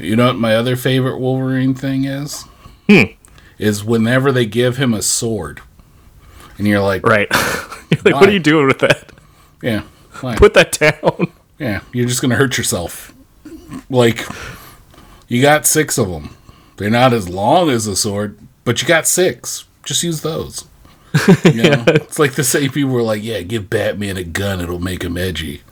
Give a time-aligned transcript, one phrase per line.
[0.00, 2.44] You know what my other favorite Wolverine thing is?
[2.88, 3.02] Hmm.
[3.58, 5.60] Is whenever they give him a sword,
[6.58, 7.28] and you're like, Right.
[7.90, 9.10] You're like, what are you doing with that?
[9.62, 9.82] yeah,
[10.20, 10.36] why?
[10.36, 11.32] Put that down.
[11.58, 13.12] yeah, you're just gonna hurt yourself.
[13.90, 14.24] Like,
[15.26, 16.36] you got six of them.
[16.76, 19.64] They're not as long as a sword, but you got six.
[19.84, 20.64] Just use those.
[21.44, 21.84] You know?
[21.88, 25.16] It's like the same people were like, yeah, give Batman a gun, it'll make him
[25.18, 25.62] edgy.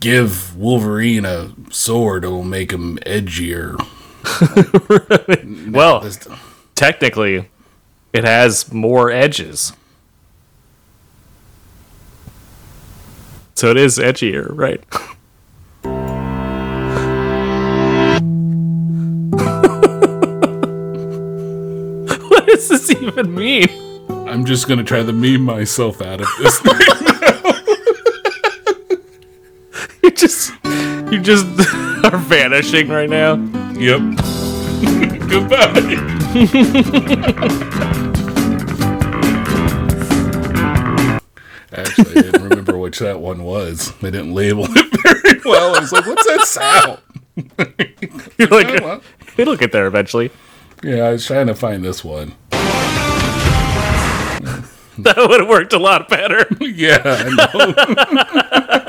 [0.00, 3.76] Give Wolverine a sword, it'll make him edgier.
[5.72, 6.26] Well, This-
[6.74, 7.48] technically,
[8.12, 9.72] it has more edges.
[13.54, 14.82] So it is edgier, right?
[22.28, 23.68] what does this even mean?
[24.28, 27.06] I'm just gonna try to meme myself out of this thing.
[30.08, 30.52] You just
[31.12, 31.44] you just
[32.04, 33.34] are vanishing right now.
[33.74, 34.00] yep.
[35.28, 36.88] Goodbye.
[41.70, 43.92] Actually, I didn't remember which that one was.
[43.98, 45.76] They didn't label it very well.
[45.76, 46.98] I was like, what's that sound?
[48.38, 49.02] You're like Oh, well.
[49.36, 50.30] it'll get there eventually.
[50.82, 52.34] Yeah, I was trying to find this one.
[55.00, 56.46] That would have worked a lot better.
[56.60, 58.87] Yeah, I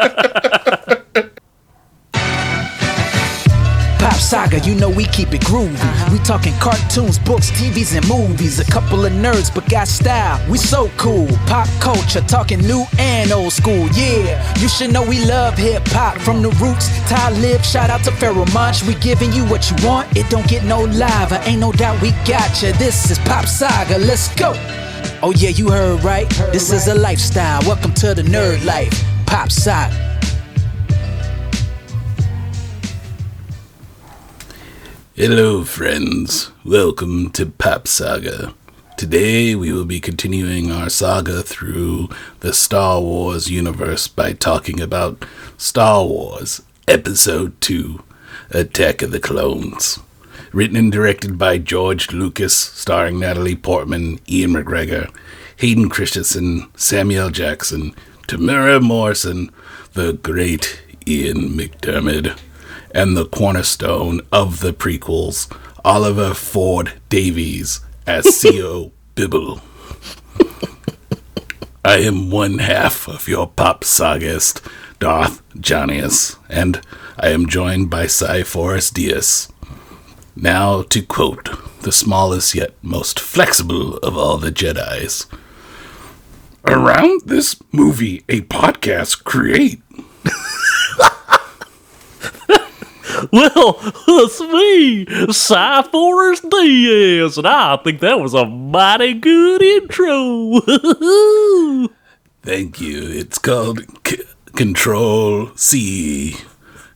[4.49, 6.11] Saga, you know we keep it groovy.
[6.11, 8.59] We talking cartoons, books, TVs, and movies.
[8.59, 10.39] A couple of nerds, but got style.
[10.49, 11.27] We so cool.
[11.45, 13.87] Pop culture, talking new and old school.
[13.89, 16.89] Yeah, you should know we love hip hop from the roots.
[17.07, 18.83] Ty Lib, shout out to Pharoahe Monch.
[18.83, 20.17] We giving you what you want.
[20.17, 21.39] It don't get no lava.
[21.47, 22.73] Ain't no doubt we got you.
[22.73, 23.99] This is Pop Saga.
[23.99, 24.53] Let's go.
[25.21, 26.29] Oh yeah, you heard right.
[26.51, 27.61] This is a lifestyle.
[27.67, 28.93] Welcome to the nerd life.
[29.27, 30.18] Pop Saga.
[35.21, 36.49] Hello, friends.
[36.63, 38.53] Welcome to Pop Saga.
[38.95, 42.07] Today we will be continuing our saga through
[42.39, 45.25] the Star Wars universe by talking about
[45.57, 48.01] Star Wars Episode 2
[48.51, 49.99] Attack of the Clones.
[50.53, 55.13] Written and directed by George Lucas, starring Natalie Portman, Ewan McGregor,
[55.57, 57.93] Hayden Christensen, Samuel Jackson,
[58.29, 59.51] Temuera Morrison,
[59.95, 62.39] the great Ian McDiarmid
[62.91, 65.51] and the cornerstone of the prequels,
[65.83, 69.61] Oliver Ford Davies as Sio Bibble.
[71.85, 74.61] I am one half of your pop sagist,
[74.99, 76.81] Darth Janius, and
[77.17, 79.49] I am joined by Cy Forrest Diaz.
[80.35, 81.49] Now to quote
[81.81, 85.27] the smallest yet most flexible of all the Jedi's.
[86.65, 89.81] Around this movie, a podcast create
[93.31, 93.77] Well,
[94.07, 100.59] it's me, Cy Forrest Diaz, and I think that was a mighty good intro.
[102.43, 103.01] Thank you.
[103.03, 104.23] It's called C-
[104.55, 106.35] Control C,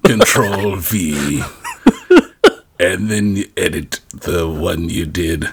[0.03, 1.41] Control V,
[2.79, 5.49] and then you edit the one you did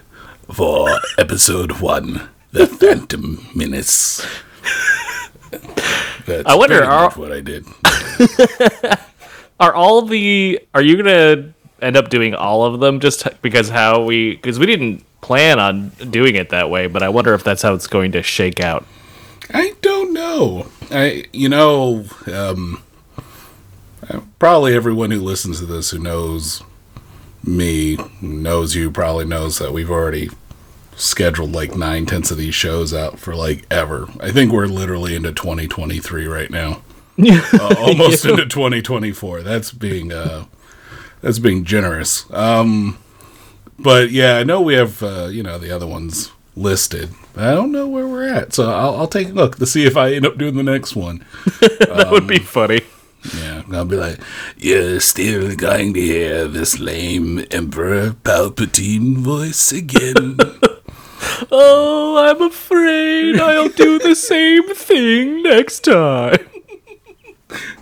[0.52, 0.88] for
[1.18, 4.26] episode one, The Phantom Menace.
[6.26, 7.66] That's I wonder, are- what I did.
[9.60, 14.02] are all the are you gonna end up doing all of them just because how
[14.02, 17.62] we because we didn't plan on doing it that way, but I wonder if that's
[17.62, 18.84] how it's going to shake out.
[19.52, 20.66] I don't know.
[20.90, 22.82] I, you know, um,
[24.38, 26.62] probably everyone who listens to this who knows
[27.44, 30.30] me knows you probably knows that we've already
[30.94, 34.08] scheduled like nine tenths of these shows out for like ever.
[34.20, 36.82] I think we're literally into 2023 right now.
[37.52, 39.42] Uh, almost into 2024.
[39.42, 40.44] That's being uh,
[41.20, 42.30] that's being generous.
[42.32, 42.98] Um,
[43.78, 47.10] but yeah, I know we have uh, you know the other ones listed.
[47.36, 49.96] I don't know where we're at, so I'll, I'll take a look to see if
[49.96, 51.24] I end up doing the next one.
[51.60, 52.82] That would be funny.
[53.36, 54.18] Yeah, I'll be like,
[54.56, 60.38] you're still going to hear this lame Emperor Palpatine voice again.
[61.52, 66.38] Oh, I'm afraid I'll do the same thing next time.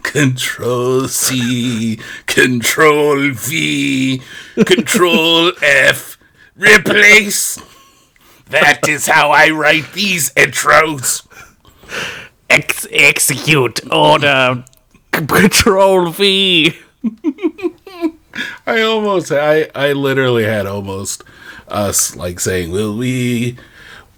[0.02, 4.22] Control C, Control V,
[4.64, 6.16] Control F,
[6.56, 7.58] replace.
[8.46, 11.26] That is how I write these intros.
[12.48, 14.64] Ex- execute order.
[15.12, 16.74] Control V.
[18.66, 21.24] I almost, I, I literally had almost
[21.66, 23.56] us like saying, "Will we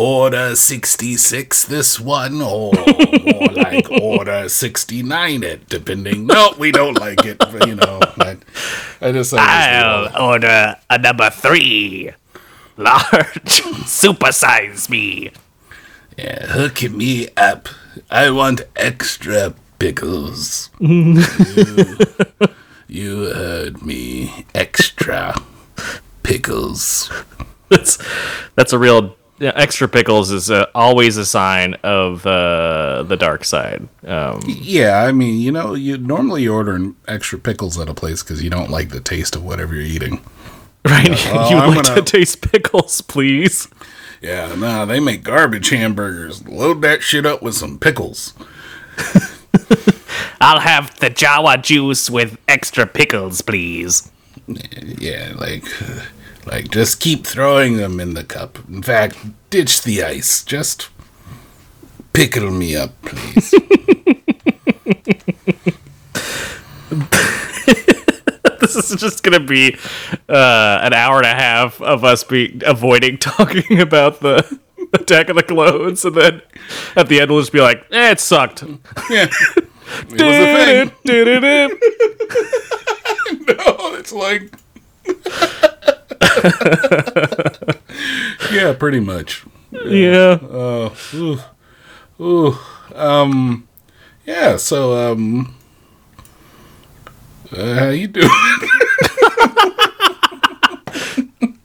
[0.01, 6.27] order sixty six this one, or more like order sixty nine it?" Depending.
[6.27, 7.39] No, we don't like it.
[7.39, 8.39] but, You know, but
[9.03, 12.11] I just, I just I'll order a number three.
[12.79, 13.61] Large.
[13.85, 15.33] Supersize me.
[16.17, 17.69] yeah, hook me up.
[18.11, 20.71] I want extra pickles.
[20.81, 21.23] you,
[22.89, 24.47] you heard me.
[24.55, 25.35] Extra
[26.23, 27.11] pickles.
[27.69, 27.99] That's
[28.55, 33.89] that's a real extra pickles is uh, always a sign of uh, the dark side.
[34.07, 36.79] Um, Yeah, I mean, you know, you normally you order
[37.09, 40.21] extra pickles at a place because you don't like the taste of whatever you're eating.
[40.85, 41.09] right?
[41.25, 43.69] You'd I'm like gonna- to taste pickles, please.
[44.23, 46.47] Yeah, nah, they make garbage hamburgers.
[46.47, 48.35] Load that shit up with some pickles.
[50.43, 54.11] I'll have the Jawa juice with extra pickles, please.
[54.47, 55.65] Yeah, like,
[56.51, 58.59] like just keep throwing them in the cup.
[58.69, 59.17] In fact,
[59.51, 60.43] ditch the ice.
[60.45, 60.89] Just
[62.13, 63.55] pickle me up, please.
[68.61, 69.77] This is just gonna be
[70.29, 74.59] uh, an hour and a half of us be avoiding talking about the
[74.93, 76.43] Attack of the Clones, and then
[76.95, 78.63] at the end we'll just be like, "Eh, it sucked."
[79.11, 80.93] yeah, it was a thing.
[83.49, 84.53] No, it's like,
[88.53, 89.45] yeah, pretty much.
[89.73, 90.39] yeah.
[90.43, 91.39] Oh, ooh,
[92.21, 92.59] ooh,
[92.95, 93.67] um,
[94.27, 94.57] yeah.
[94.57, 95.55] So, um,
[97.53, 98.29] uh, how you doing?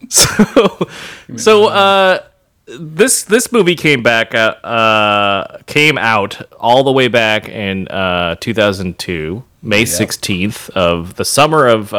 [0.08, 0.88] so
[1.36, 2.18] so uh
[2.66, 8.36] this this movie came back uh, uh came out all the way back in uh
[8.40, 11.92] 2002 may 16th of the summer of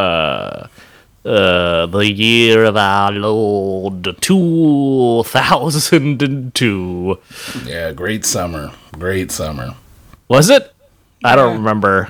[1.27, 7.19] uh the year of our lord 2002
[7.65, 9.75] yeah, great summer, great summer.
[10.29, 10.73] was it
[11.23, 12.09] i don't remember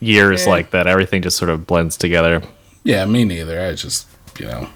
[0.00, 0.50] years Yeah.
[0.50, 2.42] like that everything just sort of blends together
[2.84, 3.60] Yeah, me neither.
[3.64, 4.08] I just,
[4.40, 4.68] you know,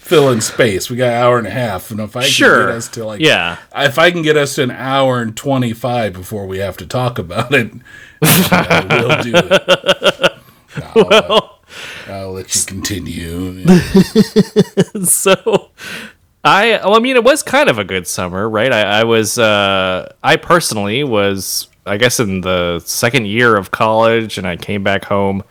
[0.00, 0.88] fill in space.
[0.88, 2.60] We got an hour and a half, and if I Sure.
[2.60, 3.58] can get us to like, Yeah.
[3.76, 6.86] if I can get us to an hour and twenty five before we have to
[6.86, 7.70] talk about it,
[8.22, 10.32] I will do it.
[10.96, 11.40] I'll, uh,
[12.12, 13.64] I'll let you continue.
[15.04, 15.70] so
[16.44, 18.72] I well, I mean it was kind of a good summer, right?
[18.72, 24.38] I, I was uh I personally was I guess in the second year of college
[24.38, 25.42] and I came back home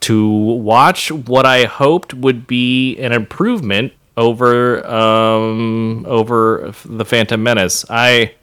[0.00, 7.84] to watch what I hoped would be an improvement over um over the Phantom Menace.
[7.88, 8.34] I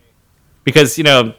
[0.63, 1.33] because you know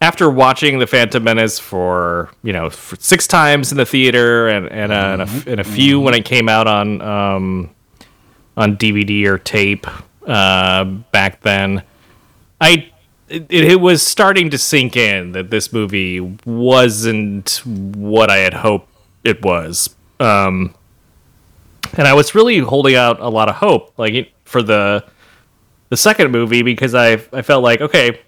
[0.00, 4.70] after watching the Phantom Menace for you know for six times in the theater and
[4.70, 7.70] and, uh, and, a, and a few when it came out on um,
[8.56, 9.86] on DVD or tape
[10.26, 11.82] uh, back then,
[12.60, 12.90] I
[13.28, 18.88] it, it was starting to sink in that this movie wasn't what I had hoped
[19.24, 19.94] it was.
[20.18, 20.74] Um,
[21.96, 25.04] and I was really holding out a lot of hope, like for the
[25.88, 28.20] the second movie, because I I felt like okay,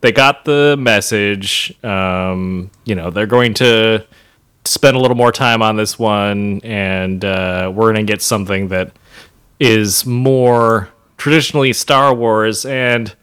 [0.00, 1.74] they got the message.
[1.84, 4.06] Um, you know, they're going to
[4.64, 8.68] spend a little more time on this one, and uh, we're going to get something
[8.68, 8.92] that
[9.58, 10.88] is more
[11.18, 13.14] traditionally Star Wars, and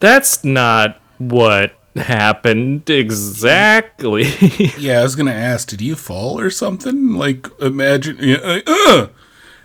[0.00, 4.24] that's not what happened exactly.
[4.78, 7.14] Yeah, I was gonna ask, did you fall or something?
[7.14, 9.08] Like, imagine, like, uh,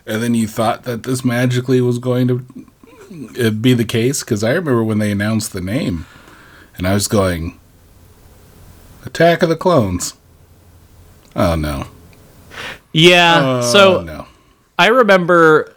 [0.06, 2.62] and then you thought that this magically was going to uh,
[3.62, 4.24] be the case?
[4.24, 6.06] Because I remember when they announced the name,
[6.78, 7.60] and I was going,
[9.06, 10.16] "Attack of the Clones."
[11.36, 11.88] Oh no!
[12.94, 13.42] yeah.
[13.44, 14.28] Oh, so no.
[14.78, 15.76] I remember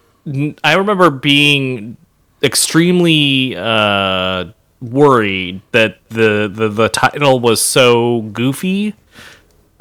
[0.62, 1.96] I remember being
[2.42, 4.46] extremely uh,
[4.80, 8.94] worried that the, the the title was so goofy.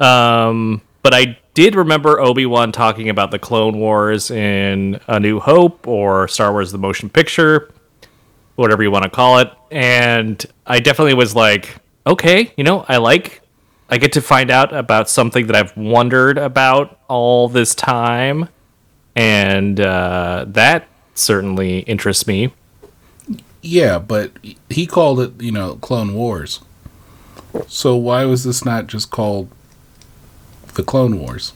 [0.00, 5.38] Um, but I did remember Obi Wan talking about the Clone Wars in A New
[5.38, 7.72] Hope or Star Wars: The Motion Picture,
[8.56, 12.96] whatever you want to call it, and I definitely was like, okay, you know, I
[12.96, 13.40] like.
[13.88, 18.48] I get to find out about something that I've wondered about all this time
[19.16, 22.52] and uh, that certainly interests me.
[23.62, 24.32] Yeah, but
[24.68, 26.60] he called it, you know, Clone Wars.
[27.68, 29.48] So why was this not just called
[30.74, 31.52] the Clone Wars?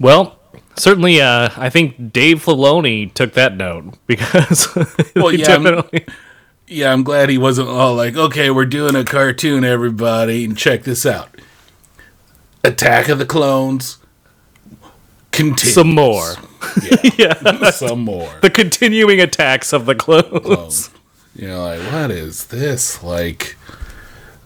[0.00, 0.38] Well,
[0.76, 4.74] certainly, uh, I think Dave Filoni took that note because
[5.16, 6.06] Well, yeah, I'm- definitely.
[6.70, 10.82] Yeah, I'm glad he wasn't all like, okay, we're doing a cartoon, everybody, and check
[10.82, 11.40] this out.
[12.62, 13.96] Attack of the Clones.
[15.30, 15.72] Continues.
[15.74, 16.34] Some more.
[17.16, 17.70] Yeah.
[17.70, 18.30] Some more.
[18.42, 20.40] The continuing attacks of the clones.
[20.44, 20.90] Clones.
[21.34, 23.02] You know, like, what is this?
[23.02, 23.56] Like,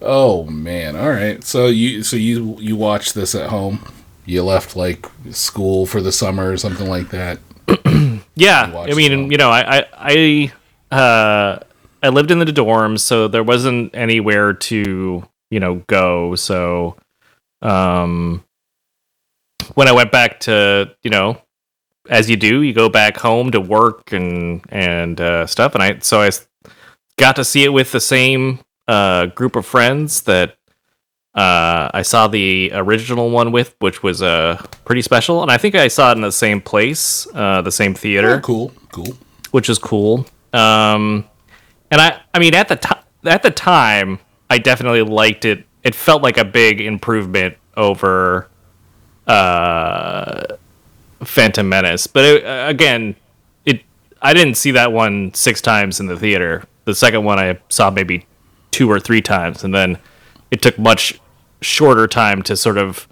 [0.02, 0.97] Oh man!
[0.97, 1.42] All right.
[1.44, 3.80] So you so you you watched this at home.
[4.25, 7.38] You left like school for the summer or something like that.
[8.35, 10.52] Yeah, I mean, you know, I I
[10.90, 11.59] I, uh,
[12.02, 16.35] I lived in the dorms, so there wasn't anywhere to you know go.
[16.35, 16.97] So,
[17.61, 18.42] um,
[19.75, 21.42] when I went back to you know,
[22.09, 25.99] as you do, you go back home to work and and uh, stuff, and I
[25.99, 26.30] so I
[27.18, 30.56] got to see it with the same uh, group of friends that
[31.34, 35.74] uh, I saw the original one with, which was uh, pretty special, and I think
[35.74, 39.16] I saw it in the same place, uh, the same theater Oh, cool, cool.
[39.50, 40.26] which is cool.
[40.52, 41.26] Um,
[41.90, 44.18] and I, I mean, at the time, at the time,
[44.50, 45.64] I definitely liked it.
[45.82, 48.48] It felt like a big improvement over
[49.26, 50.42] uh,
[51.24, 52.06] Phantom Menace.
[52.06, 53.16] But it, uh, again,
[53.64, 53.82] it
[54.20, 56.64] I didn't see that one six times in the theater.
[56.84, 58.26] The second one I saw maybe
[58.73, 59.99] two or three times, and then
[60.50, 61.21] it took much
[61.61, 63.07] shorter time to sort of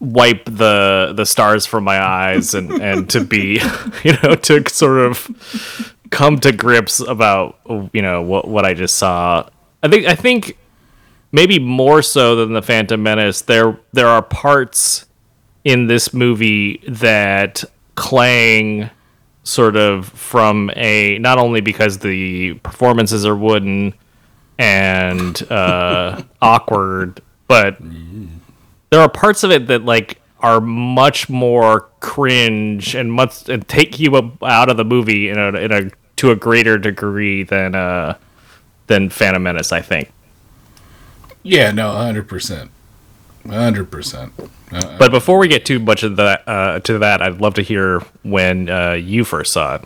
[0.00, 3.60] wipe the the stars from my eyes and and to be
[4.04, 7.58] you know to sort of come to grips about
[7.92, 9.48] you know what what I just saw.
[9.82, 10.58] I think I think
[11.30, 13.42] maybe more so than the Phantom Menace.
[13.42, 15.06] There there are parts
[15.64, 17.64] in this movie that
[17.94, 18.90] clang
[19.42, 23.94] sort of from a not only because the performances are wooden
[24.58, 27.78] and uh, awkward, but
[28.90, 33.98] there are parts of it that like are much more cringe and much and take
[33.98, 38.16] you out of the movie in a, in a to a greater degree than uh
[38.88, 39.72] than Phantom Menace.
[39.72, 40.10] I think.
[41.42, 42.70] Yeah, no, hundred percent,
[43.46, 44.32] hundred percent.
[44.70, 48.00] But before we get too much of that uh, to that, I'd love to hear
[48.22, 49.84] when uh, you first saw it.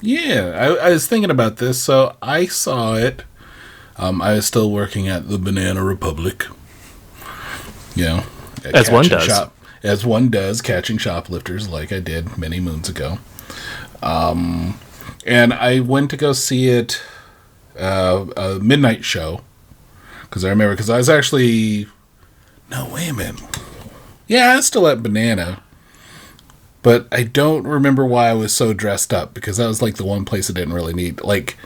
[0.00, 1.82] Yeah, I, I was thinking about this.
[1.82, 3.24] So I saw it.
[4.02, 6.46] Um, I was still working at the Banana Republic.
[7.94, 8.24] You know,
[8.64, 9.48] As one does.
[9.84, 13.18] as one does, catching shoplifters, like I did many moons ago.
[14.02, 14.80] Um,
[15.24, 17.00] and I went to go see it,
[17.78, 19.42] uh, a midnight show,
[20.22, 21.86] because I remember because I was actually,
[22.70, 23.40] no, wait a minute,
[24.26, 25.62] yeah, I was still at Banana.
[26.82, 30.04] But I don't remember why I was so dressed up because that was like the
[30.04, 31.22] one place I didn't really need.
[31.22, 31.56] Like,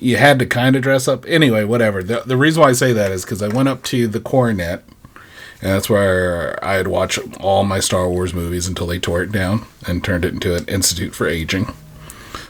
[0.00, 1.24] you had to kind of dress up.
[1.26, 2.02] Anyway, whatever.
[2.02, 4.84] The, the reason why I say that is because I went up to the Coronet,
[5.62, 9.32] and that's where I had watched all my Star Wars movies until they tore it
[9.32, 11.66] down and turned it into an institute for aging.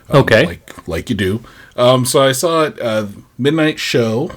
[0.09, 0.47] Um, Okay.
[0.47, 1.43] Like, like you do.
[1.77, 3.07] Um, so I saw it, uh,
[3.39, 4.31] Midnight Show,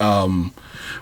[0.00, 0.52] um,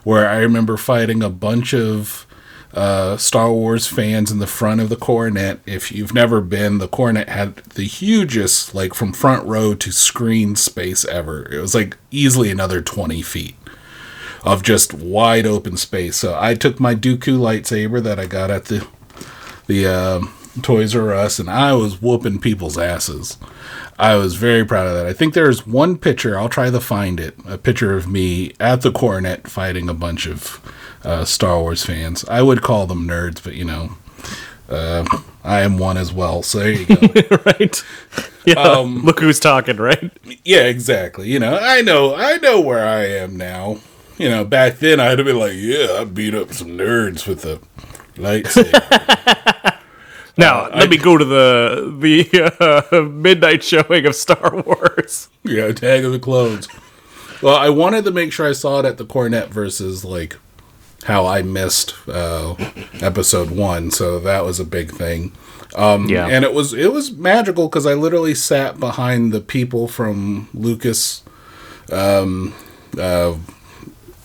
[0.05, 2.27] where I remember fighting a bunch of
[2.75, 5.61] uh, Star Wars fans in the front of the Coronet.
[5.67, 10.57] If you've never been, the Coronet had the hugest, like from front row to screen
[10.57, 11.47] space ever.
[11.53, 13.57] It was like easily another 20 feet
[14.45, 16.17] of just wide open space.
[16.17, 18.87] So I took my Dooku lightsaber that I got at the
[19.67, 20.21] the uh,
[20.61, 23.39] Toys R Us, and I was whooping people's asses.
[23.99, 25.07] I was very proud of that.
[25.07, 26.39] I think there's one picture.
[26.39, 27.37] I'll try to find it.
[27.47, 30.61] A picture of me at the Coronet fighting a bunch of
[31.05, 32.25] uh, Star Wars fans.
[32.29, 33.97] I would call them nerds, but you know,
[34.69, 35.05] uh,
[35.45, 36.43] I am one as well.
[36.43, 37.37] So there you go.
[37.47, 37.85] right?
[38.45, 38.55] Yeah.
[38.55, 40.11] Um, look who's talking, right?
[40.45, 41.29] yeah, exactly.
[41.29, 43.79] You know, I know, I know where I am now.
[44.19, 47.45] You know, back then I'd have been like, yeah, I beat up some nerds with
[47.45, 47.61] a
[48.17, 49.79] lightsaber.
[50.39, 55.29] Now let me go to the the uh, midnight showing of Star Wars.
[55.45, 56.69] Yeah, Tag of the Clones.
[57.43, 60.37] Well, I wanted to make sure I saw it at the Coronet versus like
[61.05, 62.55] how I missed uh,
[63.01, 65.33] episode one, so that was a big thing.
[65.75, 66.27] Um, Yeah.
[66.29, 71.23] and it was it was magical because I literally sat behind the people from Lucas,
[71.91, 72.55] um,
[72.99, 73.35] uh,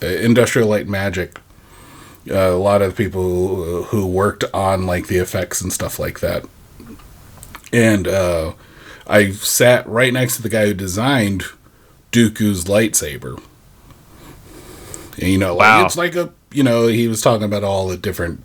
[0.02, 1.40] Industrial Light Magic.
[2.30, 6.44] Uh, a lot of people who, worked on like the effects and stuff like that,
[7.72, 8.52] and uh,
[9.08, 11.46] I sat right next to the guy who designed
[12.12, 13.42] Dooku's lightsaber.
[15.20, 17.98] And, you know, like, it's like a you know he was talking about all the
[17.98, 18.44] different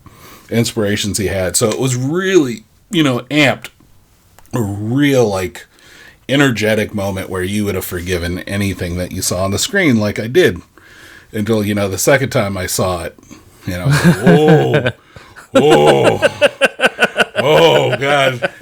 [0.51, 3.71] inspirations he had, so it was really you know amped,
[4.53, 5.67] a real like
[6.29, 10.19] energetic moment where you would have forgiven anything that you saw on the screen, like
[10.19, 10.61] I did,
[11.33, 13.19] until you know the second time I saw it,
[13.67, 14.91] you know, oh,
[15.55, 18.53] oh, oh, God.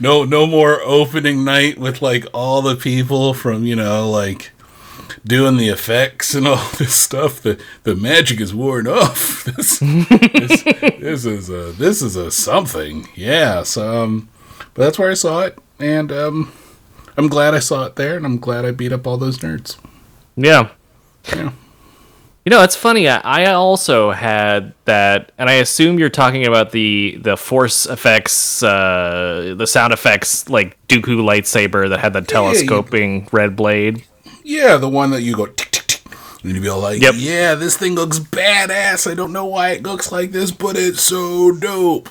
[0.00, 4.52] No no more opening night with like all the people from you know like
[5.26, 10.62] doing the effects and all this stuff the the magic is worn off this this,
[10.62, 14.28] this is a this is a something yeah so um
[14.74, 16.52] but that's where i saw it and um
[17.16, 19.76] i'm glad i saw it there and i'm glad i beat up all those nerds
[20.36, 20.70] Yeah.
[21.34, 21.52] yeah
[22.44, 23.06] You know, it's funny.
[23.10, 28.62] I, I also had that, and I assume you're talking about the the force effects,
[28.62, 34.02] uh, the sound effects, like Dooku lightsaber that had the yeah, you- telescoping red blade.
[34.48, 36.02] Yeah, the one that you go tick tick tick,
[36.42, 37.14] and you be all like, Yep.
[37.18, 39.10] "Yeah, this thing looks badass.
[39.10, 42.08] I don't know why it looks like this, but it's so dope."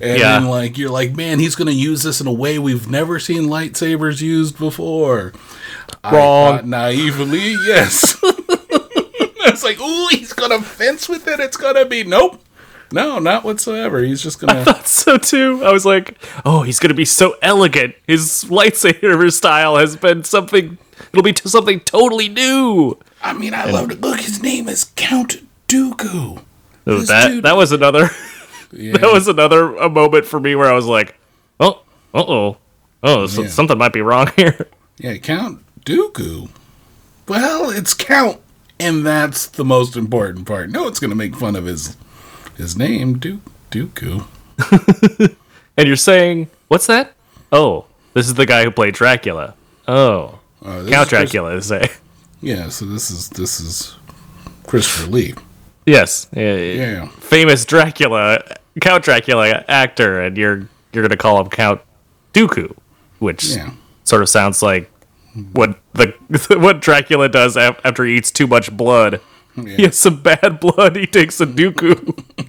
[0.00, 0.32] And Yeah.
[0.40, 3.44] then like you're like, "Man, he's gonna use this in a way we've never seen
[3.44, 5.32] lightsabers used before."
[6.04, 6.68] Wrong.
[6.68, 8.16] naively, yes.
[8.24, 11.38] I was like, "Ooh, he's gonna fence with it.
[11.40, 12.42] It's gonna be nope."
[12.90, 14.02] No, not whatsoever.
[14.02, 14.60] He's just gonna.
[14.60, 15.62] I thought so too.
[15.64, 17.94] I was like, oh, he's gonna be so elegant.
[18.06, 20.78] His lightsaber style has been something.
[21.12, 22.98] It'll be to something totally new.
[23.22, 24.00] I mean, I love it.
[24.00, 25.38] Look, his name is Count
[25.68, 26.42] Dooku.
[26.86, 28.10] Oh, This that dude- that was another.
[28.70, 28.98] Yeah.
[28.98, 31.18] that was another a moment for me where I was like,
[31.58, 31.80] oh,
[32.12, 32.56] uh oh,
[33.02, 33.48] oh, so- Yeah.
[33.48, 34.68] something might be wrong here.
[34.98, 36.50] Yeah, Count Dooku.
[37.26, 38.38] Well, it's Count,
[38.78, 40.68] and that's the most important part.
[40.68, 41.96] No, it's going to make fun of his
[42.58, 43.40] his name, du-
[43.70, 44.26] Dooku.
[45.78, 47.12] And you're saying, what's that?
[47.52, 49.54] Oh, this is the guy who played Dracula.
[49.86, 51.88] Oh, Uh, Count Chris- Dracula, they say.
[52.40, 53.96] yeah, so this is this is
[54.66, 55.34] Christopher Lee.
[55.86, 58.42] Yes, yeah, Yeah, famous Dracula,
[58.80, 61.80] Count Dracula actor, and you're you're gonna call him Count
[62.34, 62.76] Dooku,
[63.20, 63.70] which yeah,
[64.04, 64.90] sort of sounds like
[65.52, 66.14] what the
[66.60, 69.20] what Dracula does after he eats too much blood.
[69.54, 70.94] He has some bad blood.
[70.94, 72.22] He takes a Dooku.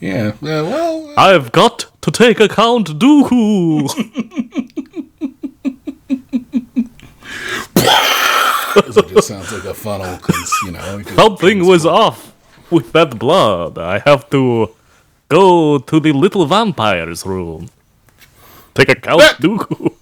[0.00, 0.32] yeah.
[0.40, 0.60] yeah.
[0.60, 3.88] Uh, well, I've got to take a Count Dooku.
[7.78, 12.32] it just sounds like a funnel because you know Something was off
[12.70, 13.78] with that blood.
[13.78, 14.70] I have to
[15.28, 17.68] go to the little vampire's room.
[18.74, 19.22] Take a couch!
[19.40, 19.94] Dooku.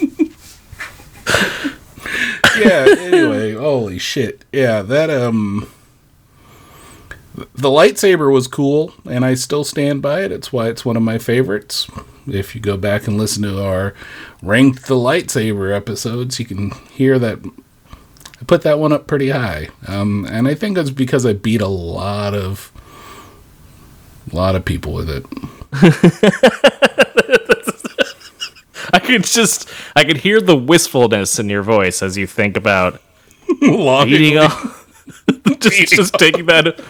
[2.58, 2.86] yeah.
[2.98, 4.44] Anyway, holy shit.
[4.52, 5.68] Yeah, that um,
[7.34, 10.30] the lightsaber was cool, and I still stand by it.
[10.30, 11.88] It's why it's one of my favorites.
[12.26, 13.94] If you go back and listen to our
[14.42, 17.38] ranked the lightsaber episodes, you can hear that
[18.40, 19.68] I put that one up pretty high.
[19.88, 22.70] Um, and I think it's because I beat a lot of
[24.30, 25.26] a lot of people with it.
[28.92, 33.00] I could just, I could hear the wistfulness in your voice as you think about
[33.60, 34.86] eating off,
[35.58, 36.80] just, just taking that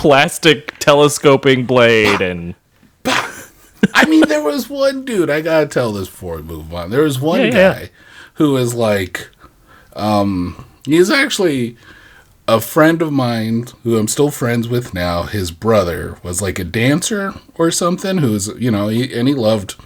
[0.00, 2.54] plastic telescoping blade and
[3.04, 5.28] I mean, there was one dude.
[5.28, 6.88] I gotta tell this before we move on.
[6.88, 7.52] There was one Yeah, yeah.
[7.74, 7.90] guy
[8.34, 9.28] who was like,
[9.94, 11.76] um, he's actually
[12.48, 15.24] a friend of mine who I'm still friends with now.
[15.24, 18.18] His brother was like a dancer or something.
[18.18, 19.76] Who's you know, he, and he loved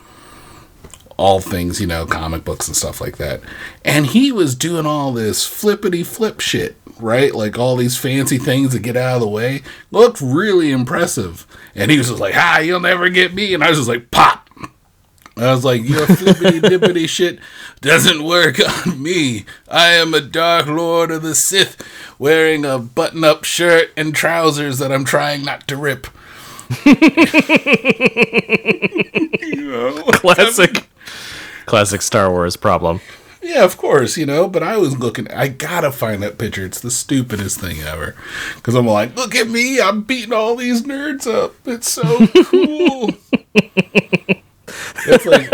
[1.16, 3.40] all things you know, comic books and stuff like that.
[3.84, 6.76] And he was doing all this flippity flip shit.
[7.00, 11.44] Right, like all these fancy things to get out of the way looked really impressive,
[11.74, 14.12] and he was just like, "Ah, you'll never get me," and I was just like,
[14.12, 14.44] "Pop!"
[15.36, 17.40] I was like, your flippity dippity shit
[17.80, 19.44] doesn't work on me.
[19.68, 21.76] I am a Dark Lord of the Sith
[22.18, 26.06] wearing a button up shirt and trousers that I'm trying not to rip.
[29.44, 30.02] You know?
[30.12, 30.88] classic,
[31.66, 33.00] classic Star Wars problem.
[33.44, 36.64] Yeah, of course, you know, but I was looking, I gotta find that picture.
[36.64, 38.16] It's the stupidest thing ever.
[38.56, 41.54] Because I'm like, look at me, I'm beating all these nerds up.
[41.66, 43.10] It's so cool.
[45.06, 45.52] it's like,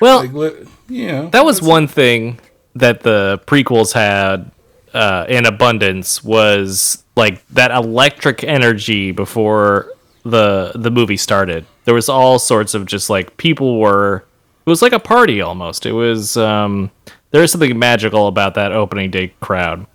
[0.00, 0.56] Well, like, what-
[0.88, 2.38] you that was one thing
[2.74, 4.50] that the prequels had
[4.94, 9.90] uh, in abundance was like that electric energy before
[10.24, 11.64] the the movie started.
[11.84, 14.24] There was all sorts of just like people were.
[14.66, 15.86] It was like a party almost.
[15.86, 16.36] It was.
[16.36, 16.90] Um,
[17.30, 19.86] there is something magical about that opening day crowd.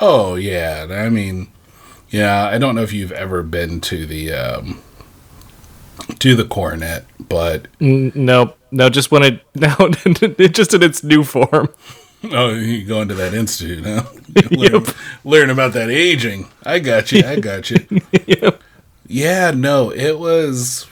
[0.00, 1.48] Oh yeah, I mean,
[2.10, 2.44] yeah.
[2.44, 4.82] I don't know if you've ever been to the um,
[6.18, 9.88] to the Coronet, but N- no, no, just when it no,
[10.48, 11.70] just in its new form.
[12.30, 14.04] oh, you go into that institute, huh?
[14.50, 14.84] learn,
[15.24, 16.48] learn about that aging.
[16.64, 17.22] I got you.
[17.26, 17.78] I got you.
[19.08, 20.84] Yeah, no, it was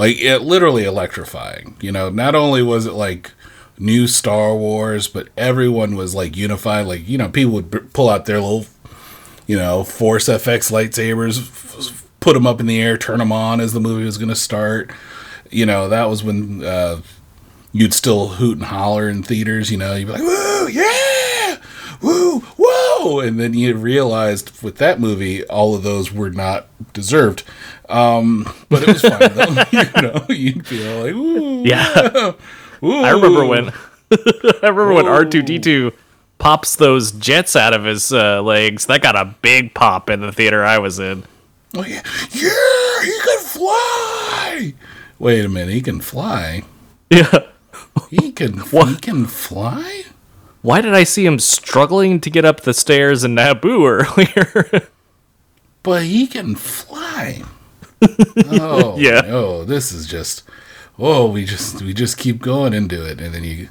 [0.00, 1.76] like it literally electrifying.
[1.82, 3.32] You know, not only was it like
[3.78, 6.86] new Star Wars, but everyone was like unified.
[6.86, 8.64] Like you know, people would b- pull out their little,
[9.46, 13.60] you know, Force FX lightsabers, f- put them up in the air, turn them on
[13.60, 14.90] as the movie was going to start.
[15.50, 17.02] You know, that was when uh,
[17.72, 19.70] you'd still hoot and holler in theaters.
[19.70, 20.82] You know, you'd be like, "Woo, yeah,
[22.02, 27.42] woo, whoa!" And then you realized with that movie, all of those were not deserved.
[27.88, 29.64] Um, but it was fun though.
[29.72, 32.32] you know, you'd feel like, "Ooh, Yeah.
[32.82, 33.68] ooh." I remember when
[34.10, 35.92] I remember when R two D two
[36.38, 38.86] pops those jets out of his uh, legs.
[38.86, 41.24] That got a big pop in the theater I was in.
[41.76, 42.02] Oh, yeah.
[42.32, 44.74] yeah, he can fly.
[45.20, 46.64] Wait a minute, he can fly.
[47.10, 47.46] Yeah.
[48.08, 48.60] He can.
[48.60, 50.04] he can fly.
[50.62, 53.86] Why did I see him struggling to get up the stairs in Naboo
[54.72, 54.88] earlier?
[55.82, 57.42] But he can fly.
[58.50, 59.22] oh Yeah.
[59.26, 60.42] Oh, this is just.
[60.98, 63.68] Oh, we just we just keep going into it, and then you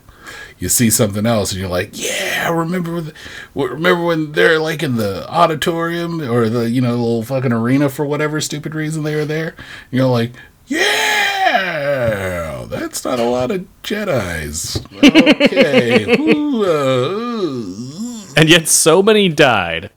[0.57, 3.13] you see something else, and you're like, yeah, remember when
[3.53, 8.03] remember when they're like in the auditorium or the you know little fucking arena for
[8.05, 9.55] whatever stupid reason they were there.
[9.91, 10.31] You're like,
[10.67, 14.83] yeah, that's not a lot of Jedi's.
[15.03, 19.89] Okay, Ooh, uh, and yet so many died.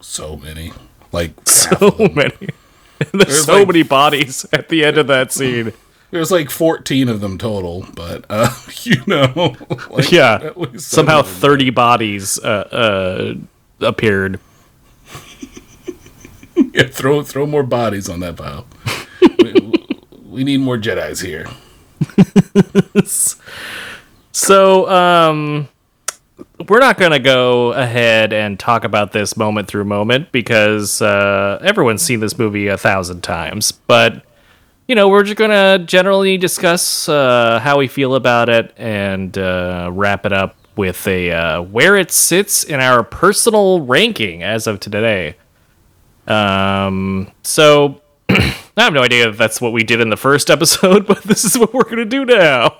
[0.00, 0.72] so many,
[1.12, 2.48] like So many.
[2.98, 5.72] There's, There's so like- many bodies at the end of that scene.
[6.10, 8.48] There's like 14 of them total, but uh,
[8.82, 9.56] you know,
[9.90, 10.38] like, Yeah.
[10.42, 13.34] at least some Somehow of them- 30 bodies uh,
[13.80, 14.38] uh, appeared.
[16.72, 18.64] yeah, throw throw more bodies on that pile.
[19.40, 19.52] we,
[20.24, 21.46] we need more Jedi's here.
[24.36, 25.68] So, um,
[26.68, 31.60] we're not going to go ahead and talk about this moment through moment because uh,
[31.62, 33.70] everyone's seen this movie a thousand times.
[33.70, 34.24] But,
[34.88, 39.38] you know, we're just going to generally discuss uh, how we feel about it and
[39.38, 44.66] uh, wrap it up with a uh, where it sits in our personal ranking as
[44.66, 45.36] of today.
[46.26, 48.00] Um, so,
[48.76, 51.44] I have no idea if that's what we did in the first episode, but this
[51.44, 52.78] is what we're going to do now.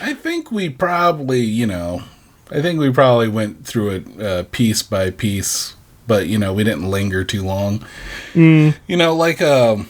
[0.00, 2.02] I think we probably, you know,
[2.50, 5.74] I think we probably went through it uh, piece by piece,
[6.06, 7.84] but you know, we didn't linger too long.
[8.86, 9.84] You know, like a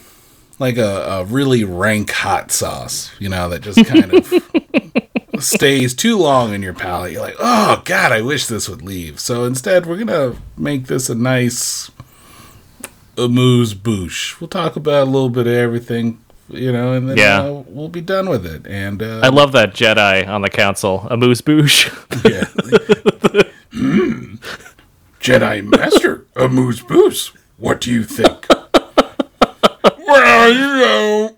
[0.59, 6.17] like a, a really rank hot sauce, you know, that just kind of stays too
[6.17, 7.13] long in your palate.
[7.13, 9.21] You're like, oh god, I wish this would leave.
[9.21, 11.91] So instead, we're gonna make this a nice
[13.19, 14.41] amuse bouche.
[14.41, 16.19] We'll talk about a little bit of everything.
[16.49, 17.41] You know, and then Yeah.
[17.41, 18.67] uh, we'll be done with it.
[18.67, 21.89] And uh, I love that Jedi on the council, a moose bouche.
[22.25, 22.45] Yeah.
[23.73, 24.35] Hmm.
[25.21, 27.33] Jedi Master, Amuse Booze.
[27.57, 28.47] What do you think?
[30.07, 31.37] well, you know,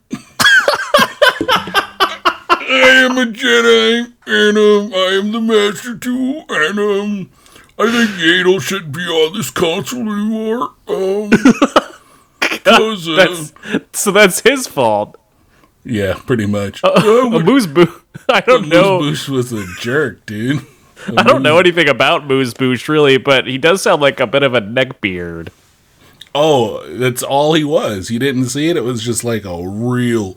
[1.68, 7.30] I am a Jedi, and um, I am the Master too, and um,
[7.78, 10.72] I think Yaddle shouldn't be on this console anymore.
[10.88, 11.30] Um,
[12.40, 13.52] 'cause, uh, That's,
[13.92, 15.16] so that's his fault.
[15.84, 16.80] yeah, pretty much.
[16.82, 18.02] A moose bouche.
[18.28, 19.00] I don't know.
[19.00, 20.64] Moose Boosh was a jerk, dude.
[21.18, 24.42] I don't know anything about moose bouche really, but he does sound like a bit
[24.42, 25.48] of a neckbeard.
[26.34, 28.10] Oh, that's all he was.
[28.10, 28.76] You didn't see it.
[28.76, 30.36] It was just like a real,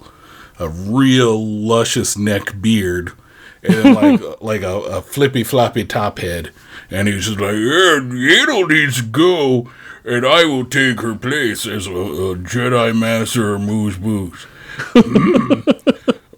[0.60, 3.12] a real luscious neck beard,
[3.64, 6.52] and like like a, a flippy floppy top head.
[6.92, 9.70] And he's just like, yeah, Yaddle needs to go,
[10.04, 14.46] and I will take her place as a, a Jedi Master or Moose Booze.
[14.94, 15.62] Hmm.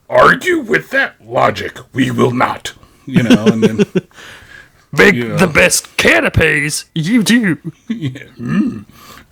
[0.09, 1.77] Argue with that logic.
[1.93, 2.73] We will not.
[3.05, 3.77] You know, and then
[4.91, 5.37] Make Yeah.
[5.37, 6.85] the best canapes.
[6.93, 7.57] You do.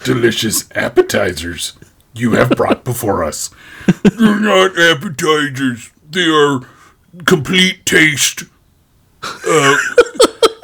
[0.05, 1.73] delicious appetizers
[2.13, 3.49] you have brought before us.
[4.03, 5.91] They're not appetizers.
[6.09, 6.61] They are
[7.25, 8.43] complete taste.
[9.21, 9.77] Uh,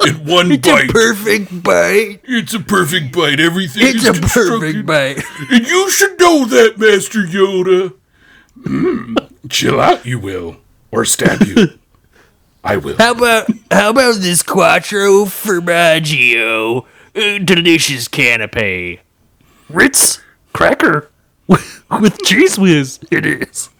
[0.20, 0.64] in one bite.
[0.64, 2.20] It's a perfect bite.
[2.24, 3.40] it's a perfect bite.
[3.40, 5.22] Everything It's is a perfect bite.
[5.50, 7.94] And you should know that, Master Yoda.
[8.62, 9.16] Hmm.
[9.48, 10.58] Chill out, you will.
[10.90, 11.78] Or stab you.
[12.64, 12.96] I will.
[12.96, 16.84] How about how about this quattro formaggio?
[17.14, 19.00] Uh, delicious canape.
[19.68, 20.20] Ritz
[20.52, 21.10] cracker
[21.46, 22.98] with, with cheese whiz.
[23.10, 23.70] It is.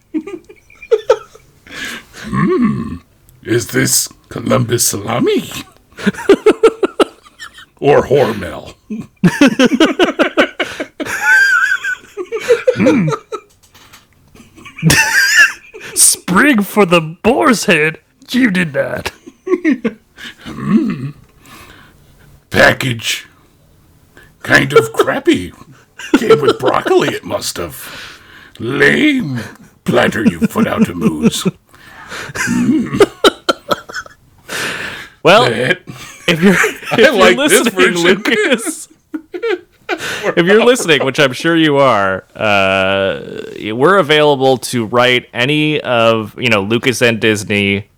[2.28, 2.96] Hmm.
[3.42, 5.50] Is this Columbus salami?
[7.80, 8.74] or Hormel?
[15.94, 18.00] Sprig for the boar's head.
[18.30, 19.12] You did that.
[20.44, 21.10] Hmm.
[22.50, 23.26] package.
[24.42, 25.52] Kind of crappy.
[26.18, 28.20] Came with broccoli, it must have.
[28.58, 29.40] Lame.
[29.84, 31.46] Planter, you put out to moose.
[32.08, 32.98] Hmm.
[35.26, 37.94] Well, if you're, if you're like this listening.
[37.94, 45.80] Lucas, if you're listening, which I'm sure you are, uh, we're available to write any
[45.80, 47.88] of you know Lucas and Disney.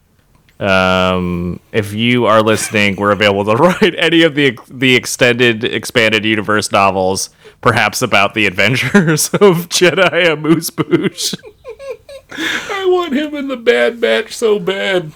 [0.59, 6.25] Um, if you are listening, we're available to write any of the the extended expanded
[6.25, 7.29] universe novels,
[7.61, 11.35] perhaps about the adventures of Jedi Amuse Bouche.
[12.31, 15.13] I want him in the Bad Batch so bad.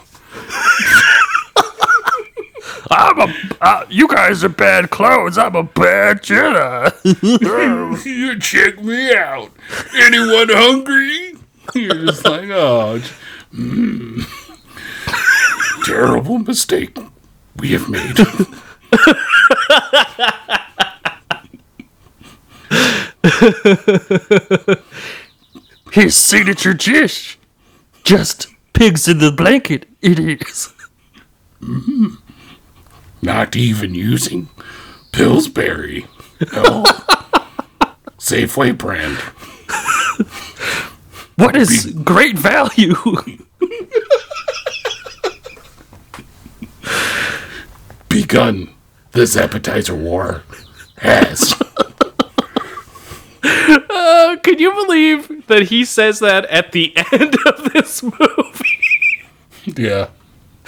[2.91, 3.35] I'm a.
[3.61, 5.39] Uh, you guys are bad clones.
[5.39, 8.05] I'm a bad Jedi.
[8.05, 9.51] you check me out.
[9.95, 11.35] Anyone hungry?
[11.75, 13.01] You're just like, oh,
[13.55, 14.25] mm.
[15.87, 16.99] terrible mistake
[17.57, 18.19] we have made.
[25.93, 27.39] His signature dish.
[28.03, 29.87] Just pigs in the blanket.
[30.01, 30.73] It is.
[33.23, 34.49] Not even using
[35.13, 36.07] Pillsbury.
[36.53, 36.83] No.
[38.19, 39.17] Safeway brand.
[41.37, 42.95] What is great value?
[48.09, 48.75] Begun
[49.13, 50.43] this appetizer war
[50.99, 51.55] has.
[53.45, 58.79] Uh, Could you believe that he says that at the end of this movie?
[59.65, 60.09] Yeah.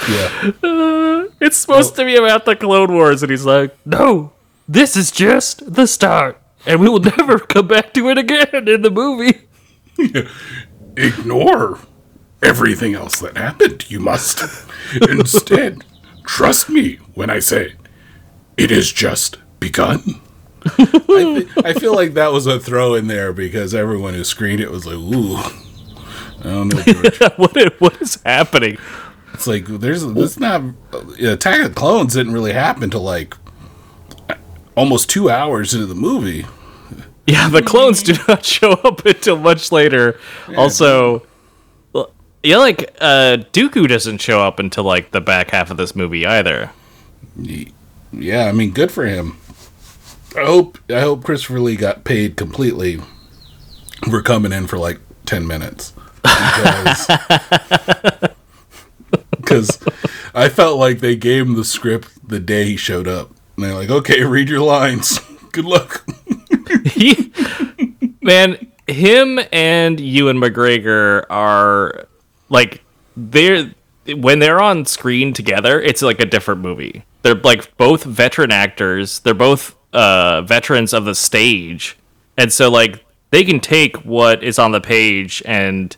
[0.09, 0.52] Yeah.
[1.40, 4.33] It's supposed to be about the Clone Wars, and he's like, No,
[4.68, 8.83] this is just the start, and we will never come back to it again in
[8.83, 9.40] the movie.
[10.96, 11.80] Ignore
[12.42, 13.90] everything else that happened.
[13.90, 14.42] You must
[15.09, 15.85] instead
[16.24, 17.74] trust me when I say
[18.57, 20.20] it is just begun.
[20.66, 24.61] I, th- I feel like that was a throw in there because everyone who screened
[24.61, 25.37] it was like, ooh.
[25.37, 26.83] I don't know.
[26.83, 27.18] George.
[27.37, 28.78] what, is, what is happening?
[29.35, 30.62] It's like there's this not
[31.20, 33.35] Attack of the Clones didn't really happen till like
[34.77, 36.47] almost two hours into the movie.
[37.27, 40.20] Yeah, the clones do not show up until much later.
[40.57, 41.27] Also,
[41.92, 42.11] well,
[42.42, 46.27] yeah, like uh, Dooku doesn't show up until like the back half of this movie
[46.27, 46.70] either.
[48.12, 49.38] Yeah, I mean, good for him.
[50.37, 53.01] I hope I hope Christopher Lee got paid completely
[54.11, 55.92] for coming in for like ten minutes
[56.23, 57.09] because
[59.44, 59.78] because
[60.35, 63.30] I felt like they gave him the script the day he showed up.
[63.57, 65.18] And they're like, "Okay, read your lines.
[65.52, 66.04] Good luck."
[66.87, 67.33] he,
[68.20, 72.07] man, him and Ewan McGregor are
[72.48, 72.83] like
[73.16, 73.74] they're
[74.07, 77.04] when they're on screen together, it's like a different movie.
[77.22, 79.20] They're like both veteran actors.
[79.20, 81.96] They're both uh, veterans of the stage,
[82.37, 85.96] and so like they can take what is on the page and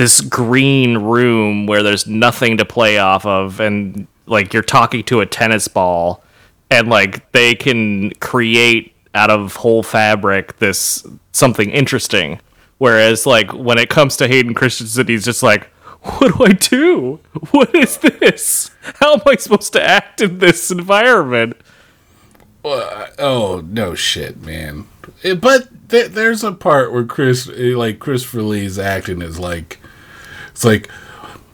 [0.00, 5.20] this green room where there's nothing to play off of, and like you're talking to
[5.20, 6.24] a tennis ball,
[6.70, 12.40] and like they can create out of whole fabric this something interesting.
[12.78, 15.66] Whereas like when it comes to Hayden Christensen, he's just like,
[16.00, 17.20] what do I do?
[17.50, 18.70] What is this?
[19.00, 21.58] How am I supposed to act in this environment?
[22.64, 24.86] oh no, shit, man.
[25.24, 29.78] Eh, But th- there's a part where Chris, eh, like Christopher Lee's acting is like,
[30.50, 30.88] it's like,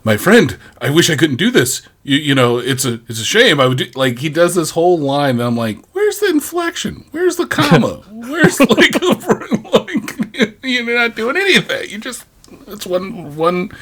[0.04, 1.82] my friend, I wish I couldn't do this.
[2.04, 3.58] You, you know, it's a it's a shame.
[3.58, 7.06] I would do, like he does this whole line, and I'm like, where's the inflection?
[7.10, 8.02] Where's the comma?
[8.12, 9.02] Where's like,
[9.72, 11.90] like you're not doing any of that.
[11.90, 12.24] You just
[12.68, 13.72] it's one one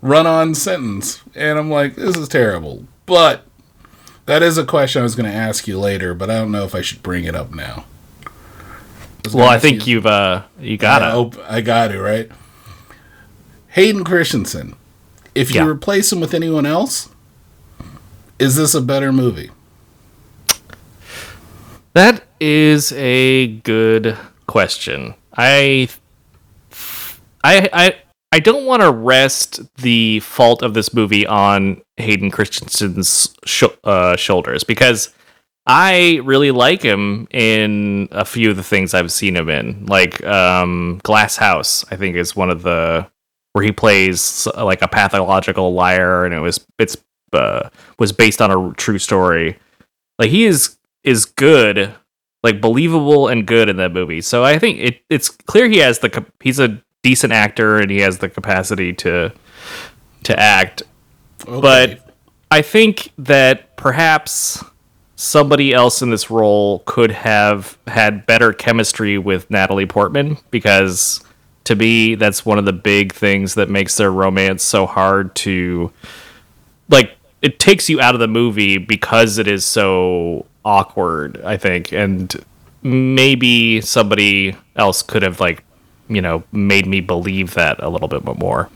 [0.00, 2.84] run on sentence, and I'm like, this is terrible.
[3.06, 3.46] But
[4.26, 6.64] that is a question I was going to ask you later, but I don't know
[6.64, 7.84] if I should bring it up now.
[9.32, 11.10] Well, I think you- you've uh you gotta.
[11.10, 12.30] hope I got it right.
[13.68, 14.74] Hayden Christensen.
[15.34, 15.66] If you Yeah.
[15.68, 17.08] replace him with anyone else,
[18.38, 19.50] is this a better movie?
[21.94, 25.14] That is a good question.
[25.36, 25.88] I
[27.44, 27.94] I I
[28.32, 34.16] I don't want to rest the fault of this movie on Hayden Christensen's sh- uh,
[34.16, 35.10] shoulders because
[35.66, 39.86] I really like him in a few of the things I've seen him in.
[39.86, 43.08] Like um, Glass House, I think is one of the
[43.52, 46.96] where he plays like a pathological liar, and it was it's
[47.32, 49.58] uh, was based on a true story.
[50.18, 51.94] Like he is is good,
[52.42, 54.20] like believable and good in that movie.
[54.20, 58.00] So I think it it's clear he has the he's a decent actor and he
[58.00, 59.32] has the capacity to
[60.24, 60.82] to act.
[61.46, 61.60] Okay.
[61.60, 62.14] But
[62.50, 64.62] I think that perhaps
[65.22, 71.22] somebody else in this role could have had better chemistry with Natalie Portman because
[71.64, 75.92] to me that's one of the big things that makes their romance so hard to
[76.88, 81.92] like it takes you out of the movie because it is so awkward i think
[81.92, 82.44] and
[82.82, 85.62] maybe somebody else could have like
[86.08, 88.68] you know made me believe that a little bit more.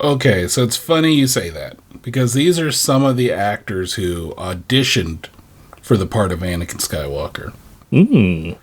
[0.00, 4.32] Okay, so it's funny you say that because these are some of the actors who
[4.34, 5.26] auditioned
[5.80, 7.52] for the part of Anakin Skywalker.
[7.92, 8.56] mm.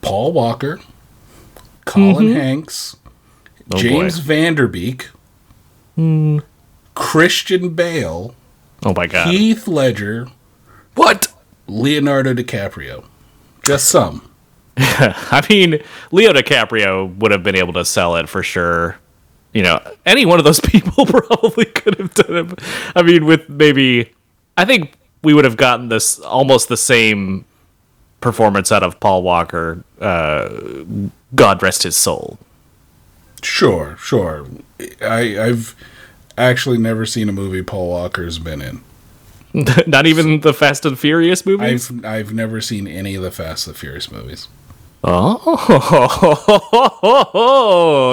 [0.00, 0.80] Paul Walker,
[1.84, 2.96] Colin Hanks,
[3.70, 5.10] Oh, James Van Der Beek,
[6.94, 8.34] Christian Bale,
[8.84, 9.28] Oh my god.
[9.34, 10.28] Heath Ledger,
[10.94, 11.32] what?
[11.66, 13.04] Leonardo DiCaprio.
[13.64, 14.30] Just some.
[14.78, 18.96] I mean, Leo DiCaprio would have been able to sell it for sure.
[19.52, 22.62] You know, any one of those people probably could have done it.
[22.94, 24.12] I mean, with maybe,
[24.56, 27.44] I think we would have gotten this almost the same
[28.20, 29.82] performance out of Paul Walker.
[30.00, 30.48] Uh,
[31.34, 32.38] God rest his soul.
[33.42, 34.46] Sure, sure.
[35.00, 35.76] I, I've
[36.36, 38.82] actually never seen a movie Paul Walker's been in.
[39.86, 41.90] Not even the Fast and Furious movies.
[41.90, 44.48] I've I've never seen any of the Fast and Furious movies.
[45.04, 45.76] Oh,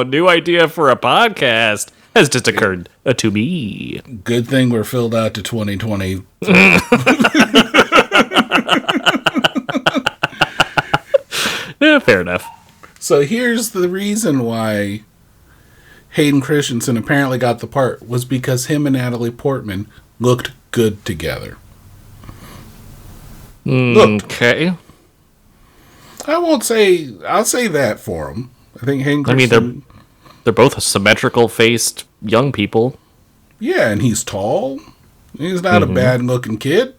[0.08, 4.00] new idea for a podcast has just occurred uh, to me.
[4.24, 6.22] Good thing we're filled out to 2020.
[11.82, 12.46] Eh, fair enough.
[13.00, 15.02] So here's the reason why
[16.12, 19.88] Hayden Christensen apparently got the part was because him and Natalie Portman
[20.20, 21.58] looked good together.
[23.66, 24.76] Look, Okay.
[26.28, 28.52] I won't say I'll say that for him.
[28.82, 29.74] I think Hayden I mean, they're
[30.44, 32.98] they're both symmetrical faced young people.
[33.60, 34.80] yeah, and he's tall.
[35.38, 35.92] He's not Mm-hmm.
[35.92, 36.96] a bad looking kid.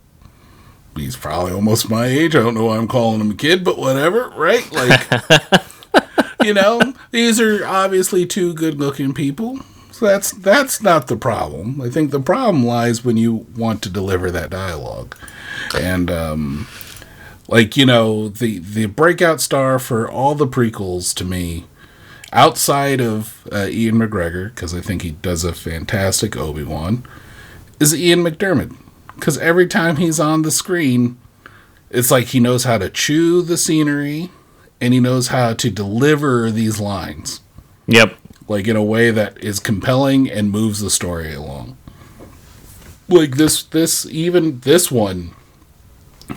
[0.96, 2.34] He's probably almost my age.
[2.34, 4.70] I don't know why I'm calling him a kid, but whatever, right?
[4.72, 5.06] Like,
[6.42, 9.58] you know, these are obviously two good looking people.
[9.90, 11.80] So that's that's not the problem.
[11.80, 15.16] I think the problem lies when you want to deliver that dialogue.
[15.78, 16.66] And um
[17.48, 21.64] like, you know, the the breakout star for all the prequels to me
[22.32, 27.04] outside of uh, Ewan McGregor because I think he does a fantastic Obi-Wan
[27.78, 28.76] is Ian McDiarmid
[29.14, 31.18] because every time he's on the screen
[31.88, 34.30] it's like he knows how to chew the scenery
[34.80, 37.40] and he knows how to deliver these lines
[37.87, 38.16] Yep.
[38.48, 41.76] like in a way that is compelling and moves the story along.
[43.09, 45.30] Like this this even this one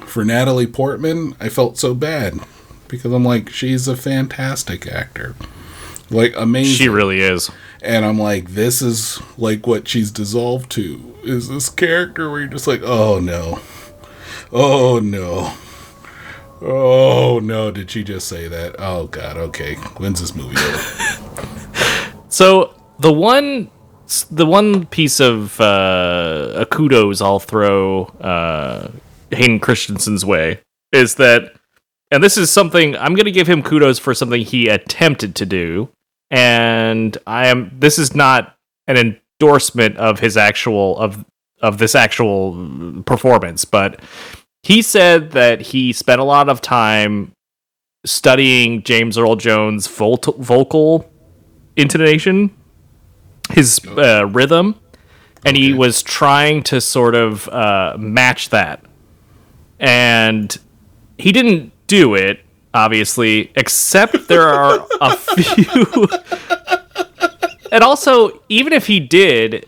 [0.06, 2.40] for Natalie Portman, I felt so bad
[2.88, 5.36] because I'm like she's a fantastic actor.
[6.10, 6.76] Like amazing.
[6.76, 7.52] She really is.
[7.82, 12.50] and I'm like this is like what she's dissolved to is this character where you're
[12.50, 13.60] just like, "Oh no.
[14.52, 15.54] Oh no."
[16.62, 18.76] Oh no, did she just say that?
[18.80, 19.76] Oh god, okay.
[19.98, 21.26] When's this movie over?
[22.32, 23.70] So the one
[24.30, 28.90] the one piece of uh, a kudos I'll throw uh,
[29.32, 30.62] Hayden Christensen's way
[30.92, 31.54] is that,
[32.12, 35.46] and this is something I'm going to give him kudos for something he attempted to
[35.46, 35.90] do,
[36.32, 38.56] and I am this is not
[38.88, 38.98] an
[39.42, 41.24] endorsement of his actual of
[41.62, 44.00] of this actual performance, but
[44.64, 47.32] he said that he spent a lot of time
[48.06, 51.10] studying James Earl Jones' volt- vocal
[51.76, 52.56] intonation,
[53.52, 54.76] his uh, rhythm,
[55.46, 58.84] and he was trying to sort of uh, match that.
[59.80, 60.58] And
[61.18, 62.42] he didn't do it,
[62.74, 66.08] obviously, except there are a few.
[67.72, 69.68] and also, even if he did,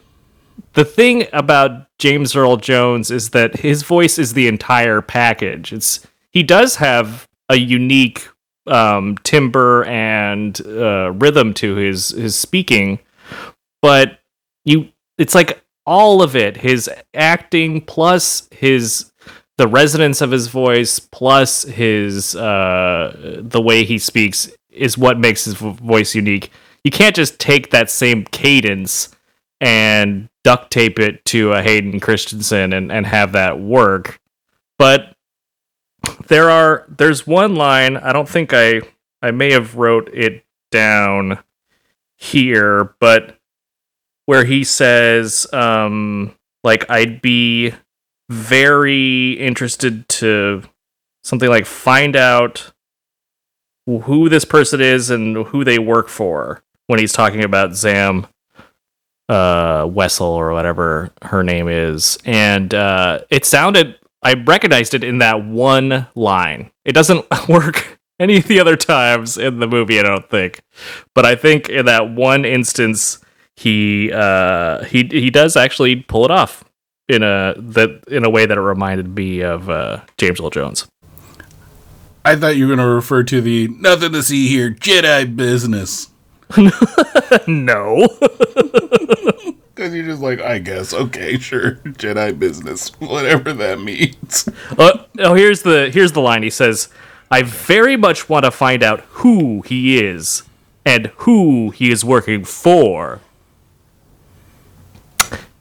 [0.73, 5.73] the thing about James Earl Jones is that his voice is the entire package.
[5.73, 8.27] It's he does have a unique
[8.67, 12.99] um, timbre and uh, rhythm to his his speaking,
[13.81, 14.19] but
[14.63, 19.10] you it's like all of it his acting plus his
[19.61, 25.45] the resonance of his voice plus his uh, the way he speaks is what makes
[25.45, 26.51] his voice unique.
[26.83, 29.09] You can't just take that same cadence
[29.59, 34.19] and duct tape it to a Hayden Christensen and, and have that work.
[34.79, 35.15] But
[36.27, 38.81] there are there's one line I don't think I
[39.21, 41.37] I may have wrote it down
[42.17, 43.37] here, but
[44.25, 47.75] where he says um like I'd be
[48.31, 50.63] very interested to
[51.23, 52.71] something like find out
[53.85, 58.27] who this person is and who they work for when he's talking about Zam
[59.27, 65.17] uh Wesell or whatever her name is and uh it sounded I recognized it in
[65.17, 66.71] that one line.
[66.85, 70.61] It doesn't work any of the other times in the movie, I don't think.
[71.15, 73.19] But I think in that one instance
[73.55, 76.63] he uh he he does actually pull it off
[77.11, 80.87] in a that in a way that it reminded me of uh James Earl Jones.
[82.23, 86.09] I thought you were going to refer to the nothing to see here Jedi business.
[87.47, 88.07] no.
[89.73, 94.47] Because you're just like, I guess, okay, sure, Jedi business, whatever that means.
[94.77, 96.43] oh, oh, here's the here's the line.
[96.43, 96.89] He says,
[97.31, 100.43] "I very much want to find out who he is
[100.85, 103.21] and who he is working for."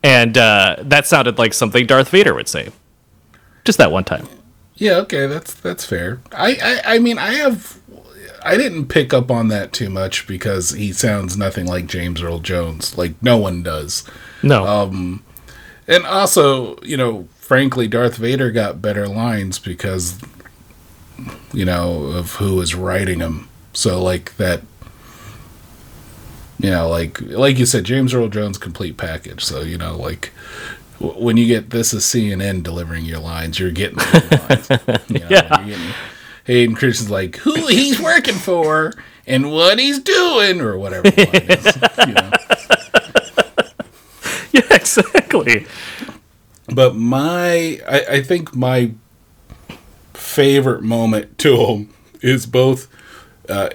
[0.02, 2.70] And uh, that sounded like something Darth Vader would say.
[3.64, 4.26] Just that one time.
[4.76, 6.20] Yeah, okay, that's that's fair.
[6.32, 7.78] I, I I mean, I have
[8.42, 12.38] I didn't pick up on that too much because he sounds nothing like James Earl
[12.38, 12.96] Jones.
[12.96, 14.04] Like no one does.
[14.42, 14.66] No.
[14.66, 15.22] Um,
[15.86, 20.18] And also, you know, frankly, Darth Vader got better lines because
[21.52, 23.48] you know, of who was writing them.
[23.74, 24.62] So like that
[26.62, 29.42] you know, like like you said, James Earl Jones complete package.
[29.44, 30.32] So, you know, like
[31.00, 34.68] w- when you get this is CNN delivering your lines, you're getting the lines.
[35.08, 35.60] You know, Yeah.
[35.66, 35.94] you're getting-
[36.44, 38.92] Hayden Christensen's like who he's working for
[39.26, 41.06] and what he's doing or whatever.
[41.06, 41.66] is,
[42.06, 42.30] you know.
[44.52, 45.66] yeah, exactly.
[46.72, 48.92] But my, I, I think my
[50.14, 52.88] favorite moment to him is both.
[53.48, 53.70] Uh,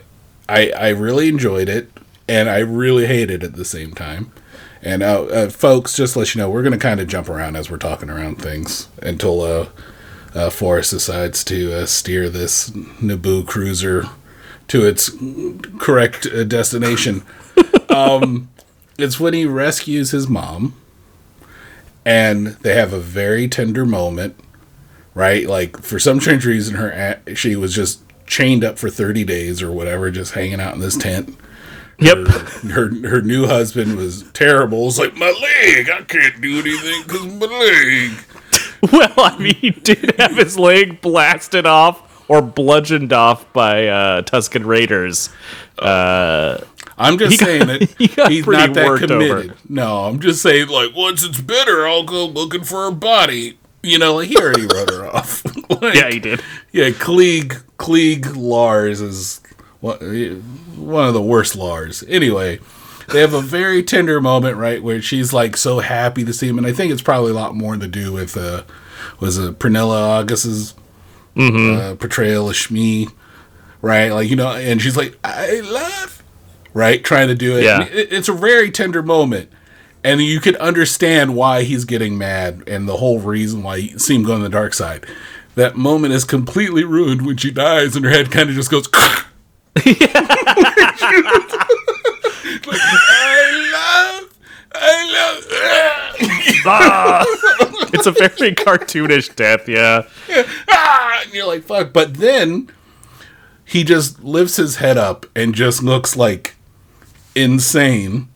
[0.50, 1.90] I I really enjoyed it,
[2.28, 4.32] and I really hate it at the same time.
[4.82, 7.28] And uh, uh, folks, just to let you know, we're going to kind of jump
[7.28, 9.70] around as we're talking around things until uh,
[10.36, 14.06] uh, Forrest decides to uh, steer this Naboo cruiser
[14.68, 15.12] to its
[15.80, 17.24] correct uh, destination.
[17.90, 18.50] um,
[18.98, 20.76] it's when he rescues his mom
[22.06, 24.36] and they have a very tender moment,
[25.14, 25.48] right?
[25.48, 26.92] Like for some strange reason, her
[27.26, 30.80] a- she was just chained up for thirty days or whatever, just hanging out in
[30.80, 31.36] this tent.
[32.00, 32.28] Yep.
[32.72, 34.88] Her her new husband was terrible.
[34.88, 38.12] It's like my leg, I can't do anything because my leg.
[38.92, 44.22] Well, I mean, he did have his leg blasted off or bludgeoned off by uh,
[44.22, 45.30] Tusken Raiders.
[45.80, 46.60] Uh,
[46.98, 49.32] I'm just got- saying that he he's not that committed.
[49.50, 49.56] over.
[49.68, 53.58] No, I'm just saying like once it's bitter, I'll go looking for her body.
[53.82, 55.44] You know, like he already wrote her off.
[55.70, 56.42] Like, yeah, he did.
[56.72, 59.42] Yeah, Cliegg Cliegg Lars is
[59.94, 62.04] one of the worst Lars.
[62.08, 62.60] Anyway,
[63.12, 66.58] they have a very tender moment, right, where she's like so happy to see him,
[66.58, 68.64] and I think it's probably a lot more to do with uh,
[69.20, 70.74] was it Pernilla August's
[71.38, 73.12] uh, portrayal of Shmi,
[73.82, 74.10] right?
[74.10, 76.24] Like you know, and she's like, "I love,"
[76.74, 77.64] right, trying to do it.
[77.64, 77.84] Yeah.
[77.86, 79.50] It- it's a very tender moment.
[80.04, 84.14] And you could understand why he's getting mad and the whole reason why he see
[84.14, 85.04] him go on the dark side.
[85.56, 88.88] That moment is completely ruined when she dies and her head kind of just goes.
[92.68, 93.42] Like, I
[93.74, 94.38] love,
[94.74, 95.46] I love.
[97.94, 100.08] It's a very cartoonish death, yeah.
[100.70, 101.94] ah, and you're like, fuck.
[101.94, 102.70] But then
[103.64, 106.56] he just lifts his head up and just looks like
[107.36, 108.30] insane.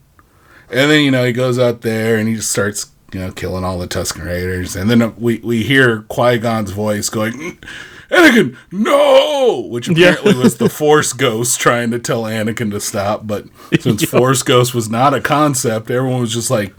[0.69, 3.63] And then, you know, he goes out there and he just starts, you know, killing
[3.63, 4.75] all the Tusken Raiders.
[4.75, 7.67] And then we, we hear Qui Gon's voice going, "Mm,
[8.11, 9.67] Anakin, no!
[9.69, 13.27] Which apparently was the Force Ghost trying to tell Anakin to stop.
[13.27, 13.45] But
[13.79, 16.73] since Force Ghost was not a concept, everyone was just like,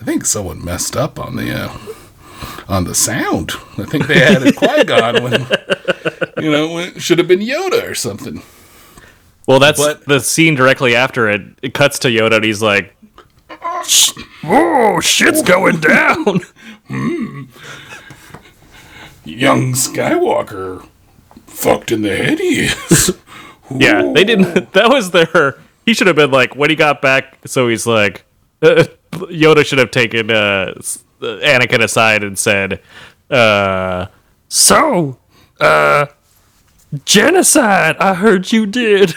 [0.00, 1.52] I think someone messed up on the.
[1.52, 1.76] Uh,
[2.68, 3.50] on the sound.
[3.76, 5.46] I think they had a Qui Gon when,
[6.38, 8.42] you know, when it should have been Yoda or something.
[9.46, 11.42] Well, that's But- the scene directly after it.
[11.62, 12.96] It cuts to Yoda and he's like,
[14.42, 16.40] Whoa, shit's going down.
[19.30, 20.86] Young Skywalker
[21.46, 23.16] fucked in the head he is.
[23.72, 24.72] Yeah, they didn't.
[24.72, 25.56] That was their.
[25.86, 27.38] He should have been like when he got back.
[27.46, 28.24] So he's like,
[28.62, 32.80] uh, Yoda should have taken uh, uh, Anakin aside and said,
[33.30, 34.06] uh,
[34.48, 35.18] So,
[35.60, 36.06] uh,
[37.04, 39.14] genocide, I heard you did.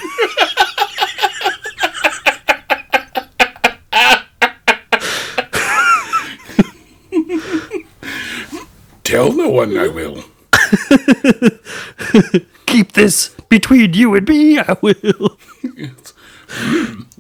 [9.13, 10.23] Tell no one I will.
[12.65, 15.37] Keep this between you and me, I will.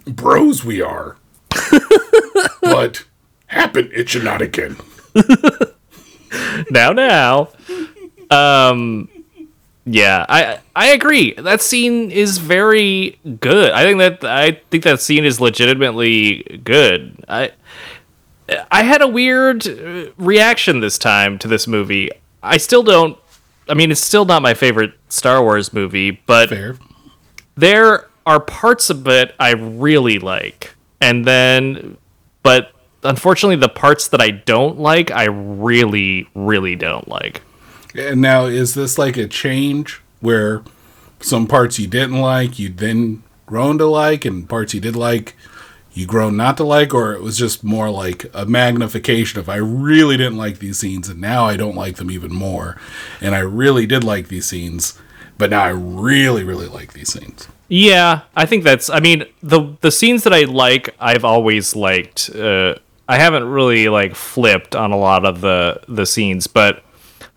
[0.07, 1.17] Bros we are.
[2.63, 3.03] but
[3.45, 4.75] happen it should not again.
[6.71, 7.49] "Now, now."
[8.31, 9.07] Um,
[9.85, 11.35] yeah, I I agree.
[11.35, 13.71] That scene is very good.
[13.71, 17.23] I think that I think that scene is legitimately good.
[17.27, 17.51] I
[18.71, 22.09] I had a weird uh, reaction this time to this movie.
[22.41, 23.17] I still don't.
[23.69, 26.77] I mean, it's still not my favorite Star Wars movie, but Fair.
[27.55, 31.97] there are parts of it I really like, and then,
[32.41, 32.73] but
[33.03, 37.41] unfortunately, the parts that I don't like, I really, really don't like.
[37.95, 40.63] And now is this like a change where
[41.19, 45.35] some parts you didn't like, you then grown to like, and parts you did like,
[45.93, 49.57] you grown not to like, or it was just more like a magnification of I
[49.57, 52.77] really didn't like these scenes and now I don't like them even more.
[53.21, 54.99] And I really did like these scenes,
[55.37, 57.47] but now I really, really like these scenes.
[57.69, 58.89] Yeah, I think that's.
[58.89, 62.29] I mean, the the scenes that I like, I've always liked.
[62.29, 62.75] Uh,
[63.07, 66.83] I haven't really like flipped on a lot of the the scenes, but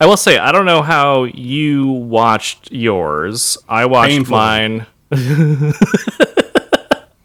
[0.01, 3.57] I will say I don't know how you watched yours.
[3.69, 4.37] I watched Painfully.
[4.37, 4.87] mine.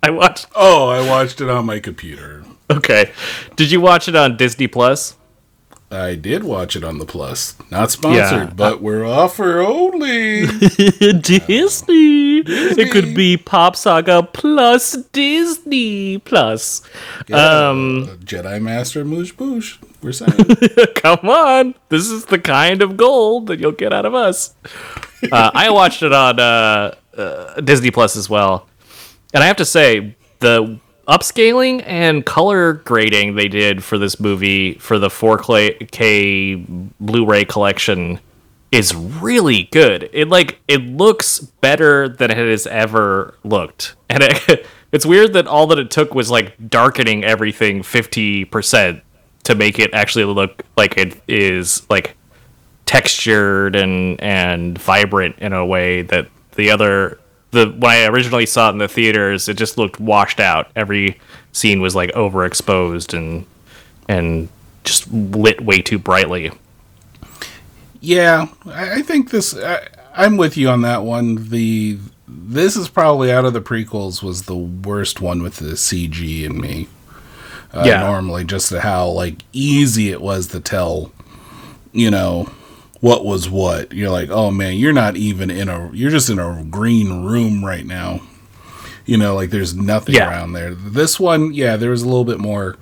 [0.03, 0.47] I watched.
[0.55, 2.43] Oh, I watched it on my computer.
[2.69, 3.11] Okay,
[3.55, 5.15] did you watch it on Disney Plus?
[5.93, 7.55] I did watch it on the Plus.
[7.69, 8.53] Not sponsored, Yeah.
[8.55, 10.45] but we're offer only.
[11.19, 12.37] Disney.
[12.39, 16.81] It could be Pop Saga plus Disney Plus.
[17.33, 19.77] Um, Uh, Jedi Master Moosh Boosh.
[20.01, 20.33] We're saying.
[20.95, 24.53] come on, this is the kind of gold that you'll get out of us.
[25.31, 28.67] Uh, I watched it on uh, uh, Disney Plus as well,
[29.33, 34.75] and I have to say the upscaling and color grading they did for this movie
[34.75, 38.19] for the 4K Blu-ray collection
[38.71, 40.09] is really good.
[40.13, 43.95] It like it looks better than it has ever looked.
[44.09, 49.01] And it, it's weird that all that it took was like darkening everything 50%
[49.43, 52.15] to make it actually look like it is like
[52.85, 57.19] textured and and vibrant in a way that the other
[57.51, 60.71] the when I originally saw it in the theaters, it just looked washed out.
[60.75, 61.19] Every
[61.51, 63.45] scene was like overexposed and
[64.07, 64.49] and
[64.83, 66.51] just lit way too brightly.
[67.99, 69.55] Yeah, I, think this.
[69.55, 71.49] I, I'm with you on that one.
[71.49, 76.43] The this is probably out of the prequels was the worst one with the CG
[76.43, 76.87] in me.
[77.73, 77.99] Uh, Yeah.
[78.01, 81.11] normally just how like easy it was to tell,
[81.93, 82.49] you know,
[83.01, 83.91] what was what.
[83.93, 85.91] You're like, oh man, you're not even in a.
[85.93, 88.21] You're just in a green room right now.
[89.05, 90.29] You know, like there's nothing Yeah.
[90.29, 90.73] around there.
[90.73, 92.77] This one, yeah, there was a little bit more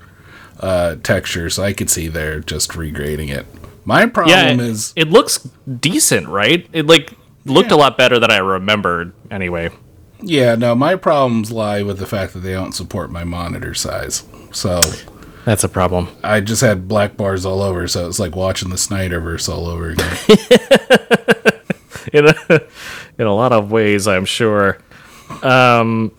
[0.60, 3.46] uh, texture, so I could see they're just regrading it.
[3.86, 5.38] My problem Yeah, it, is it looks
[5.80, 6.68] decent, right?
[6.72, 7.14] It like
[7.46, 9.12] looked a lot better than I remembered.
[9.30, 9.70] Anyway,
[10.20, 14.24] Yeah, no, my problems lie with the fact that they don't support my monitor size.
[14.52, 14.82] So
[15.44, 16.08] that's a problem.
[16.22, 19.90] I just had black bars all over, so it's like watching the Snyderverse all over
[19.90, 20.16] again.
[22.12, 22.62] In a,
[23.18, 24.78] in a lot of ways, I'm sure.
[25.42, 26.12] Um,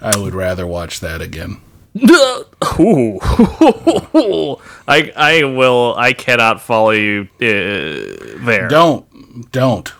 [0.00, 1.60] I would rather watch that again.
[2.80, 3.18] Ooh.
[4.88, 5.94] I I will.
[5.96, 8.68] I cannot follow you uh, there.
[8.68, 9.92] Don't, don't,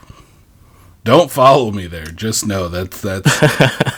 [1.05, 2.05] don't follow me there.
[2.07, 3.41] Just know that's that's.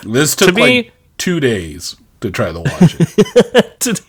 [0.03, 4.01] this took me- like two days to try to watch it.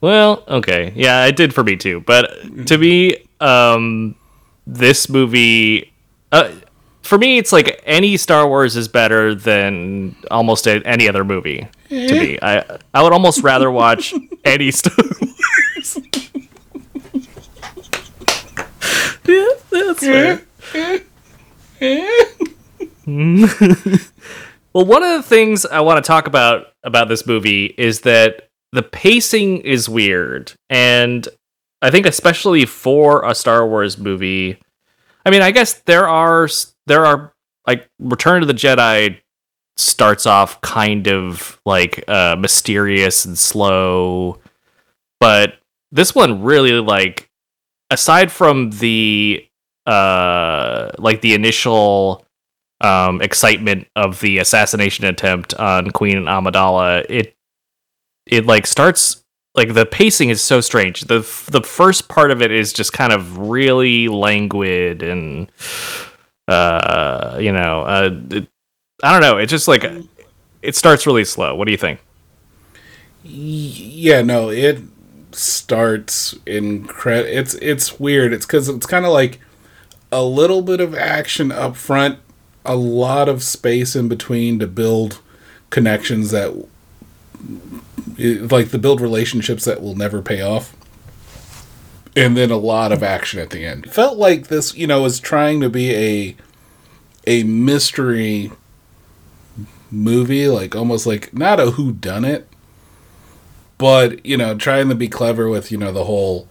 [0.00, 2.00] Well, okay, yeah, it did for me too.
[2.00, 4.16] But to me, um,
[4.66, 5.92] this movie,
[6.32, 6.52] uh,
[7.02, 11.68] for me, it's like any Star Wars is better than almost any other movie.
[11.88, 15.98] To me, I I would almost rather watch any Star Wars.
[19.26, 20.42] yeah, that's fair.
[24.72, 28.49] well, one of the things I want to talk about about this movie is that
[28.72, 31.26] the pacing is weird, and
[31.82, 34.58] I think especially for a Star Wars movie.
[35.24, 36.48] I mean, I guess there are
[36.86, 37.32] there are
[37.66, 39.18] like Return of the Jedi
[39.76, 44.38] starts off kind of like uh, mysterious and slow,
[45.18, 45.54] but
[45.92, 47.28] this one really like
[47.90, 49.44] aside from the
[49.86, 52.24] uh like the initial
[52.82, 57.34] um excitement of the assassination attempt on Queen Amidala, it
[58.30, 59.22] it like starts
[59.54, 61.02] like the pacing is so strange.
[61.02, 61.20] The
[61.50, 65.50] the first part of it is just kind of really languid and
[66.48, 68.48] uh you know, uh it,
[69.02, 69.84] I don't know, it just like
[70.62, 71.54] it starts really slow.
[71.54, 72.00] What do you think?
[73.22, 74.80] Yeah, no, it
[75.32, 78.32] starts incre It's it's weird.
[78.32, 79.40] It's because it's kind of like
[80.12, 82.18] a little bit of action up front,
[82.64, 85.20] a lot of space in between to build
[85.70, 86.66] connections that,
[88.20, 90.76] like the build relationships that will never pay off,
[92.14, 93.90] and then a lot of action at the end.
[93.90, 96.36] Felt like this, you know, was trying to be a
[97.26, 98.50] a mystery
[99.90, 102.48] movie, like almost like not a who done it,
[103.78, 106.48] but you know, trying to be clever with you know the whole.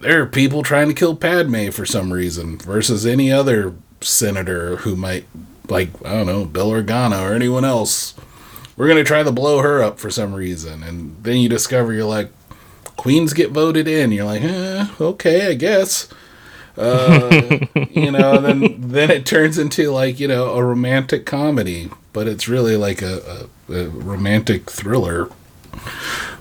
[0.00, 4.96] There are people trying to kill Padme for some reason versus any other senator who
[4.96, 5.26] might,
[5.68, 8.14] like I don't know, Bail Organa or anyone else.
[8.80, 12.06] We're gonna try to blow her up for some reason, and then you discover you're
[12.06, 12.30] like,
[12.96, 14.10] queens get voted in.
[14.10, 16.08] You're like, eh, okay, I guess.
[16.78, 17.58] Uh,
[17.90, 22.26] you know, and then then it turns into like you know a romantic comedy, but
[22.26, 25.28] it's really like a, a, a romantic thriller.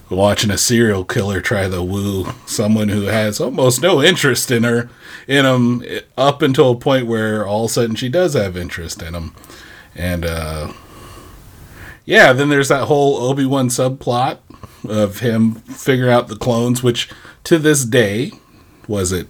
[0.09, 4.89] Watching a serial killer try to woo someone who has almost no interest in her,
[5.27, 5.83] in him,
[6.17, 9.35] up until a point where all of a sudden she does have interest in him,
[9.93, 10.71] and uh,
[12.10, 14.39] yeah, then there's that whole Obi Wan subplot
[14.88, 17.07] of him figuring out the clones, which
[17.43, 18.32] to this day
[18.88, 19.28] was it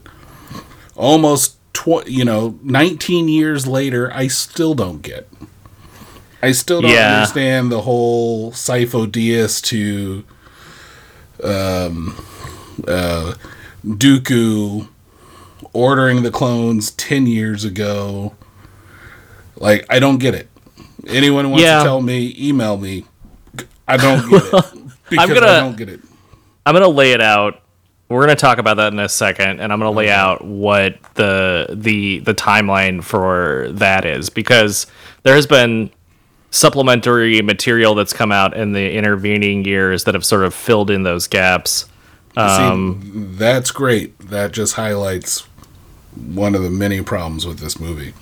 [0.95, 5.27] almost tw- you know 19 years later, I still don't get.
[6.41, 7.15] I still don't Yeah.
[7.15, 10.23] understand the whole Sifo Dyas to
[11.43, 12.15] um,
[12.87, 13.33] uh,
[13.85, 14.87] Dooku
[15.73, 18.35] ordering the clones 10 years ago.
[19.57, 20.48] Like, I don't get it.
[21.09, 21.79] Anyone wants Yeah.
[21.79, 23.05] to tell me, email me.
[23.87, 24.65] I don't get it.
[25.09, 26.01] Because gonna- I don't get it.
[26.67, 27.61] I'm gonna lay it out.
[28.09, 31.65] We're gonna talk about that in a second, and I'm gonna lay out what the
[31.71, 34.85] the the timeline for that is because
[35.23, 35.89] there has been
[36.51, 41.01] supplementary material that's come out in the intervening years that have sort of filled in
[41.03, 41.87] those gaps.
[42.37, 44.17] Um, See, that's great.
[44.29, 45.47] That just highlights
[46.15, 48.13] one of the many problems with this movie.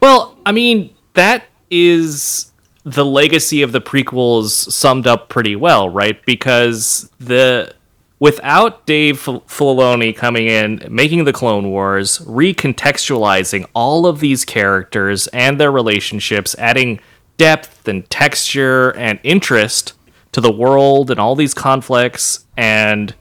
[0.00, 2.52] Well, I mean, that is
[2.84, 6.24] the legacy of the prequels summed up pretty well, right?
[6.24, 7.74] Because the
[8.18, 15.26] without Dave Fil- Filoni coming in, making the Clone Wars, recontextualizing all of these characters
[15.28, 17.00] and their relationships, adding
[17.36, 19.94] depth and texture and interest
[20.32, 23.14] to the world and all these conflicts and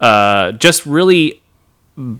[0.00, 1.42] uh, just really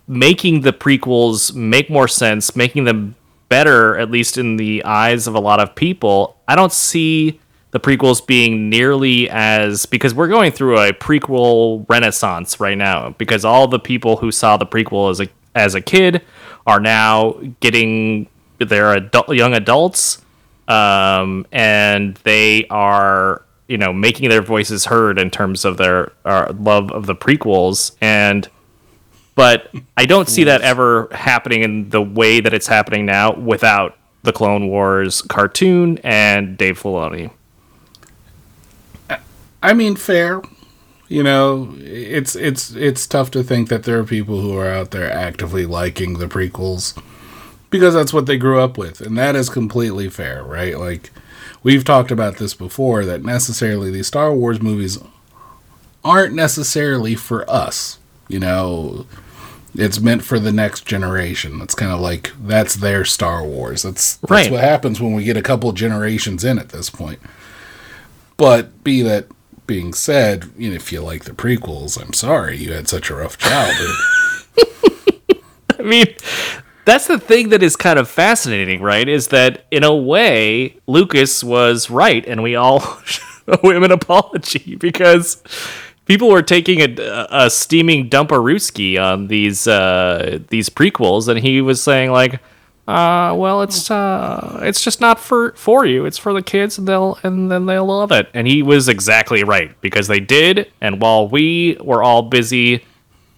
[0.06, 3.14] making the prequels make more sense, making them
[3.48, 6.38] better, at least in the eyes of a lot of people.
[6.46, 7.40] I don't see
[7.70, 13.44] the prequels being nearly as because we're going through a prequel renaissance right now because
[13.44, 16.22] all the people who saw the prequel as a as a kid
[16.66, 18.28] are now getting
[18.58, 20.22] they're adult, young adults
[20.66, 26.52] um, and they are you know making their voices heard in terms of their uh,
[26.58, 28.48] love of the prequels and
[29.38, 33.96] but I don't see that ever happening in the way that it's happening now without
[34.24, 37.30] the Clone Wars cartoon and Dave Filoni.
[39.62, 40.42] I mean, fair.
[41.06, 44.90] You know, it's it's it's tough to think that there are people who are out
[44.90, 47.00] there actively liking the prequels
[47.70, 50.76] because that's what they grew up with, and that is completely fair, right?
[50.76, 51.12] Like
[51.62, 54.98] we've talked about this before that necessarily these Star Wars movies
[56.04, 58.00] aren't necessarily for us.
[58.26, 59.06] You know,
[59.74, 61.60] it's meant for the next generation.
[61.60, 63.82] It's kind of like that's their Star Wars.
[63.82, 64.50] That's that's Right.
[64.50, 67.18] what happens when we get a couple generations in at this point.
[68.36, 69.26] But be that
[69.66, 73.14] being said, you know, if you like the prequels, I'm sorry you had such a
[73.16, 73.94] rough childhood.
[75.78, 76.06] I mean,
[76.84, 79.08] that's the thing that is kind of fascinating, right?
[79.08, 82.82] Is that in a way, Lucas was right, and we all
[83.48, 85.42] owe him an apology because
[86.08, 91.82] people were taking a, a steaming dumperooski on these uh, these prequels, and he was
[91.82, 92.40] saying like.
[92.88, 96.06] Uh, well, it's uh, it's just not for for you.
[96.06, 98.30] It's for the kids, and they'll and then they'll love it.
[98.32, 100.72] And he was exactly right because they did.
[100.80, 102.82] And while we were all busy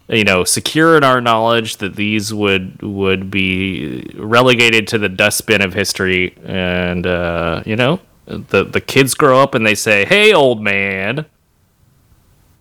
[0.08, 5.62] you know secure in our knowledge that these would would be relegated to the dustbin
[5.62, 10.32] of history and uh, you know the the kids grow up and they say hey
[10.32, 11.24] old man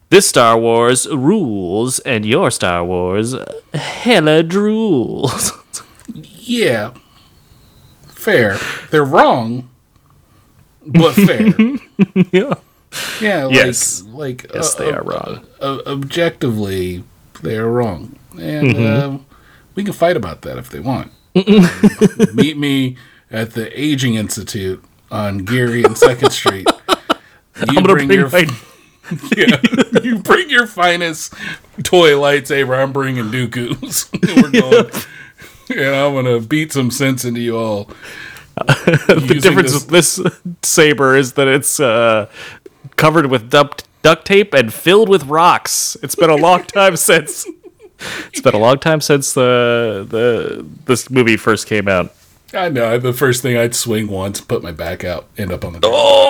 [0.09, 3.35] this Star Wars rules and your Star Wars
[3.73, 5.51] hella drools.
[6.13, 6.93] yeah.
[8.07, 8.57] Fair.
[8.91, 9.69] They're wrong,
[10.85, 11.47] but fair.
[12.31, 12.53] yeah.
[13.21, 14.01] Yeah, like, Yes.
[14.03, 15.45] like Yes, uh, they uh, are wrong.
[15.61, 17.03] uh, objectively,
[17.43, 19.15] they are wrong, and Mm-hmm.
[19.15, 19.19] uh,
[19.75, 21.11] we can fight about that if they want.
[21.35, 22.97] Meet me
[23.31, 26.67] at the Aging Institute on Geary and Second Street.
[26.67, 27.05] You
[27.59, 28.15] I'm gonna bring my
[29.35, 29.59] yeah,
[30.03, 31.33] you bring your finest
[31.83, 32.77] toy lightsaber.
[32.77, 34.09] I'm bringing Dooku's.
[34.35, 34.91] We're going,
[35.69, 37.89] and I'm gonna beat some sense into you all.
[38.55, 40.19] the difference with this
[40.63, 42.29] saber is that it's uh,
[42.97, 45.95] covered with duct duct tape and filled with rocks.
[46.03, 47.45] It's been a long time since.
[48.27, 52.13] It's been a long time since the the this movie first came out.
[52.53, 52.97] I know.
[52.97, 55.81] The first thing I'd swing once, put my back out, end up on the.
[55.83, 56.29] Oh,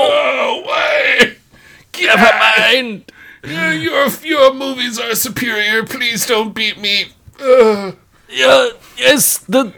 [1.98, 3.12] Never mind.
[3.44, 5.84] Yeah, your your movies are superior.
[5.86, 7.08] Please don't beat me.
[7.42, 7.96] Ugh.
[8.30, 9.74] Yeah, yes, the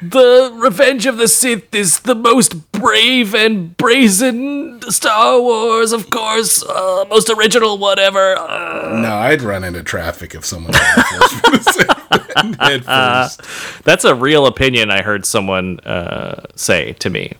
[0.00, 6.62] the Revenge of the Sith is the most brave and brazen Star Wars, of course,
[6.64, 8.36] uh, most original, whatever.
[8.36, 12.56] Uh, No, I'd run into traffic if someone tried to force me to say that
[12.60, 12.84] head
[13.38, 13.84] first.
[13.84, 17.32] that's a real opinion I heard someone uh, say to me.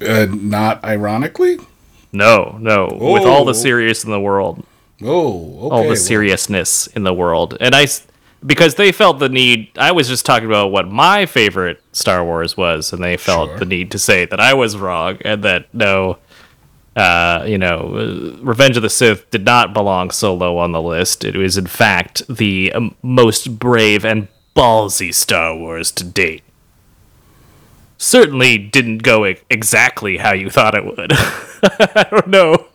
[0.00, 1.58] Uh, not ironically.
[2.12, 3.52] No, no, with all the Oh.
[3.52, 4.64] serious in the world,
[5.02, 5.74] Oh, okay.
[5.74, 7.86] all the seriousness in the world, and I
[8.44, 9.68] because they felt the need.
[9.76, 13.58] I was just talking about what my favorite Star Wars was, and they felt Sure.
[13.58, 16.18] the need to say that I was wrong and that no,
[16.96, 21.24] uh, you know, Revenge of the Sith did not belong so low on the list.
[21.24, 26.42] It was, in fact, the um, most brave and ballsy Star Wars to date.
[28.00, 31.12] Certainly didn't go exactly how you thought it would.
[31.62, 32.66] I don't know.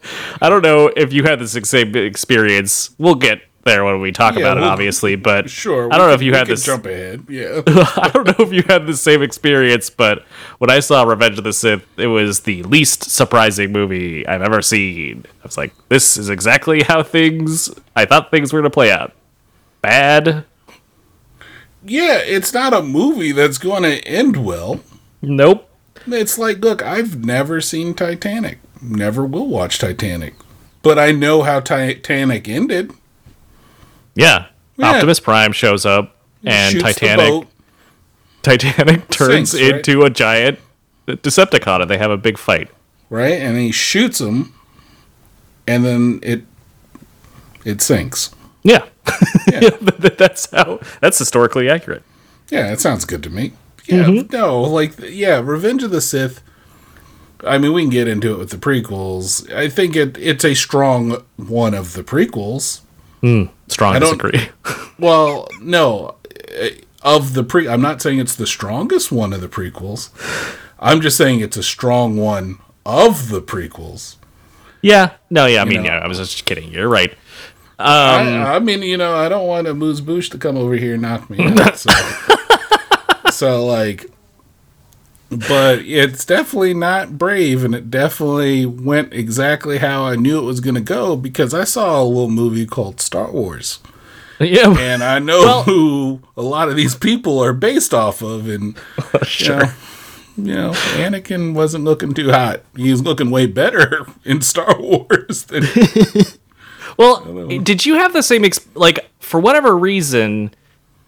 [0.41, 2.93] I don't know if you had the same experience.
[2.97, 5.15] We'll get there when we talk Yeah, about it, we'll- obviously.
[5.15, 5.87] But Sure.
[5.93, 6.65] I don't know if you had this.
[6.65, 7.25] Jump ahead.
[7.29, 7.61] Yeah.
[7.67, 10.25] I don't know if you had the same experience, but
[10.57, 14.61] when I saw Revenge of the Sith, it was the least surprising movie I've ever
[14.61, 15.25] seen.
[15.41, 18.91] I was like, this is exactly how things I thought things were going to play
[18.91, 19.13] out.
[19.81, 20.43] Bad.
[21.85, 22.17] yeah.
[22.25, 24.81] It's not a movie that's going to end well.
[25.23, 25.69] Nope.
[26.05, 28.59] It's like, look, I've never seen Titanic.
[28.81, 30.35] Never will watch Titanic.
[30.81, 32.91] But I know how Titanic ended.
[34.15, 34.47] Yeah.
[34.75, 34.91] Yeah.
[34.91, 37.47] Optimus Prime shows up and Titanic.
[38.41, 39.75] Titanic turns Sinks, right?
[39.75, 40.59] into a giant
[41.07, 42.69] Decepticon and they have a big fight.
[43.09, 43.33] right?
[43.39, 44.53] And he shoots him,
[45.67, 46.43] and then it
[47.63, 48.31] it sinks.
[48.63, 48.85] Yeah.
[49.47, 49.69] yeah.
[50.17, 52.03] that's how that's historically accurate.
[52.49, 53.53] Yeah, that sounds good to me.
[53.85, 54.33] Yeah, Mm-hmm.
[54.35, 56.41] no, like yeah, Revenge of the Sith.
[57.45, 59.51] I mean, we can get into it with the prequels.
[59.53, 62.81] I think it it's a strong one of the prequels.
[63.67, 64.49] Strong I don't- disagree.
[64.99, 66.15] Well, no,
[66.49, 66.69] eh,
[67.01, 67.67] of the pre.
[67.67, 70.11] I'm not saying it's the strongest one of the prequels.
[70.79, 74.15] I'm just saying it's a strong one of the prequels.
[74.81, 75.11] yeah.
[75.29, 75.89] No, yeah, I mean, know.
[75.89, 76.71] yeah, I was just kidding.
[76.71, 77.13] You're right.
[77.79, 80.93] I, I mean, you know, I don't want a moose boosh to come over here
[80.93, 81.77] and knock me out.
[81.77, 81.89] So,
[83.33, 84.09] so like,
[85.29, 90.59] but it's definitely not brave, and it definitely went exactly how I knew it was
[90.59, 93.79] going to go because I saw a little movie called Star Wars,
[94.39, 94.75] Yeah.
[94.77, 99.19] and I know who a lot of these people are based off of, and oh,
[99.39, 99.71] you know,
[100.37, 102.61] you know, Anakin wasn't looking too hot.
[102.75, 105.63] He was looking way better in Star Wars than
[106.97, 108.43] Well, did you have the same
[108.75, 110.53] like for whatever reason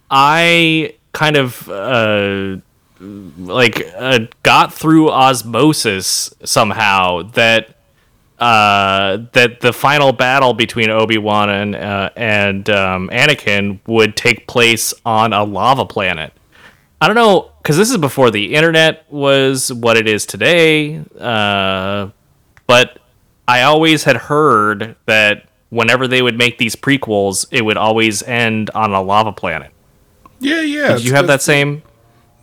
[0.09, 2.57] I kind of uh
[2.99, 7.69] like uh, got through osmosis somehow that
[8.39, 14.93] uh that the final battle between Obi-Wan and uh, and um Anakin would take place
[15.05, 16.33] on a lava planet.
[16.99, 21.01] I don't know cuz this is before the internet was what it is today.
[21.17, 22.09] Uh
[22.67, 22.99] but
[23.47, 28.69] I always had heard that whenever they would make these prequels, it would always end
[28.75, 29.71] on a lava planet.
[30.45, 30.95] Yeah, yeah.
[30.95, 31.81] Did you have that same?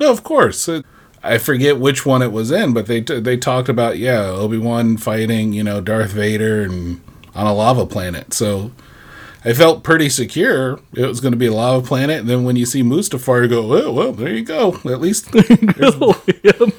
[0.00, 0.68] No, of course.
[0.68, 0.84] It,
[1.22, 4.58] I forget which one it was in, but they t- they talked about yeah Obi
[4.58, 7.00] Wan fighting you know Darth Vader and
[7.34, 8.34] on a lava planet.
[8.34, 8.72] So
[9.44, 12.20] I felt pretty secure it was going to be a lava planet.
[12.20, 14.74] And then when you see Mustafar, you go, well, well, there you go.
[14.84, 15.94] At least, there's-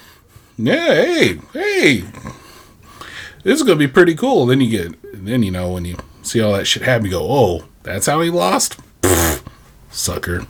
[0.58, 0.76] yeah.
[0.76, 2.04] Hey, hey,
[3.44, 4.46] this is going to be pretty cool.
[4.46, 7.26] Then you get, then you know when you see all that shit happen, you go,
[7.28, 8.78] oh, that's how he lost.
[9.02, 9.44] Pfft,
[9.92, 10.46] sucker.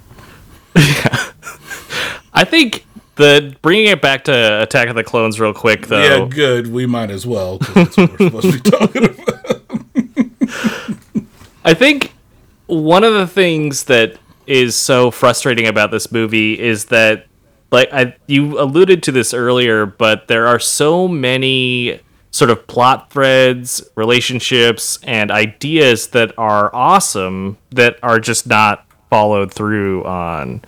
[2.34, 6.24] I think the bringing it back to Attack of the Clones real quick though.
[6.24, 6.72] Yeah, good.
[6.72, 7.60] We might as well.
[7.60, 9.40] 'cause That's what we're supposed to be talking about.
[11.66, 12.14] I think
[12.68, 14.18] one of the things that
[14.48, 17.28] is so frustrating about this movie is that
[17.72, 22.00] like I you alluded to this earlier, but there are so many
[22.32, 29.54] sort of plot threads, relationships, and ideas that are awesome that are just not followed
[29.54, 30.60] through on.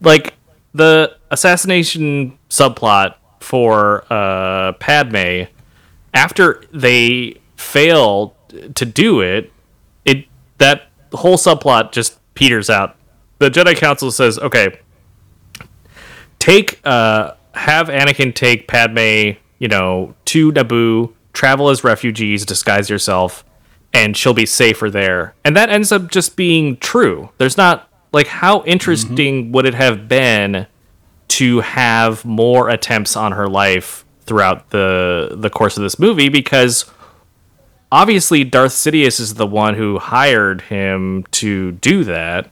[0.00, 0.32] Like
[0.72, 5.42] the assassination subplot for uh Padme
[6.14, 9.52] after they fail to do it,
[10.06, 10.24] it
[10.56, 12.96] that whole subplot just peters out.
[13.40, 14.80] The Jedi Council says, "Okay,
[16.38, 23.44] take uh have Anakin take Padme, you know, to Naboo, travel as refugees, disguise yourself,
[23.92, 27.30] and she'll be safer there." And that ends up just being true.
[27.38, 30.66] There's not like how interesting would it have been
[31.28, 36.84] to have more attempts on her life throughout the the course of this movie because
[37.90, 42.50] obviously Darth Sidious is the one who hired him to do that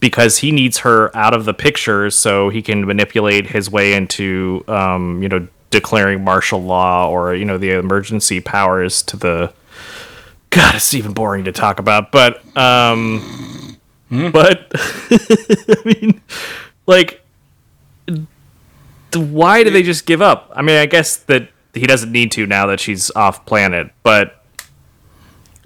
[0.00, 4.64] because he needs her out of the picture so he can manipulate his way into
[4.68, 9.52] um, you know declaring martial law or you know the emergency powers to the
[10.54, 13.76] God, it's even boring to talk about, but um
[14.10, 16.20] but I mean
[16.86, 17.20] like
[19.14, 20.52] why do they just give up?
[20.56, 24.44] I mean, I guess that he doesn't need to now that she's off planet, but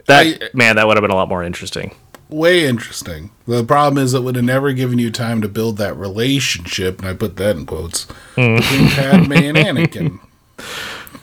[0.07, 1.95] that I- man, that would have been a lot more interesting.
[2.31, 3.31] Way interesting.
[3.47, 7.09] The problem is it would have never given you time to build that relationship, and
[7.09, 8.05] I put that in quotes,
[8.37, 10.21] between Padme and Anakin.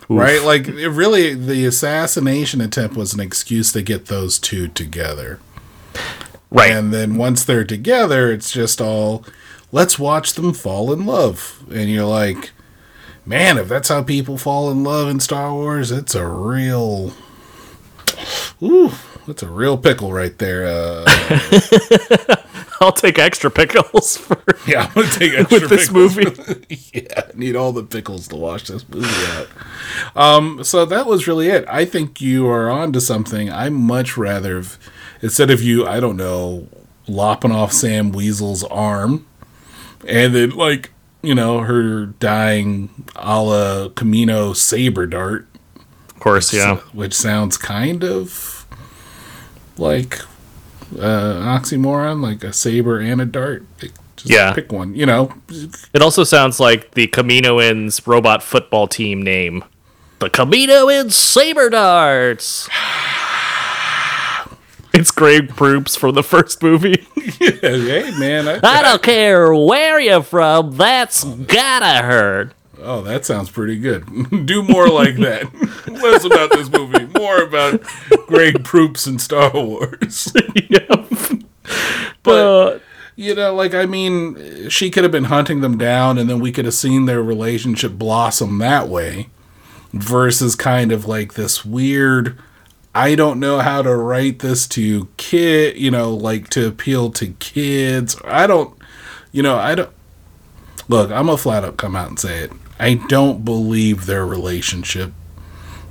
[0.10, 0.42] right?
[0.42, 5.40] Like it really, the assassination attempt was an excuse to get those two together.
[6.50, 6.72] Right.
[6.72, 9.26] And then once they're together, it's just all
[9.72, 11.64] let's watch them fall in love.
[11.72, 12.52] And you're like,
[13.26, 17.14] man, if that's how people fall in love in Star Wars, it's a real
[18.62, 18.92] Ooh,
[19.28, 20.66] that's a real pickle right there.
[20.66, 21.06] Uh,
[22.82, 26.16] I'll take extra pickles for yeah, I'm gonna take extra with this pickles.
[26.18, 26.68] movie.
[26.94, 29.48] yeah, need all the pickles to wash this movie out.
[30.16, 31.66] Um, so that was really it.
[31.68, 33.50] I think you are on to something.
[33.52, 34.78] I much rather, have-
[35.22, 36.68] instead of you, I don't know,
[37.08, 39.26] lopping off Zam Wesell's arm,
[40.08, 45.48] and then like you know her dying a la Kamino saber dart,
[46.10, 46.78] Of course, yeah.
[46.94, 48.66] which sounds kind of
[49.78, 50.20] like
[51.00, 53.66] uh, oxymoron, like a saber and a dart.
[53.80, 54.54] Just Yeah.
[54.54, 54.96] pick one.
[54.96, 55.34] You know,
[55.94, 59.64] It also sounds like the Kaminoans robot football team name.
[60.20, 62.70] The Kaminoans Saber Darts.
[64.94, 67.06] It's Greg Proops from the first movie.
[67.40, 72.54] hey man, I, I don't care where you're from, that's gotta hurt.
[72.82, 74.06] Oh, that sounds pretty good.
[74.46, 75.52] Do more like that.
[75.88, 77.82] Less about this movie, more about
[78.28, 80.32] Greg Proops and Star Wars.
[82.24, 82.80] but Uh,
[83.16, 86.52] you know, like I mean, she could have been hunting them down, and then we
[86.52, 89.30] could have seen their relationship blossom that way,
[89.94, 92.38] versus kind of like this weird.
[92.94, 97.28] I don't know how to write this to kid, you know, like to appeal to
[97.40, 98.16] kids.
[98.24, 98.78] I don't,
[99.32, 99.90] you know, I don't.
[100.88, 102.52] Look, I'm gonna flat out come out and say it.
[102.80, 105.14] I don't believe their relationship.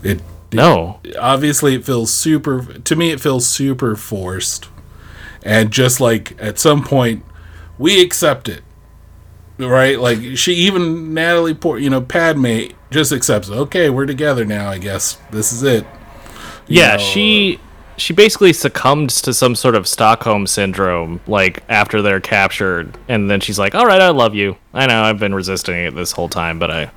[0.03, 0.21] It
[0.53, 1.01] no.
[1.19, 4.69] obviously it feels super to me it feels super forced
[5.43, 7.25] and just like at some point
[7.79, 8.63] we accept it
[9.59, 13.55] right like she even natalie port you know padme just accepts it.
[13.55, 15.87] okay we're together now i guess this is it
[16.69, 21.63] You Yeah, know, she uh, she basically succumbs to some sort of Stockholm syndrome, like
[21.69, 24.57] after they're captured, and then she's like, "All right, I love you.
[24.73, 26.91] I know I've been resisting it this whole time, but I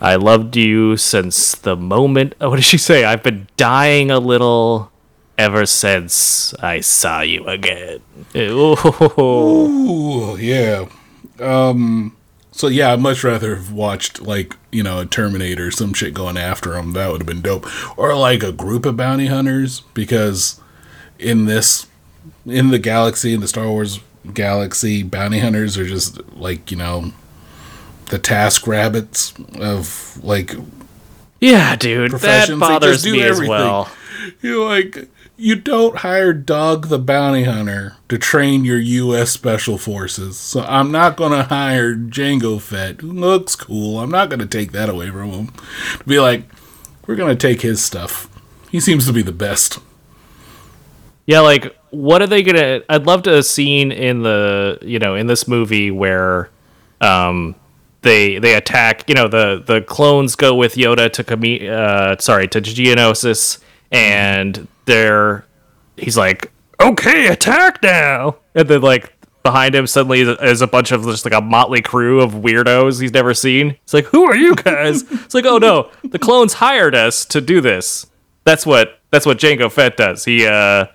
[0.00, 2.34] I loved you since the moment.
[2.40, 3.04] What did she say?
[3.04, 4.90] I've been dying a little
[5.38, 8.00] ever since I saw you again.
[8.36, 8.76] Ooh.
[9.18, 10.86] Ooh, yeah.
[11.40, 12.16] Um.
[12.54, 16.36] So yeah, I'd much rather have watched like you know a Terminator, some shit going
[16.36, 16.92] after him.
[16.92, 17.66] That would have been dope,
[17.98, 20.60] or like a group of bounty hunters because
[21.18, 21.86] in this,
[22.46, 24.00] in the galaxy, in the Star Wars
[24.34, 27.12] galaxy, bounty hunters are just like you know
[28.06, 30.54] the task rabbits of like
[31.40, 33.48] Yeah, dude, that bothers me as everything.
[33.50, 33.90] well.
[34.42, 35.08] you like
[35.42, 39.30] you don't hire Dog the bounty hunter to train your U.S.
[39.30, 40.38] Special Forces.
[40.38, 43.98] So I'm not gonna hire Jango Fett, looks cool.
[43.98, 45.52] I'm not gonna take that away from him.
[46.06, 46.44] Be like,
[47.06, 48.28] we're gonna take his stuff.
[48.70, 49.80] He seems to be the best.
[51.26, 52.82] Yeah, like what are they gonna?
[52.88, 56.50] I'd love to have seen in the you know in this movie where,
[57.00, 57.56] um,
[58.02, 59.08] they they attack.
[59.08, 64.68] You know the the clones go with Yoda to Kami, uh, sorry to Geonosis, and
[64.84, 65.46] they're
[65.96, 69.12] he's like, okay, attack now, and then like
[69.42, 73.12] behind him suddenly is a bunch of just like a motley crew of weirdos he's
[73.12, 73.70] never seen.
[73.82, 75.02] It's like, who are you guys?
[75.10, 78.06] it's like, oh no, the clones hired us to do this.
[78.44, 80.24] That's what that's what Jango Fett does.
[80.24, 80.86] He uh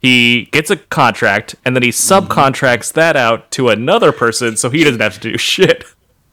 [0.00, 4.84] he gets a contract and then he subcontracts that out to another person so he
[4.84, 5.84] doesn't have to do shit.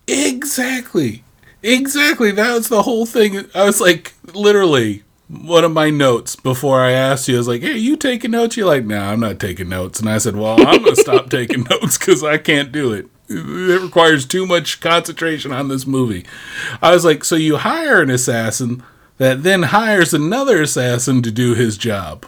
[0.08, 1.24] Exactly.
[1.64, 2.30] Exactly.
[2.30, 3.50] That was the whole thing.
[3.56, 7.62] I was like, literally, one of my notes before I asked you, I was like,
[7.62, 8.56] hey, you taking notes?
[8.56, 10.00] You're like, nah, I'm not taking notes.
[10.00, 13.08] And I said, well, I'm going to stop taking notes because I can't do it.
[13.28, 16.26] It requires too much concentration on this movie.
[16.80, 18.84] I was like, so you hire an assassin
[19.18, 22.26] that then hires another assassin to do his job.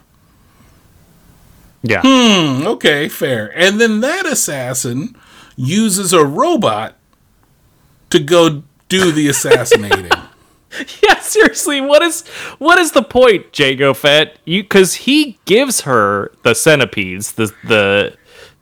[1.84, 2.02] Yeah.
[2.04, 2.66] Hmm.
[2.66, 3.56] Okay, fair.
[3.56, 5.16] And then that assassin
[5.56, 6.96] uses a robot
[8.10, 10.12] to go do the assassinating.
[11.04, 12.26] Yeah, seriously, what is
[12.60, 14.40] what is the point, Jango Fett?
[14.46, 18.14] You cuz he gives her the centipedes, the the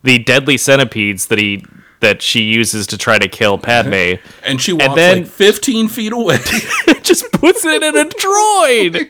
[0.03, 1.63] the deadly centipedes that he
[2.01, 4.15] that she uses to try to kill Padme.
[4.45, 6.37] and she walks then- like 15 feet away.
[7.01, 9.09] just puts it in a droid.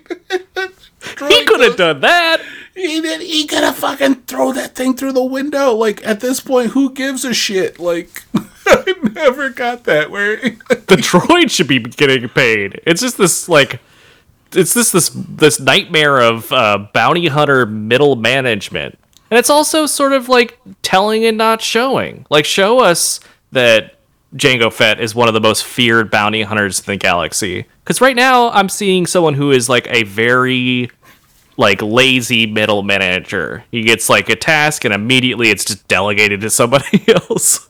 [1.20, 2.42] He could have done that.
[2.74, 3.22] He did.
[3.22, 5.74] He could have fucking throw that thing through the window.
[5.74, 7.80] Like at this point, who gives a shit?
[7.80, 8.24] Like
[8.66, 10.12] I never got that.
[10.12, 12.82] Where the droid should be getting paid.
[12.86, 13.80] It's just this like
[14.54, 18.98] it's this this this nightmare of uh, bounty hunter middle management,
[19.30, 22.26] and it's also sort of like telling and not showing.
[22.30, 23.20] Like show us
[23.52, 23.96] that
[24.36, 27.66] Jango Fett is one of the most feared bounty hunters in the galaxy.
[27.84, 30.92] Because right now I'm seeing someone who is like a very
[31.58, 33.64] like lazy middle manager.
[33.72, 37.70] He gets like a task and immediately it's just delegated to somebody else.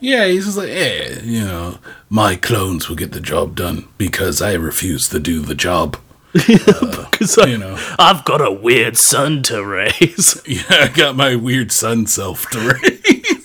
[0.00, 1.78] Yeah, he's just like, eh, you know,
[2.10, 5.96] my clones will get the job done because I refuse to do the job.
[6.34, 10.42] Because You know, I've got a weird son to raise.
[10.46, 13.43] yeah, I got my weird son self to raise.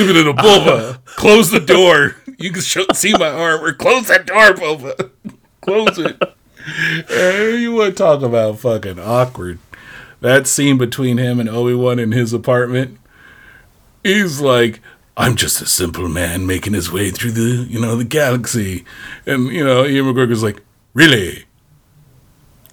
[0.00, 2.16] Super little Boba, close the door.
[2.38, 3.72] You can show, see my armor.
[3.74, 5.10] Close that door, Boba.
[5.60, 6.22] Close it.
[7.10, 9.58] Eh, you want to talk about fucking awkward?
[10.20, 12.98] That scene between him and Obi Wan in his apartment.
[14.02, 14.80] He's like,
[15.16, 18.84] I'm just a simple man making his way through the, you know, the galaxy,
[19.26, 20.62] and you know, Ewan McGregor's like,
[20.94, 21.44] really?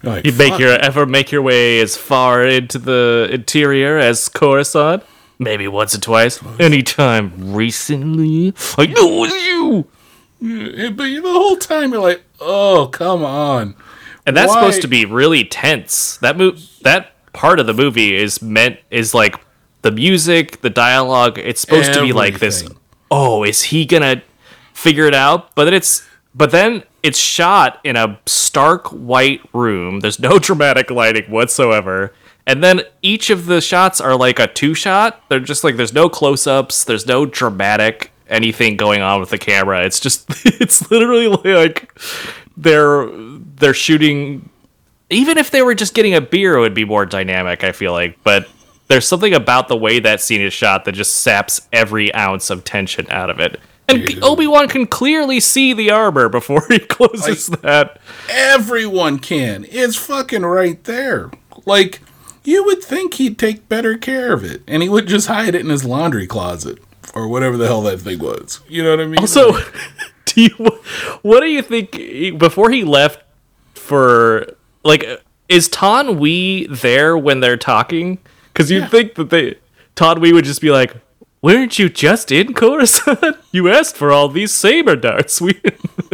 [0.03, 5.03] Like, You make your ever make your way as far into the interior as Coruscant?
[5.40, 6.40] Maybe once or twice.
[6.60, 8.54] Anytime recently?
[8.78, 9.88] I know it was you.
[10.40, 13.76] Yeah, But the whole time you're like, oh, come on.
[14.26, 16.18] And that's Why- supposed to be really tense.
[16.18, 19.36] That mo- that part of the movie is meant is like
[19.84, 21.38] the music, the dialogue.
[21.38, 22.68] It's supposed to be like this.
[23.10, 24.22] Oh, is he gonna
[24.74, 25.54] figure it out?
[25.56, 26.04] But then it's
[26.36, 30.02] but then it's shot in a stark white room.
[30.02, 32.14] There's no dramatic lighting whatsoever.
[32.48, 35.22] And then each of the shots are like a two shot.
[35.30, 36.84] They're just like there's no close ups.
[36.84, 39.86] There's no dramatic anything going on with the camera.
[39.86, 41.93] It's just it's literally like
[42.58, 43.08] they're
[43.58, 44.50] they're shooting
[45.10, 47.93] even if they were just getting a beer it would be more dynamic i feel
[47.93, 48.50] like but
[48.88, 52.64] there's something about the way that scene is shot that just saps every ounce of
[52.64, 58.02] tension out of it and obi-wan can clearly see the armor before he closes that
[58.30, 59.66] Everyone can.
[59.70, 61.32] It's fucking right there.
[61.66, 62.02] Like,
[62.48, 65.62] you would think he'd take better care of it, and he would just hide it
[65.62, 66.80] in his laundry closet
[67.14, 68.62] or whatever the hell that thing was.
[68.70, 69.20] You know what I mean?
[69.20, 69.52] also
[70.26, 70.50] do you
[71.24, 71.91] what do you think
[72.39, 73.22] before he left
[73.76, 74.48] for
[74.84, 75.06] like
[75.50, 78.20] is Taun We there when they're talking?
[78.54, 78.88] Because you'd Yeah.
[78.89, 79.56] think that they
[79.95, 80.95] Taun We would just be like,
[81.41, 83.36] "Weren't you just in Coruscant?
[83.52, 85.41] you asked for all these saber darts.
[85.45, 85.60] We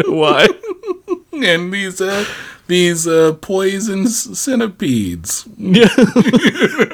[0.08, 0.48] why?"
[1.32, 2.26] and these uh,
[2.68, 5.48] these uh, poison centipedes.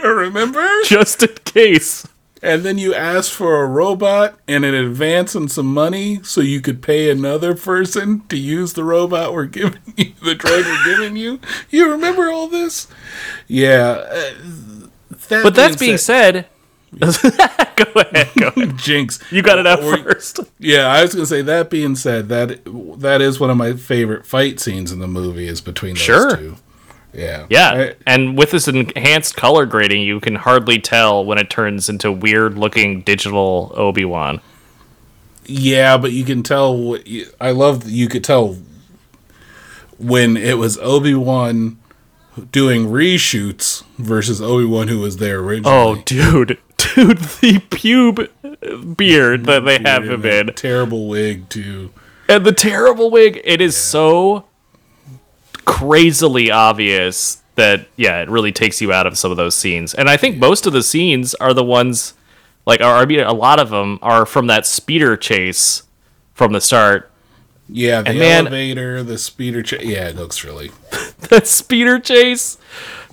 [0.03, 0.67] Remember?
[0.85, 2.07] just in case.
[2.41, 6.61] And then you asked for a robot and an advance and some money so you
[6.61, 11.17] could pay another person to use the robot we're giving you, the droid we're giving
[11.17, 11.39] you.
[11.69, 12.87] You remember all this?
[13.47, 14.05] Yeah.
[14.09, 14.33] Uh,
[15.27, 16.47] that But that's being said.
[16.99, 17.07] go
[17.95, 18.77] ahead, go ahead.
[18.77, 19.19] Jinx.
[19.31, 20.39] You got it out Or- first.
[20.57, 21.41] Yeah, I was gonna say.
[21.41, 22.61] That being said, that
[22.99, 25.47] that is one of my favorite fight scenes in the movie.
[25.47, 26.35] Is between those Sure.
[26.35, 26.55] two.
[27.13, 27.45] Yeah.
[27.49, 31.89] Yeah, I- and with this enhanced color grading, you can hardly tell when it turns
[31.89, 34.41] into weird-looking digital Obi Wan.
[35.45, 36.77] Yeah, but you can tell.
[36.77, 37.83] What you, I love.
[37.85, 38.57] that You could tell
[39.97, 41.77] when it was Obi Wan
[42.51, 45.75] doing reshoots versus Obi Wan who was there originally.
[45.75, 46.57] Oh, dude,
[46.95, 51.91] dude, the pube beard that they have him in, terrible wig too.
[52.27, 53.39] and the terrible wig.
[53.43, 54.45] It is so
[55.65, 59.93] crazily obvious that yeah, it really takes you out of some of those scenes.
[59.93, 62.13] And I think most of the scenes are the ones,
[62.65, 65.83] like, or I mean, a lot of them are from that speeder chase
[66.33, 67.11] from the start.
[67.67, 69.61] Yeah, the And man- elevator, the speeder.
[69.61, 69.83] chase.
[69.83, 70.71] yeah, it looks really.
[71.29, 72.57] that speeder chase.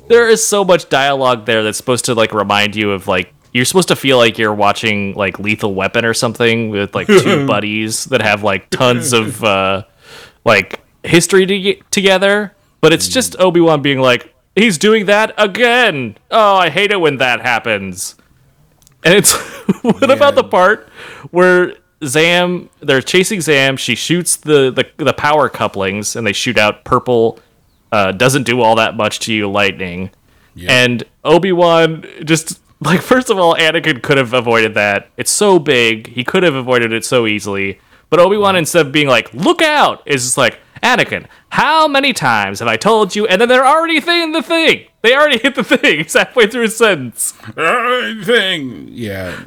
[0.09, 3.64] There is so much dialogue there that's supposed to like remind you of like you're
[3.64, 8.04] supposed to feel like you're watching like Lethal Weapon or something with like two buddies
[8.07, 9.82] that have like tons of uh
[10.44, 16.16] like history to- together, but it's just Obi-Wan being like he's doing that again.
[16.30, 18.14] Oh, I hate it when that happens.
[19.04, 19.34] And it's
[19.82, 20.88] what about the part
[21.30, 26.59] where Zam they're chasing Zam, she shoots the the, the power couplings and they shoot
[26.59, 27.38] out purple
[27.90, 30.11] uh, doesn't do all that much to you lightning.
[30.68, 35.11] And Obi-Wan just like first of all Anakin could have avoided that.
[35.16, 36.09] It's so big.
[36.09, 37.81] He could have avoided it so easily.
[38.09, 42.61] But Obi-Wan instead of being like, "Look out," is just like, "Anakin, how many times
[42.61, 44.87] have I told you?" And then they're already hitting the thing.
[45.03, 46.01] They already hit the thing.
[46.01, 47.33] It's halfway through his sentence.
[47.33, 48.89] thing.
[48.89, 49.45] Oh, yeah.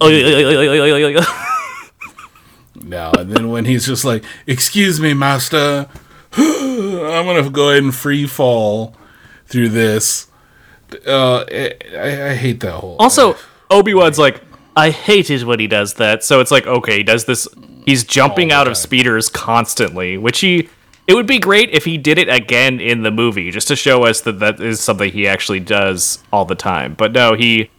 [0.00, 1.20] yeah,
[2.82, 5.86] No, and then when he's just like, "Excuse me, master,
[6.36, 8.96] I'm gonna go ahead and free fall
[9.46, 10.28] through this."
[11.06, 12.96] Uh, I, I hate that whole.
[12.98, 13.36] Also,
[13.70, 14.42] Obi Wan's like,
[14.76, 16.24] I hate it when he does that.
[16.24, 17.46] So it's like, okay, he does this.
[17.86, 20.68] He's jumping the out of speeders constantly, which he.
[21.06, 24.04] It would be great if he did it again in the movie, just to show
[24.04, 26.94] us that that is something he actually does all the time.
[26.94, 27.70] But no, he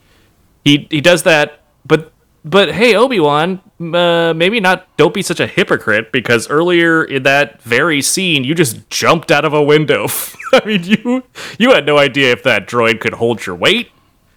[0.63, 1.63] he he does that.
[1.86, 2.13] But
[2.43, 4.88] but hey, Obi Wan, uh, maybe not.
[4.97, 9.45] Don't be such a hypocrite because earlier in that very scene, you just jumped out
[9.45, 10.07] of a window.
[10.53, 11.23] I mean, you
[11.59, 13.91] you had no idea if that droid could hold your weight.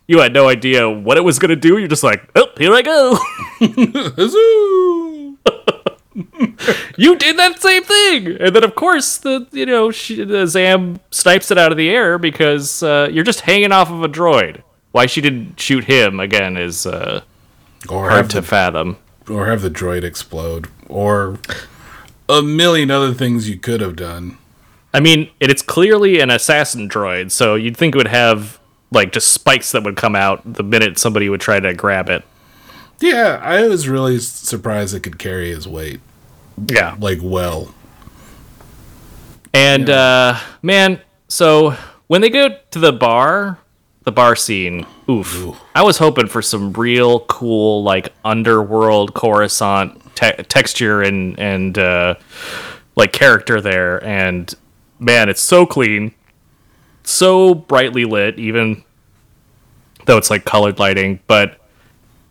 [0.06, 1.78] You had no idea what it was gonna do.
[1.78, 3.18] You're just like, oh, here I go.
[6.96, 10.98] you did that same thing, and then of course the you know she, the Zam
[11.10, 14.62] snipes it out of the air because uh, you're just hanging off of a droid.
[14.90, 17.22] Why she didn't shoot him again is uh,
[17.88, 18.96] Or hard to fathom.
[19.28, 20.68] Or have the droid explode.
[20.88, 21.38] Or
[22.28, 24.38] a million other things you could have done.
[24.92, 28.58] I mean, it, it's clearly an assassin droid, so you'd think it would have
[28.90, 32.24] like just spikes that would come out the minute somebody would try to grab it.
[33.00, 36.00] Yeah, I was really surprised it could carry his weight.
[36.66, 36.96] Yeah.
[36.98, 37.74] Like, well.
[39.54, 41.76] And uh man, so
[42.06, 43.58] when they go to the bar,
[44.08, 45.54] the bar scene, oof.
[45.74, 52.14] I was hoping for some real cool like underworld Coruscant te- texture and and uh
[52.96, 54.52] like character there and
[54.98, 56.14] man, it's so clean.
[57.02, 58.82] So brightly lit even
[60.06, 61.60] though it's like colored lighting, but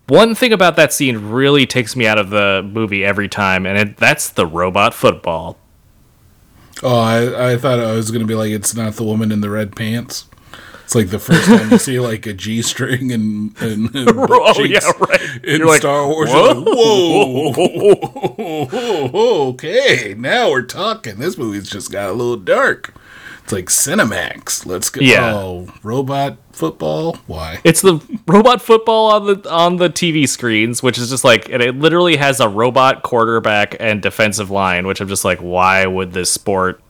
[0.08, 3.78] one thing about that scene really takes me out of the movie every time and
[3.78, 5.60] it, that's the robot football.
[6.82, 9.42] Oh, I, I thought I was going to be like, it's not the woman in
[9.42, 10.28] the red pants.
[10.88, 14.64] It's like the first time you see like a G string and, and, and Oh,
[14.64, 15.44] yeah, right.
[15.44, 16.32] in You're like, Star Wars.
[16.32, 17.52] You're like, whoa,
[19.50, 21.18] okay, now we're talking.
[21.18, 22.94] This movie's just got a little dark.
[23.44, 24.66] It's like Cinemax.
[24.66, 25.02] Let's go.
[25.02, 25.34] Yeah.
[25.36, 27.18] Oh, robot football.
[27.28, 27.60] Why?
[27.66, 31.62] It's the robot football on the on the TV screens, which is just like and
[31.62, 36.14] it literally has a robot quarterback and defensive line, which I'm just like, why would
[36.14, 36.82] this sport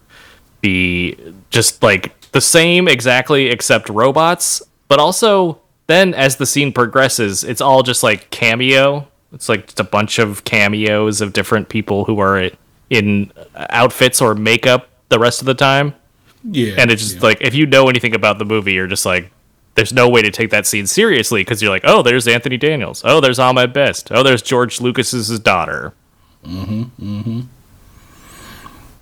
[0.61, 1.17] be
[1.49, 4.61] just like the same exactly except robots?
[4.87, 9.07] But also then as the scene progresses, it's all just like cameo.
[9.33, 12.49] It's like just a bunch of cameos of different people who are
[12.89, 15.93] in uh, outfits or makeup the rest of the time.
[16.43, 16.75] Yeah.
[16.77, 17.23] And it's just yeah.
[17.23, 19.31] like if you know anything about the movie, you're just like,
[19.75, 23.01] there's no way to take that scene seriously because you're like, oh, there's Anthony Daniels.
[23.05, 24.11] Oh, there's Ahmed Best.
[24.11, 25.93] Oh, there's George Lucas's daughter.
[26.43, 27.41] Mm-hmm, mm-hmm.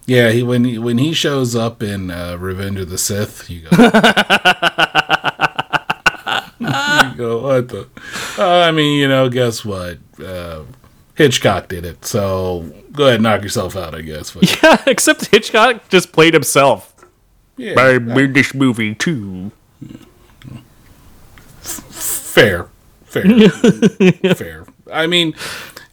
[0.08, 3.62] Yeah, he when he, when he shows up in uh, Revenge of the Sith, you
[3.62, 3.70] go.
[6.60, 7.88] you go what the?
[8.38, 9.97] Uh, I mean, you know, guess what?
[10.24, 10.64] Uh,
[11.16, 14.32] Hitchcock did it, so go ahead, and knock yourself out, I guess.
[14.32, 16.93] But, Yeah, except Hitchcock just played himself.
[17.58, 19.51] yeah, I made this movie too.
[21.62, 22.68] fair,
[23.06, 23.24] fair,
[24.36, 24.66] fair.
[24.91, 25.34] I mean,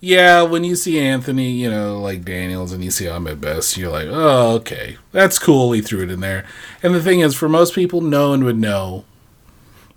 [0.05, 3.89] yeah, when you see Anthony, you know, like Daniels, and you see Ahmed Best, you're
[3.93, 5.71] like, oh, okay, that's cool.
[5.71, 6.45] He threw it in there.
[6.83, 9.05] And the thing is, for most people, no one would know.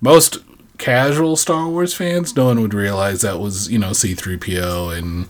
[0.00, 0.38] Most
[0.78, 5.28] casual Star Wars fans, no one would realize that was, you know, C3PO and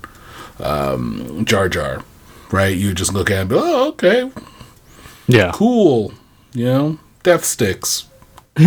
[0.60, 2.04] um, Jar Jar,
[2.52, 2.76] right?
[2.76, 4.30] You just look at it and be, oh, okay,
[5.26, 5.52] Yeah.
[5.54, 6.12] cool.
[6.52, 8.08] You know, death sticks.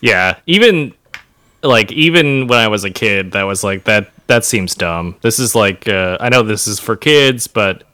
[0.00, 0.38] Yeah.
[0.46, 0.94] Even
[1.62, 5.16] like even when I was a kid, that was like that that seems dumb.
[5.20, 7.84] This is like uh, I know this is for kids, but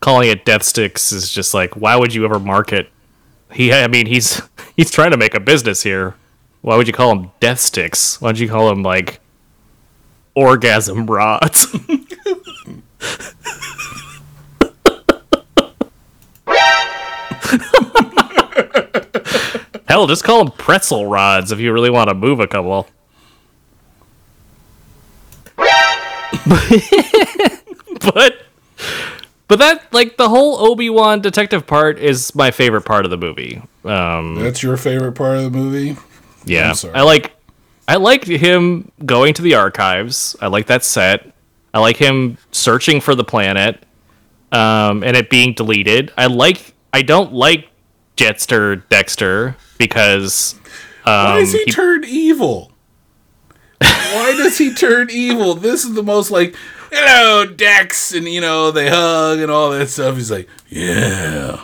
[0.00, 2.90] calling it death sticks is just like why would you ever market
[3.52, 4.42] he I mean he's
[4.76, 6.14] he's trying to make a business here.
[6.62, 8.20] Why would you call them death sticks?
[8.20, 9.20] Why don't you call them like
[10.34, 11.66] orgasm rods?
[19.88, 22.88] Hell, just call them pretzel rods if you really want to move a couple.
[28.00, 28.38] but
[29.48, 33.62] but that like the whole Obi-Wan detective part is my favorite part of the movie.
[33.84, 35.96] Um That's your favorite part of the movie?
[36.44, 36.74] yeah.
[36.94, 37.32] I like
[37.88, 40.34] I like him going to the archives.
[40.40, 41.32] I like that set.
[41.72, 43.84] I like him searching for the planet
[44.52, 46.12] um and it being deleted.
[46.16, 47.68] I like I don't like
[48.16, 50.54] Jettster Dexter because
[51.04, 52.72] um, Why is he, he- turn evil?
[54.14, 55.54] Why does he turn evil?
[55.54, 56.54] This is the most like,
[56.90, 60.16] hello, Dex, and you know, they hug and all that stuff.
[60.16, 61.60] He's like, yeah.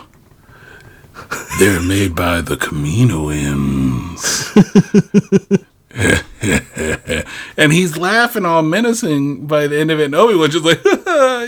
[1.59, 4.23] They're made by the Kaminoans.
[7.57, 10.05] and he's laughing all menacing by the end of it.
[10.05, 10.83] And Obi-Wan's just like,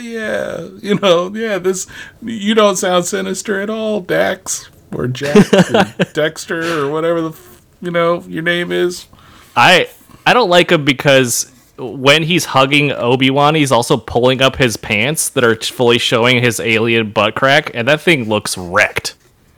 [0.01, 1.87] yeah, you know, yeah, this,
[2.21, 7.61] you don't sound sinister at all, Dax, or Jack, or Dexter, or whatever the, f-
[7.81, 9.07] you know, your name is.
[9.55, 9.89] I
[10.25, 14.77] I don't like him because when he's hugging Obi Wan, he's also pulling up his
[14.77, 19.15] pants that are fully showing his alien butt crack, and that thing looks wrecked.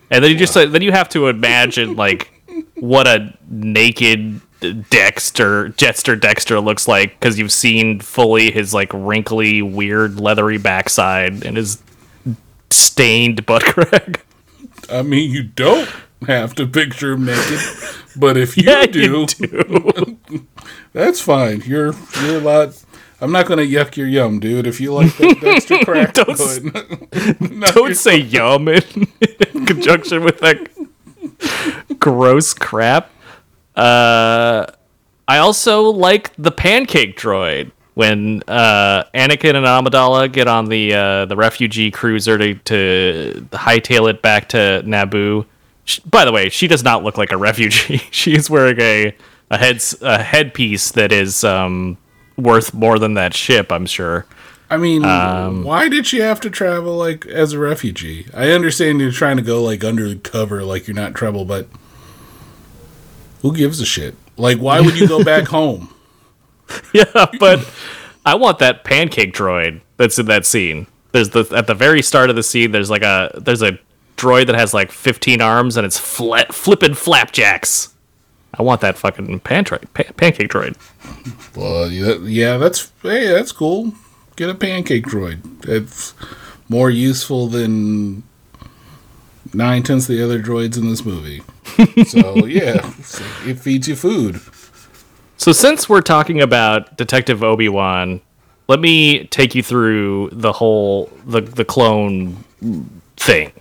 [0.09, 2.31] And then you just then you have to imagine like
[2.75, 4.41] what a naked
[4.89, 11.45] Dexter, Jettster Dexter looks like because you've seen fully his like wrinkly, weird, leathery backside
[11.45, 11.81] and his
[12.71, 14.25] stained butt crack.
[14.91, 15.89] I mean, you don't
[16.25, 17.59] have to picture him naked,
[18.17, 20.17] but if you Yeah, do, you do.
[20.93, 21.61] that's fine.
[21.65, 22.83] You're you're a lot.
[23.19, 24.67] I'm not gonna yuck your yum, dude.
[24.67, 26.57] If you like that Dexter crack, Don't go s-
[27.13, 27.41] ahead.
[27.51, 28.83] No, Don't say yum in,
[29.53, 30.67] in conjunction with that
[31.99, 33.09] gross crap.
[33.75, 34.65] Uh,
[35.27, 41.25] I also like the pancake droid when uh, Anakin and Amidala get on the uh,
[41.25, 45.45] the refugee cruiser to, to hightail it back to Naboo.
[45.87, 48.01] Sh by the way, she does not look like a refugee.
[48.11, 49.15] she is wearing a
[49.49, 51.97] a head a headpiece that is um,
[52.37, 53.71] worth more than that ship.
[53.71, 54.25] I'm sure.
[54.69, 58.27] I mean, Um, why did she have to travel like as a refugee?
[58.33, 61.67] I understand you're trying to go like undercover, like you're not in trouble, but
[63.41, 64.15] who gives a shit?
[64.35, 65.93] Like, why would you go back home?
[66.93, 67.05] Yeah,
[67.39, 67.65] but
[68.25, 70.85] I want that pancake droid that's in that scene.
[71.13, 72.71] There's the at the very start of the scene.
[72.71, 73.79] There's like a there's a
[74.17, 77.93] droid that has like 15 arms and it's fla- flipping flapjacks.
[78.53, 79.77] I want that fucking pan pa-
[80.17, 80.75] pancake droid.
[81.55, 83.93] Well, yeah, yeah, that's hey, that's cool.
[84.35, 85.67] Get a pancake droid.
[85.67, 86.13] It's
[86.67, 88.23] more useful than
[89.53, 91.43] nine tenths of the other droids in this movie.
[92.07, 92.93] so yeah,
[93.45, 94.41] it feeds you food.
[95.37, 98.21] So since we're talking about Detective Obi Wan,
[98.67, 102.43] let me take you through the whole the the clone
[103.17, 103.51] thing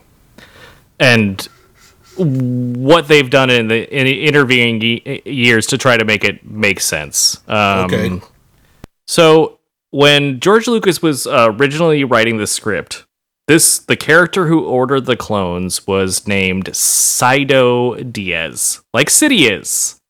[0.99, 1.49] and
[2.17, 6.49] what they've done in the in the intervening ye- years to try to make it
[6.49, 7.41] make sense.
[7.49, 8.21] Um, Okay.
[9.07, 9.59] So
[9.91, 13.05] when George Lucas was uh, originally writing the script,
[13.47, 20.01] this the character who ordered the clones was named Sido Dyas, like Sidious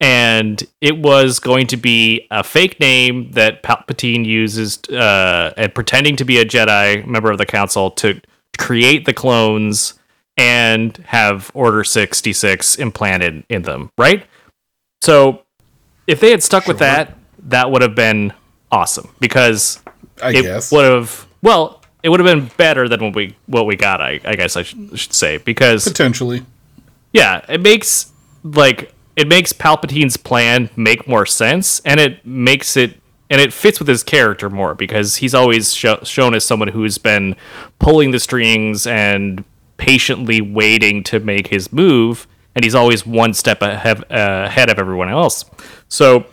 [0.00, 6.16] and it was going to be a fake name that Palpatine uses, uh, and pretending
[6.16, 8.20] to be a Jedi member of the Council to
[8.58, 9.94] create the clones
[10.40, 13.90] and have Order sixty six implanted in them.
[13.98, 14.24] Right.
[15.02, 15.42] So,
[16.06, 17.16] if they had stuck with that,
[17.48, 18.32] that would have been
[18.72, 19.80] awesome because
[20.22, 20.72] I it guess.
[20.72, 21.26] would have.
[21.42, 24.00] Well, it would have been better than what we what we got.
[24.00, 26.42] I, I guess I should, should say because Potentially.
[27.12, 28.10] yeah, it makes
[28.42, 32.98] like it makes Palpatine's plan make more sense, and it makes it
[33.28, 36.98] and it fits with his character more because he's always sho- shown as someone who's
[36.98, 37.36] been
[37.78, 39.44] pulling the strings and
[39.80, 44.78] patiently waiting to make his move, and he's always one step ahead, uh, ahead of
[44.78, 45.44] everyone else.
[45.88, 46.26] So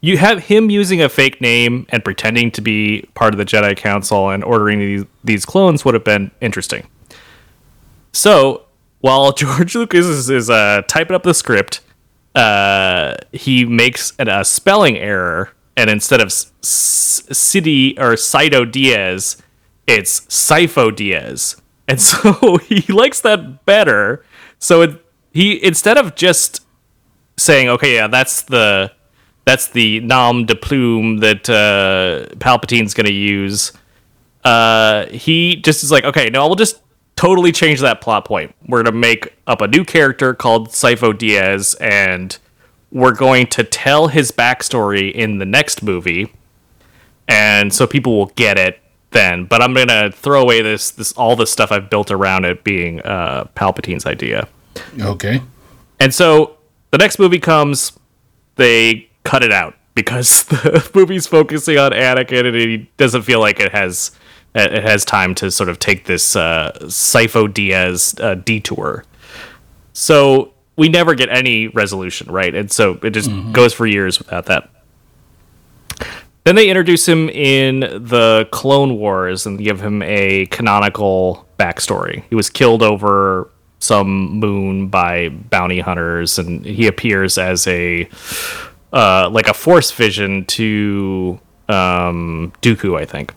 [0.00, 3.76] you have him using a fake name and pretending to be part of the Jedi
[3.76, 6.86] Council and ordering these, clones would have been interesting.
[8.12, 8.66] So
[9.00, 11.80] while George Lucas is, is uh, typing up the script,
[12.36, 19.40] uh, he makes an, a spelling error, and instead of City or Sido Dyas,
[19.88, 24.24] it's Sifo Dyas, and so he likes that better.
[24.58, 26.64] So it, he instead of just
[27.36, 28.92] saying, "Okay, yeah, that's the
[29.44, 33.72] that's the nom de plume that uh, Palpatine's going to use,"
[34.44, 36.80] uh, he just is like, okay, no, we'll just
[37.16, 38.54] totally change that plot point.
[38.66, 42.36] We're gonna make up a new character called Sifo Dyas, and
[42.90, 46.32] we're going to tell his backstory in the next movie,
[47.26, 49.44] and so people will get it then.
[49.44, 53.00] But I'm gonna throw away this this all the stuff I've built around it being
[53.02, 54.48] uh, Palpatine's idea.
[55.00, 55.42] Okay.
[56.00, 56.56] And so
[56.90, 57.98] the next movie comes,
[58.56, 63.60] they cut it out because the movie's focusing on Anakin and he doesn't feel like
[63.60, 64.12] it has
[64.54, 69.04] it has time to sort of take this uh, Sifo Dyas uh, detour.
[69.92, 72.54] So we never get any resolution, right?
[72.54, 74.70] And so it just goes for years without that.
[76.48, 82.24] Then they introduce him in the Clone Wars and give him a canonical backstory.
[82.30, 83.50] He was killed over
[83.80, 88.08] some moon by bounty hunters, and he appears as a
[88.94, 91.38] uh, like a force vision to
[91.68, 93.34] um, Dooku, I think.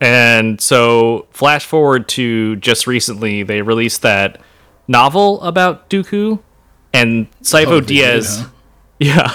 [0.00, 4.40] And so, flash forward to just recently, they released that
[4.88, 6.40] novel about Dooku,
[6.92, 8.40] and Sifo Oh, they did, Dyas.
[8.40, 8.48] huh?
[8.98, 9.32] Yeah.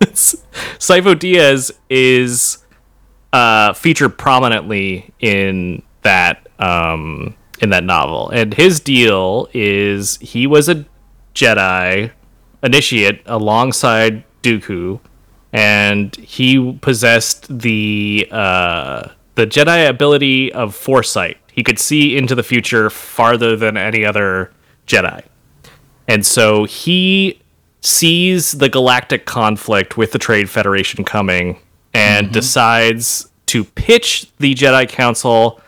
[0.00, 2.58] Sifo Dyas is
[3.32, 10.68] uh, featured prominently in that um, in that novel, and his deal is he was
[10.68, 10.84] a
[11.34, 12.10] Jedi
[12.62, 15.00] initiate alongside Dooku,
[15.52, 21.38] and he possessed the uh, the Jedi ability of foresight.
[21.52, 24.52] He could see into the future farther than any other
[24.86, 25.22] Jedi.
[26.08, 27.40] And so he
[27.80, 31.60] sees the galactic conflict with the Trade Federation coming
[31.94, 35.60] and decides to pitch the Jedi Council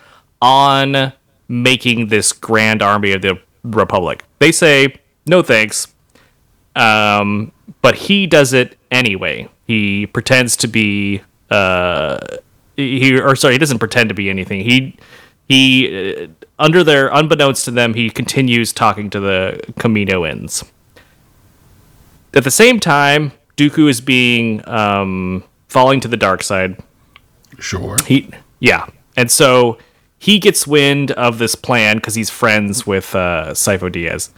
[0.43, 1.13] on
[1.49, 4.25] making this grand army of the Republic.
[4.39, 5.89] They say, no thanks.
[6.77, 7.53] Um,
[7.83, 9.49] but he does it anyway.
[9.67, 12.19] He pretends to be uh,
[12.77, 14.61] he or sorry, he doesn't pretend to be anything.
[14.61, 14.97] He
[15.49, 16.29] he uh,
[16.59, 20.69] under their unbeknownst to them, he continues talking to the Kaminoans.
[22.39, 26.81] At the same time, Dooku is being um, falling to the dark side.
[27.59, 27.97] Sure.
[28.07, 28.87] He yeah,
[29.17, 29.77] and so
[30.21, 34.31] he gets wind of this plan because he's friends with uh, Sifo Dyas.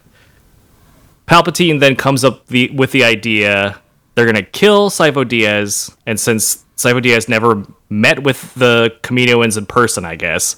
[1.28, 3.78] Palpatine then comes up the, with the idea
[4.14, 9.66] they're gonna kill Sifo Dyas, and since Sifo Dyas never met with the Kaminoans in
[9.66, 10.56] person, I guess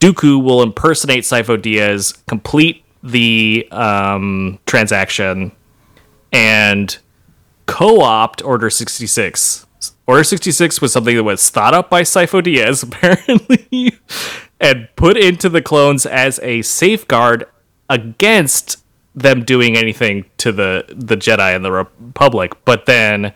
[0.00, 5.52] Dooku will impersonate Sifo Dyas, complete the um, transaction,
[6.32, 6.98] and
[7.66, 9.66] co-opt Order 66.
[10.06, 13.92] Order 66 was something that was thought up by Sifo Dyas, apparently,
[14.60, 17.46] and put into the clones as a safeguard
[17.88, 18.82] against
[19.14, 22.52] them doing anything to the, the Jedi and the Republic.
[22.64, 23.32] But then,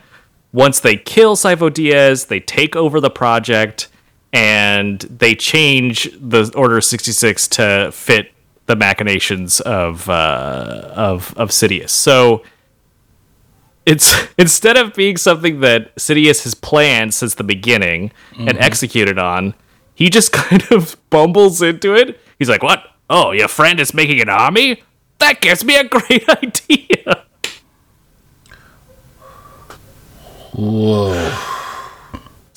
[0.51, 3.87] once they kill Sifo Dyas, they take over the project,
[4.33, 8.33] and they change the Order 66 to fit
[8.65, 11.91] the machinations of uh, of of Sidious.
[11.91, 12.43] So
[13.85, 18.61] it's instead of being something that Sidious has planned since the beginning and mm-hmm.
[18.61, 19.53] executed on,
[19.93, 22.19] he just kind of bumbles into it.
[22.39, 22.83] He's like, "What?
[23.09, 24.83] Oh, your friend is making an army?
[25.19, 27.23] That gives me a great idea."
[30.53, 31.61] Whoa.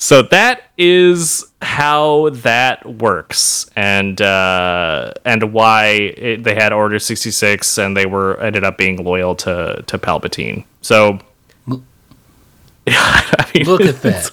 [0.01, 7.31] So that is how that works, and uh, and why it, they had Order sixty
[7.31, 10.63] six, and they were ended up being loyal to to Palpatine.
[10.81, 11.19] So,
[12.87, 14.31] I mean, Look at that.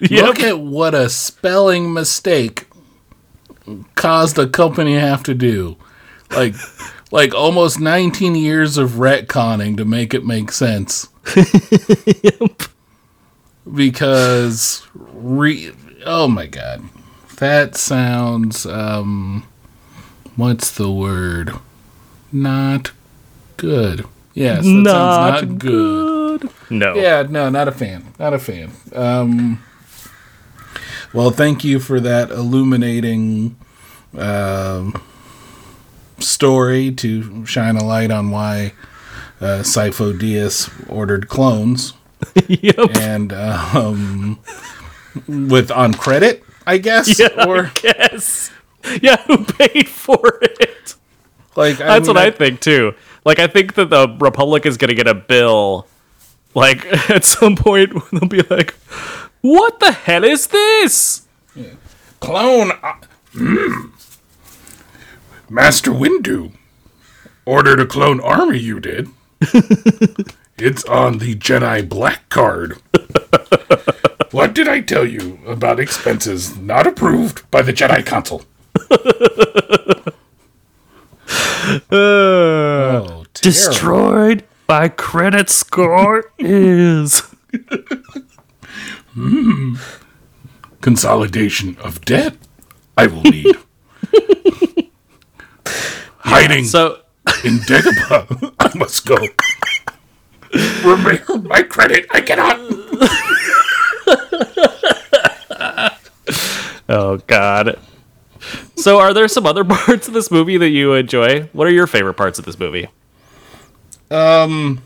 [0.00, 0.24] Yep.
[0.24, 2.66] Look at what a spelling mistake
[3.94, 5.76] caused a company to have to do.
[6.32, 6.56] Like
[7.12, 11.06] like almost 19 years of retconning to make it make sense.
[13.72, 15.72] Because re-
[16.04, 16.84] oh my god.
[17.36, 19.46] That sounds um
[20.36, 21.52] what's the word?
[22.32, 22.92] Not
[23.56, 24.06] good.
[24.34, 26.40] Yes, that not, sounds not good.
[26.40, 26.50] good.
[26.70, 26.94] No.
[26.94, 28.12] Yeah, no, not a fan.
[28.18, 28.72] Not a fan.
[28.92, 29.62] Um,
[31.12, 33.56] well, thank you for that illuminating
[34.16, 35.00] um,
[36.18, 38.72] story to shine a light on why
[39.40, 41.92] uh, Sifo Dyas ordered clones
[42.48, 42.96] yep.
[42.96, 44.38] and um,
[45.28, 47.18] with on credit, I guess.
[47.18, 48.50] Yeah, Or Yes.
[49.00, 50.94] Yeah, who paid for it?
[51.56, 52.94] like I That's mean, what I think too.
[53.24, 55.86] Like I think that the Republic is gonna get a bill.
[56.54, 58.74] Like at some point they'll be like,
[59.40, 61.26] "What the hell is this?"
[62.20, 62.72] clone.
[62.82, 62.94] Uh,
[63.34, 63.90] mm.
[65.48, 66.52] Master Windu
[67.44, 68.58] ordered a clone army.
[68.58, 69.08] You did.
[70.58, 72.78] It's on the Jedi Black Card.
[74.30, 78.44] what did I tell you about expenses not approved by the Jedi Council?
[81.90, 83.24] oh.
[83.34, 87.22] Destroyed by credit score is.
[89.14, 89.76] Hmm.
[90.80, 92.36] consolidation of debt.
[92.98, 93.54] I will need.
[96.18, 96.98] Hiding So
[97.44, 98.54] in Dagobah.
[98.58, 99.16] I must go.
[100.84, 102.06] Remember my credit.
[102.10, 102.60] I cannot.
[106.86, 107.78] Oh God.
[108.76, 111.44] So are there some other parts of this movie that you enjoy?
[111.54, 112.88] What are your favorite parts of this movie?
[114.10, 114.82] Um,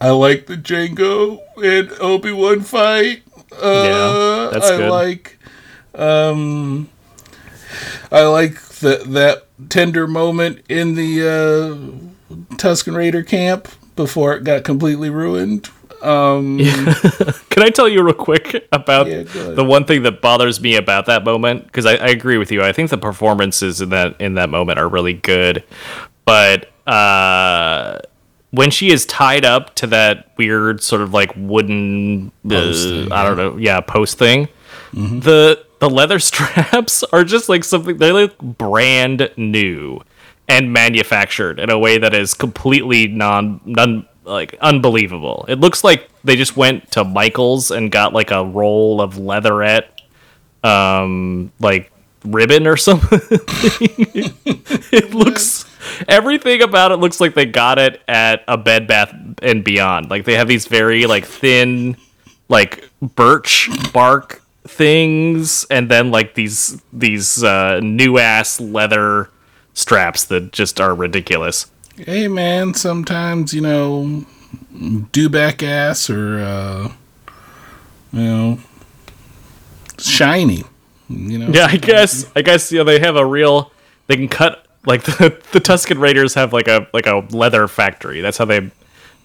[0.00, 3.22] I like the Jango and Obi Wan fight.
[3.52, 4.90] Uh, Yeah, that's I good.
[4.90, 5.38] like.
[5.94, 6.88] Um,
[8.10, 14.64] I like that that tender moment in the uh, Tusken Raider camp before it got
[14.64, 15.68] completely ruined.
[16.02, 16.58] Um,
[17.50, 21.06] Can I tell you real quick about Yeah, the one thing that bothers me about
[21.06, 21.66] that moment?
[21.66, 22.62] Because I, I agree with you.
[22.62, 25.64] I think the performances in that in that moment are really good,
[26.26, 27.98] but uh,
[28.50, 33.12] when she is tied up to that weird sort of like wooden, uh, Post thing,
[33.12, 34.48] I don't know, yeah, post thing,
[34.92, 40.00] the the leather straps are just like something they look brand new
[40.48, 45.44] and manufactured in a way that is completely non non like unbelievable.
[45.48, 49.92] It looks like they just went to Michaels and got like a roll of leatherette
[50.64, 51.92] um like
[52.24, 53.20] ribbon or something.
[54.90, 55.64] it looks
[56.08, 60.10] everything about it looks like they got it at a Bed Bath and Beyond.
[60.10, 61.96] Like they have these very like thin,
[62.48, 69.30] like birch bark things, and then like these these uh, new ass leather
[69.76, 71.70] straps that just are ridiculous.
[71.96, 74.24] Hey man, sometimes you know,
[75.12, 76.92] do back ass or uh,
[78.12, 78.58] you know,
[79.98, 80.64] shiny.
[81.08, 81.50] You know.
[81.52, 83.70] Yeah, I guess I guess you know they have a real
[84.08, 88.20] they can cut like the the Tusken Raiders have like a like a leather factory.
[88.20, 88.70] That's how they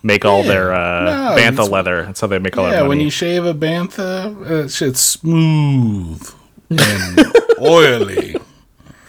[0.04, 2.04] make all their uh, No, bantha leather.
[2.04, 2.90] That's how they make all Yeah, their money.
[2.90, 6.28] when you shave a bantha, uh, shit's smooth
[6.70, 7.20] and
[7.62, 8.36] oily.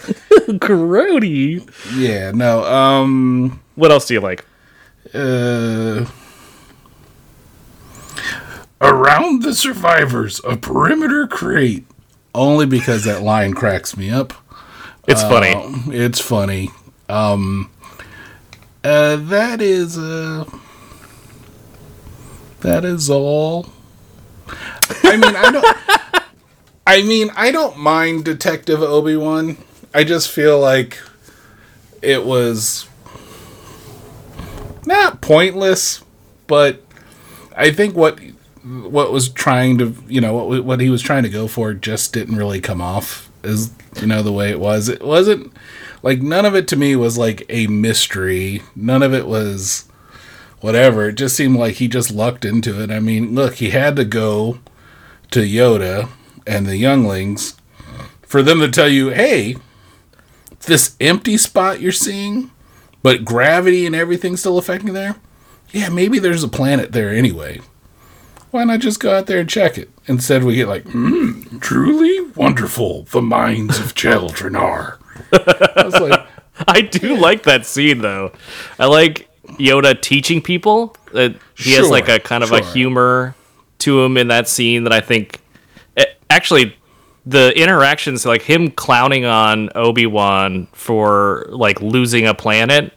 [0.59, 1.69] Grody.
[1.97, 2.65] Yeah, no.
[2.65, 3.61] Um.
[3.74, 4.45] What else do you like?
[5.15, 6.07] Uh.
[8.81, 11.87] Around the survivors, a perimeter crate.
[12.35, 14.33] Only because that line cracks me up.
[15.07, 15.53] It's funny.
[15.53, 16.70] Um, it's funny.
[17.09, 17.70] Um,
[18.85, 20.45] uh, that is uh,
[22.61, 23.66] that is all.
[25.05, 26.24] I mean, I don't.
[26.87, 29.57] I mean, I don't mind Detective Obi Wan.
[29.94, 30.98] I just feel like
[32.01, 32.89] it was
[34.86, 36.02] not pointless,
[36.47, 36.82] but
[37.56, 38.19] I think what
[38.64, 42.12] what was trying to you know what what he was trying to go for just
[42.12, 44.89] didn't really come off as you know the way it was.
[44.89, 45.52] It wasn't
[46.02, 48.62] like none of it to me was like a mystery.
[48.74, 49.89] None of it was
[50.60, 51.09] whatever.
[51.09, 52.90] It just seemed like he just lucked into it.
[52.90, 54.59] I mean, look, he had to go
[55.32, 56.09] to Yoda
[56.47, 57.56] and the younglings
[58.23, 59.56] for them to tell you, "Hey,
[60.67, 62.51] this empty spot you're seeing,
[63.03, 65.17] but gravity and everything's still affecting there.
[65.71, 67.61] Yeah, maybe there's a planet there anyway.
[68.51, 69.91] Why not just go out there and check it?
[70.07, 73.05] Instead, we get like, hmm, truly wonderful.
[73.05, 74.99] The minds of children are.
[75.33, 76.27] I was like,
[76.69, 78.33] I do like that scene though.
[78.79, 80.97] I like Yoda teaching people.
[81.15, 83.35] That he has like a kind of a humor
[83.79, 85.41] to him in that scene that I think
[85.97, 86.77] eh, actually
[87.24, 92.93] the interactions like him clowning on Obi-Wan for like losing a planet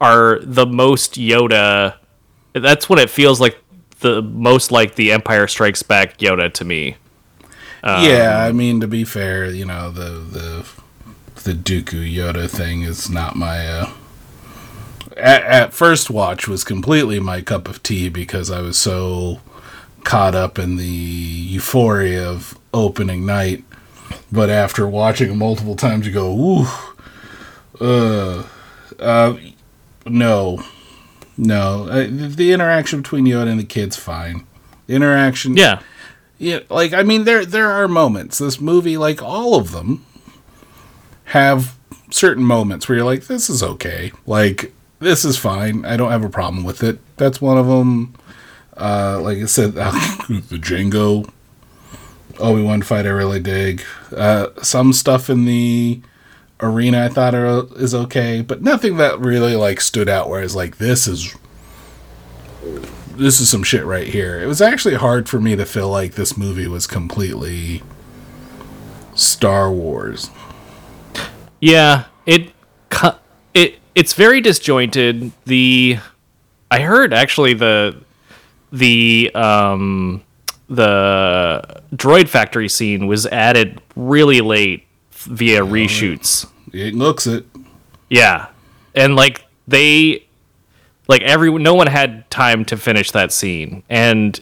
[0.00, 1.96] are the most Yoda
[2.54, 3.58] that's what it feels like
[4.00, 6.96] the most like the Empire Strikes Back Yoda to me.
[7.82, 8.44] yeah.
[8.46, 10.66] I mean, to be fair, you know the the
[11.42, 13.66] the Dooku Yoda thing is not my.
[13.66, 13.90] Uh,
[15.16, 19.40] at, at first watch was completely my cup of tea because I was so
[20.02, 23.64] caught up in the euphoria of opening night.
[24.30, 26.66] But after watching it multiple times, you go, ooh,
[27.80, 28.44] uh,
[28.98, 29.36] uh,
[30.06, 30.62] no,
[31.38, 31.88] no.
[31.88, 34.46] Uh, the interaction between Yoda and the kids fine.
[34.86, 35.80] The interaction, Yeah.
[36.38, 38.38] yeah, like I mean, there there are moments.
[38.38, 40.04] This movie, like all of them,
[41.26, 41.76] have
[42.10, 44.12] certain moments where you're like, this is okay.
[44.26, 45.84] Like this is fine.
[45.84, 46.98] I don't have a problem with it.
[47.16, 48.14] That's one of them.
[48.76, 51.30] Uh, like I said, the Jango
[52.38, 53.82] Obi Wan fight I really dig.
[54.14, 56.00] Uh, some stuff in the
[56.60, 60.28] arena I thought are, is okay, but nothing that really like stood out.
[60.28, 61.34] Whereas like, this is
[63.16, 64.40] this is some shit right here.
[64.40, 67.82] It was actually hard for me to feel like this movie was completely
[69.14, 70.30] Star Wars.
[71.60, 72.52] Yeah, it
[73.54, 75.32] it it's very disjointed.
[75.44, 75.98] The
[76.70, 77.96] I heard actually the
[78.72, 80.22] the um
[80.68, 86.48] the droid factory scene was added really late via reshoots.
[86.72, 87.46] It looks it.
[88.08, 88.48] Yeah.
[88.94, 90.26] And like they
[91.08, 93.82] like everyone no one had time to finish that scene.
[93.88, 94.40] And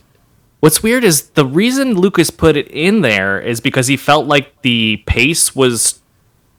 [0.61, 4.63] what's weird is the reason Lucas put it in there is because he felt like
[4.63, 6.01] the pace was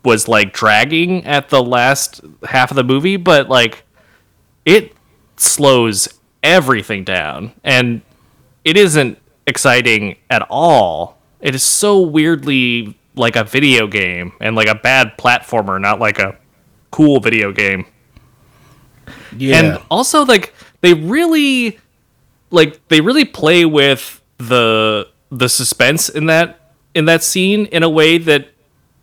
[0.03, 3.83] was like dragging at the last half of the movie, but like
[4.65, 4.93] it
[5.37, 6.07] slows
[6.41, 8.01] everything down and
[8.65, 11.17] it isn't exciting at all.
[11.39, 16.19] It is so weirdly like a video game and like a bad platformer, not like
[16.19, 16.37] a
[16.91, 17.85] cool video game.
[19.37, 19.59] Yeah.
[19.59, 21.79] And also like they really
[22.51, 27.89] like they really play with the the suspense in that in that scene in a
[27.89, 28.49] way that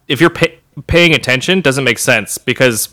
[0.08, 2.88] if you're pay- paying attention doesn't make sense because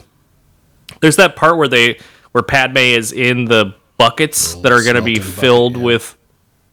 [1.02, 2.00] there's that part where they
[2.32, 5.84] where Padme is in the buckets that are oh, going to be bucket, filled yeah.
[5.84, 6.17] with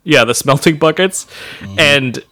[0.04, 1.26] yeah, the smelting buckets.
[1.78, 2.22] And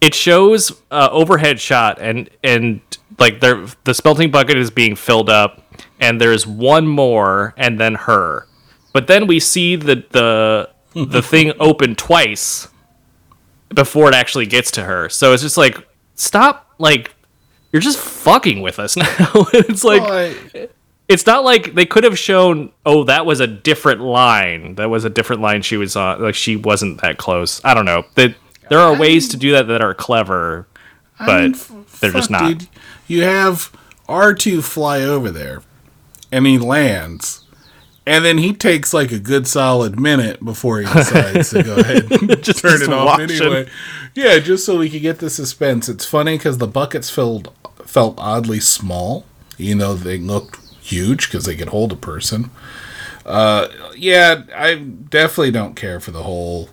[0.00, 2.80] it shows uh, overhead shot and and
[3.18, 5.62] like there the smelting bucket is being filled up
[5.98, 8.46] and there's one more and then her.
[8.92, 10.70] But then we see the the
[11.06, 12.68] the thing open twice
[13.74, 15.08] before it actually gets to her.
[15.08, 17.14] So it's just like stop like
[17.72, 19.06] you're just fucking with us now.
[19.52, 20.12] It's like Well,
[20.54, 20.68] I-
[21.08, 25.04] it's not like they could have shown oh that was a different line that was
[25.04, 28.34] a different line she was on like she wasn't that close i don't know that
[28.68, 30.66] there are ways to do that that are clever
[31.18, 32.68] but I mean, they're just not dude.
[33.06, 33.72] You have
[34.08, 35.62] R2 fly over there,
[36.30, 37.42] and he lands,
[38.04, 42.10] and then he takes like a good solid minute before he decides to go ahead
[42.12, 43.66] and Just- turn just it off anyway.
[44.14, 45.88] Yeah, just so we could get the suspense.
[45.88, 47.50] It's funny because the buckets filled
[47.84, 49.24] felt oddly small,
[49.56, 52.50] even though they looked huge because they could hold a person.
[53.24, 56.70] Uh, yeah, I definitely don't care for the whole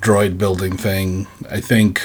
[0.00, 1.26] droid building thing.
[1.50, 2.00] I think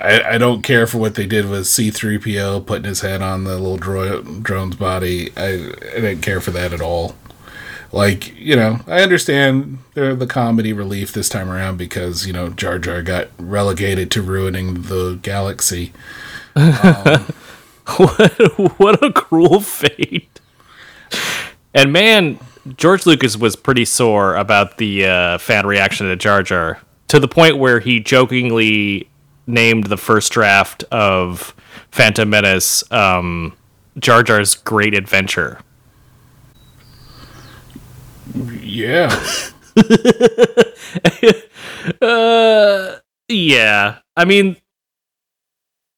[0.00, 3.58] I, I don't care for what they did with C3PO putting his head on the
[3.58, 5.32] little droid, drone's body.
[5.36, 7.16] I, I didn't care for that at all.
[7.90, 12.48] Like, you know, I understand the, the comedy relief this time around because, you know,
[12.48, 15.92] Jar Jar got relegated to ruining the galaxy.
[17.96, 20.40] what, what a cruel fate
[21.74, 22.38] and man
[22.76, 27.28] george lucas was pretty sore about the uh, fan reaction to jar jar to the
[27.28, 29.08] point where he jokingly
[29.46, 31.54] named the first draft of
[31.90, 33.52] phantom menace um,
[33.98, 35.60] jar jar's great adventure
[38.62, 39.10] Yeah.
[42.02, 42.96] uh,
[43.28, 43.98] Yeah.
[44.16, 44.56] I mean,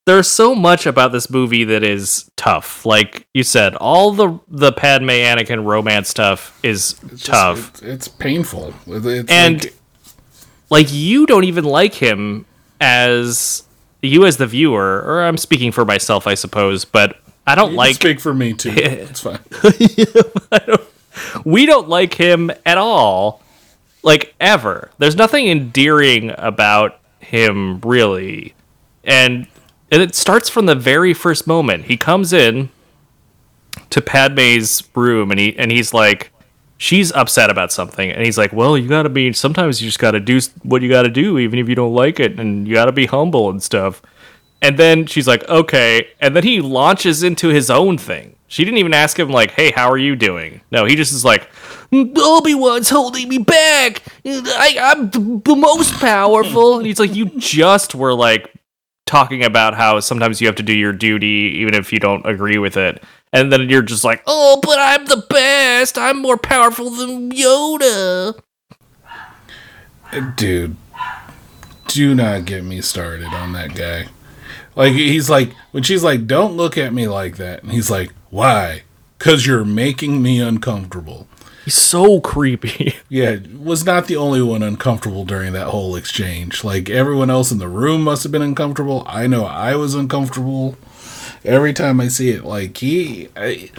[0.06, 2.86] there's so much about this movie that is tough.
[2.86, 7.82] Like you said, all the the Padme Anakin romance stuff is It's just- tough.
[7.82, 8.72] It's, painful.
[8.86, 9.74] It's and like-
[10.70, 12.46] like you don't even like him
[12.80, 13.64] as
[14.02, 17.16] you as the viewer, or I'm speaking for myself, I suppose, but
[17.46, 18.70] I don't you like speak for me too.
[18.76, 19.38] It's fine.
[21.44, 23.42] we don't like him at all
[24.02, 28.54] like ever there's nothing endearing about him really
[29.02, 29.46] and
[29.90, 32.68] and it starts from the very first moment he comes in
[33.90, 36.30] to padme's room and he and he's like
[36.78, 40.20] she's upset about something and he's like well you gotta be sometimes you just gotta
[40.20, 43.06] do what you gotta do even if you don't like it and you gotta be
[43.06, 44.02] humble and stuff
[44.62, 46.08] and then she's like, okay.
[46.20, 48.36] And then he launches into his own thing.
[48.48, 50.60] She didn't even ask him, like, hey, how are you doing?
[50.70, 51.48] No, he just is like,
[51.92, 54.02] Obi Wan's holding me back.
[54.24, 56.78] I, I'm the, the most powerful.
[56.78, 58.52] And he's like, you just were like
[59.06, 62.58] talking about how sometimes you have to do your duty even if you don't agree
[62.58, 63.02] with it.
[63.32, 65.98] And then you're just like, oh, but I'm the best.
[65.98, 68.38] I'm more powerful than Yoda.
[70.36, 70.76] dude
[71.88, 74.06] do not get me started on that guy
[74.74, 78.12] like he's like when she's like don't look at me like that and he's like
[78.30, 78.82] why
[79.18, 81.26] because you're making me uncomfortable
[81.66, 82.94] He's so creepy.
[83.10, 87.58] yeah was not the only one uncomfortable during that whole exchange like everyone else in
[87.58, 90.76] the room must have been uncomfortable i know i was uncomfortable
[91.44, 93.70] every time i see it like he I,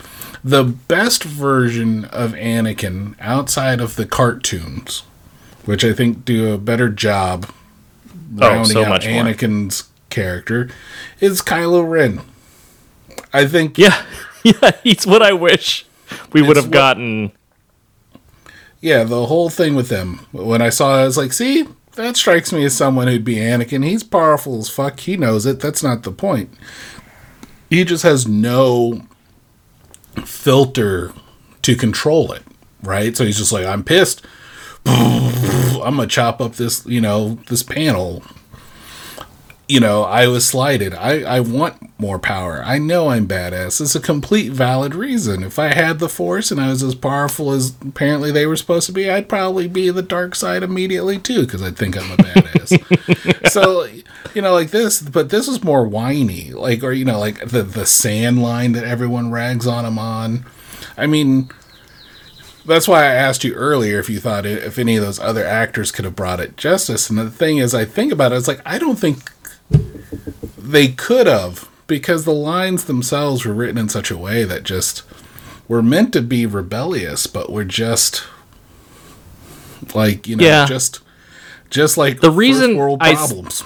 [0.44, 5.04] the best version of anakin outside of the cartoons
[5.66, 7.50] which i think do a better job
[8.40, 9.24] Oh, rounding so out much more.
[9.24, 10.70] Anakin's character
[11.22, 12.20] is Kylo Ren.
[13.32, 14.04] I think Yeah,
[14.44, 15.86] yeah, he's what I wish
[16.34, 17.32] we would It's have what- gotten.
[18.82, 20.26] Yeah, the whole thing with them.
[20.32, 23.36] When I saw it, I was like, see, that strikes me as someone who'd be
[23.36, 23.84] Anakin.
[23.84, 25.00] He's powerful as fuck.
[25.00, 25.60] He knows it.
[25.60, 26.50] That's not the point.
[27.70, 29.02] He just has no
[30.26, 31.14] filter
[31.64, 32.44] to control it,
[32.84, 33.16] right?
[33.18, 34.26] So he's just like, I'm pissed.
[34.86, 38.24] I'm gonna chop up this, you know, this panel.
[39.68, 40.94] You know, I was slighted.
[40.94, 42.64] I, I want more power.
[42.64, 43.82] I know I'm badass.
[43.82, 45.44] It's a complete valid reason.
[45.44, 48.86] If I had the force and I was as powerful as apparently they were supposed
[48.86, 52.16] to be, I'd probably be the dark side immediately too, because I think I'm a
[52.16, 53.52] badass.
[53.52, 53.90] so,
[54.34, 56.54] you know, like this, but this was more whiny.
[56.54, 60.46] Like, or, you know, like the, the sand line that everyone rags on him on.
[60.96, 61.50] I mean,
[62.68, 65.46] that's why I asked you earlier if you thought it, if any of those other
[65.46, 67.10] actors could have brought it justice.
[67.10, 69.32] And the thing is, I think about it, it's like I don't think
[70.58, 75.04] they could have because the lines themselves were written in such a way that just
[75.68, 78.24] were meant to be rebellious, but were just
[79.94, 80.66] like you know, Yeah.
[80.66, 81.02] just
[81.70, 83.64] just like The reason world I problems.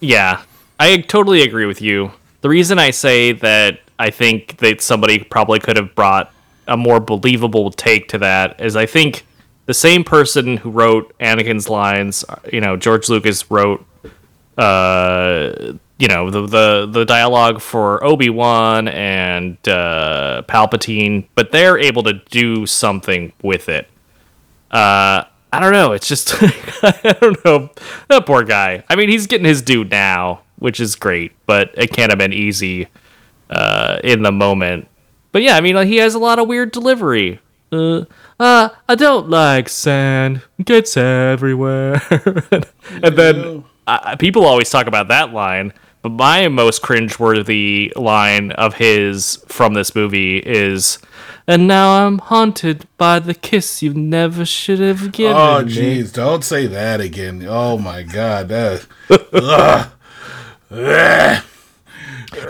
[0.00, 0.42] Yeah,
[0.80, 2.12] I totally agree with you.
[2.40, 6.32] The reason I say that I think that somebody probably could have brought
[6.66, 9.26] a more believable take to that is I think
[9.66, 13.84] the same person who wrote Anakin's lines, you know, George Lucas wrote
[14.58, 22.02] uh you know the the the dialogue for Obi-Wan and uh Palpatine, but they're able
[22.04, 23.88] to do something with it.
[24.70, 26.34] Uh I don't know, it's just
[26.82, 27.70] I don't know.
[28.08, 28.84] That poor guy.
[28.88, 32.32] I mean, he's getting his due now, which is great, but it can't have been
[32.32, 32.88] easy
[33.50, 34.88] uh in the moment.
[35.32, 37.40] but yeah, I mean, like, he has a lot of weird delivery.
[37.72, 38.04] Uh,
[38.38, 40.42] uh, I don't like sand.
[40.64, 42.00] Gets everywhere.
[43.02, 48.74] and then uh, people always talk about that line, but my most cringeworthy line of
[48.74, 50.98] his from this movie is,
[51.46, 56.44] "And now I'm haunted by the kiss you never should have given Oh, jeez, don't
[56.44, 57.44] say that again.
[57.48, 58.86] Oh my God, that.
[59.10, 59.90] Ugh.
[60.70, 61.44] Ugh.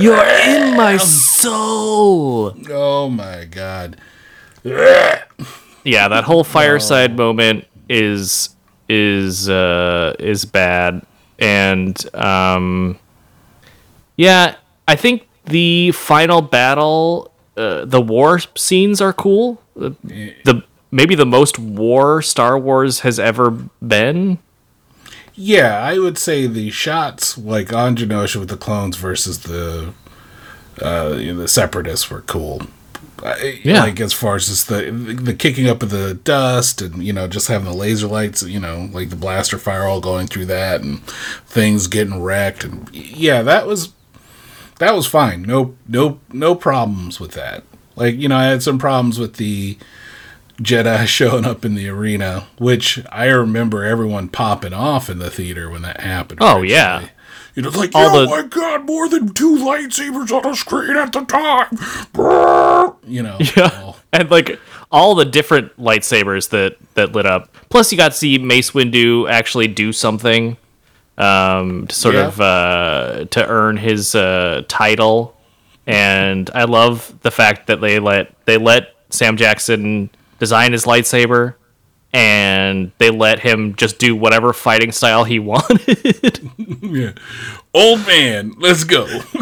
[0.01, 2.55] You're in my soul.
[2.70, 3.97] Oh my God.
[4.65, 8.48] yeah that whole fireside moment is
[8.89, 11.02] is uh is bad
[11.39, 12.98] and um
[14.16, 14.56] yeah
[14.89, 19.90] i think the final battle uh, the war scenes are cool Uh,
[20.44, 23.51] the maybe the most war star wars has ever
[23.82, 24.39] been
[25.36, 29.93] Yeah, I would say the shots like on Geonosis with the clones versus the
[30.81, 32.62] uh, you know, the separatists were cool.
[33.63, 33.81] Yeah.
[33.81, 37.27] like as far as just the the kicking up of the dust and you know
[37.27, 40.83] just having the laser lights, you know, like the blaster fire all going through that
[40.83, 41.03] and
[41.47, 43.93] things getting wrecked and yeah, that was
[44.79, 45.43] that was fine.
[45.43, 47.65] No no no problems with that.
[47.97, 49.79] Like you know, I had some problems with the
[50.59, 55.71] Jedi showing up in the arena, which I remember everyone popping off in the theater
[55.71, 56.41] when that happened.
[56.43, 56.69] Oh, originally.
[56.71, 57.09] yeah.
[57.55, 60.57] You know, it's like, All oh the- my god, more than two lightsabers on a
[60.57, 61.69] screen at the time.
[62.13, 62.97] Brrr.
[63.07, 64.59] You know, Yeah, and like
[64.91, 67.55] all the different lightsabers that that lit up.
[67.69, 70.57] Plus, you got to see Mace Windu actually do something,
[71.19, 72.27] um, to sort Yeah.
[72.27, 75.37] of uh, to earn his uh, title.
[75.87, 80.11] And I love the fact that they let they let Sam Jackson
[80.41, 81.55] design his lightsaber,
[82.15, 86.49] and they let him just do whatever fighting style he wanted.
[86.81, 87.12] yeah.
[87.74, 89.05] Old man, let's go.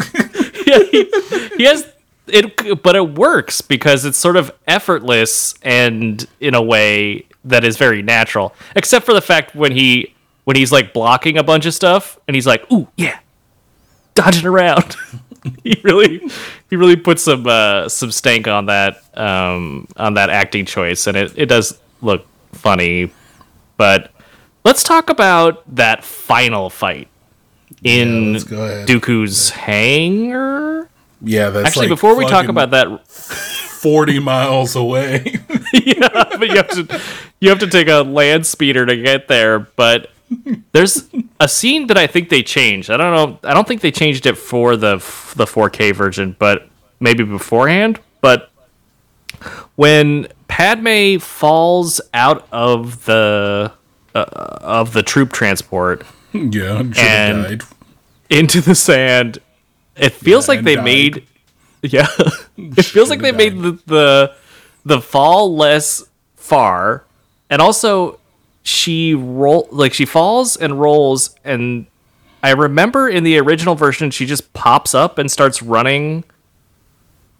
[0.65, 1.09] yeah, he,
[1.55, 1.87] he has
[2.27, 7.77] it, but it works because it's sort of effortless and in a way that is
[7.77, 8.55] very natural.
[8.75, 12.33] Except for the fact when he when he's like blocking a bunch of stuff and
[12.33, 13.19] he's like, "Ooh, yeah,
[14.15, 14.95] dodging around."
[15.63, 16.27] he really
[16.71, 21.15] he really puts some uh, some stank on that um, on that acting choice, and
[21.15, 23.11] it it does look funny.
[23.77, 24.11] But
[24.63, 27.07] let's talk about that final fight
[27.83, 28.85] in go.
[28.85, 30.89] Dooku's hangar.
[31.21, 35.37] Yeah, that's Actually, like before we talk about that, forty miles away.
[35.73, 37.01] yeah, but you have to
[37.39, 39.59] you have to take a land speeder to get there.
[39.59, 40.09] But
[40.71, 41.09] there's
[41.39, 42.89] a scene that I think they changed.
[42.89, 43.49] I don't know.
[43.49, 44.95] I don't think they changed it for the
[45.35, 46.67] the 4K version, but
[46.99, 47.99] maybe beforehand.
[48.21, 48.51] But
[49.75, 53.71] when Padme falls out of the
[54.15, 54.25] uh,
[54.61, 57.61] of the troop transport yeah, And- died.
[58.29, 59.39] into the sand,
[59.95, 60.83] it feels Yeah, like they died.
[60.85, 61.27] made
[61.81, 62.07] yeah,
[62.57, 64.35] it feels like they Should've made the, the
[64.85, 66.03] the fall less
[66.35, 67.03] far,
[67.49, 68.19] and also
[68.63, 71.85] she roll like she falls and rolls, and
[72.41, 76.23] I remember in the original version she just pops up and starts running.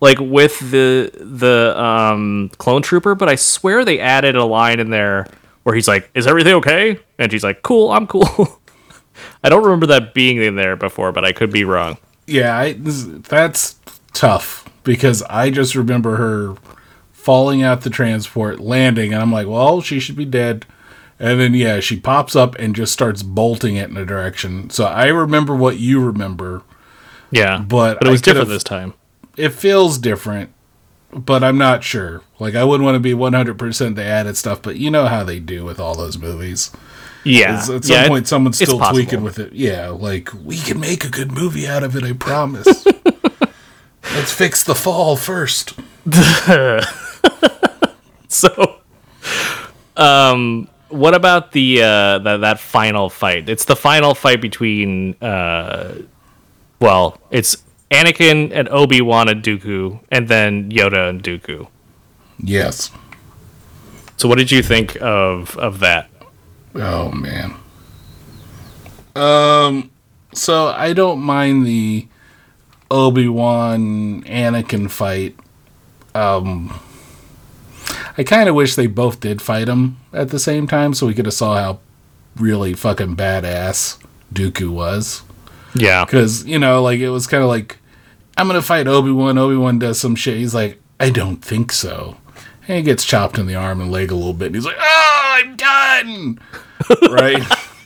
[0.04, 4.90] Like with the the um, clone trooper, but I swear they added a line in
[4.90, 5.28] there
[5.64, 8.60] where he's like, "Is everything okay?" And she's like, "Cool, I'm cool."
[9.46, 11.98] I don't remember that being in there before, but I could be wrong.
[12.28, 13.80] Yeah, I, this, that's
[14.12, 16.56] tough because I just remember her
[17.14, 20.66] falling out the transport, landing, and I'm like, well, she should be dead.
[21.18, 24.70] And then yeah, she pops up and just starts bolting it in a direction.
[24.70, 26.64] So I remember what you remember.
[27.32, 28.96] Yeah, But but it was different this time.
[29.38, 30.52] It feels different,
[31.12, 32.22] but I'm not sure.
[32.40, 35.40] Like I wouldn't want to be 100% they added stuff, but you know how they
[35.40, 36.72] do with all those movies.
[37.24, 39.54] Yeah, It's- At some yeah, it- point, someone's still tweaking with it.
[39.54, 42.04] Yeah, like we can make a good movie out of it.
[42.04, 42.86] I promise.
[44.16, 45.74] Let's fix the fall first.
[48.28, 48.80] So,
[49.96, 53.48] um, what about the uh that that final fight?
[53.48, 56.00] It's the final fight between uh,
[56.80, 57.58] well, it's
[57.92, 61.68] Anakin and Obi Wan and Dooku, and then Yoda and Dooku.
[62.40, 62.92] Yes.
[64.18, 66.10] So, what did you think of of that?
[66.76, 67.56] Oh man.
[69.16, 69.92] Um.
[70.34, 72.08] So I don't mind the
[72.90, 75.36] Obi Wan Anakin fight.
[76.16, 76.80] Um.
[78.18, 81.14] I kind of wish they both did fight him at the same time, so we
[81.14, 81.80] could have saw how
[82.36, 83.98] really fucking badass
[84.34, 85.24] Dooku was.
[85.76, 87.78] Yeah, Because, you know, like, it was kind of like,
[88.38, 89.38] I'm going to fight Obi Wan.
[89.38, 90.38] Obi Wan does some shit.
[90.38, 92.18] He's like, I don't think so.
[92.68, 94.48] And he gets chopped in the arm and leg a little bit.
[94.48, 96.40] And he's like, oh, I'm done.
[97.12, 97.44] right?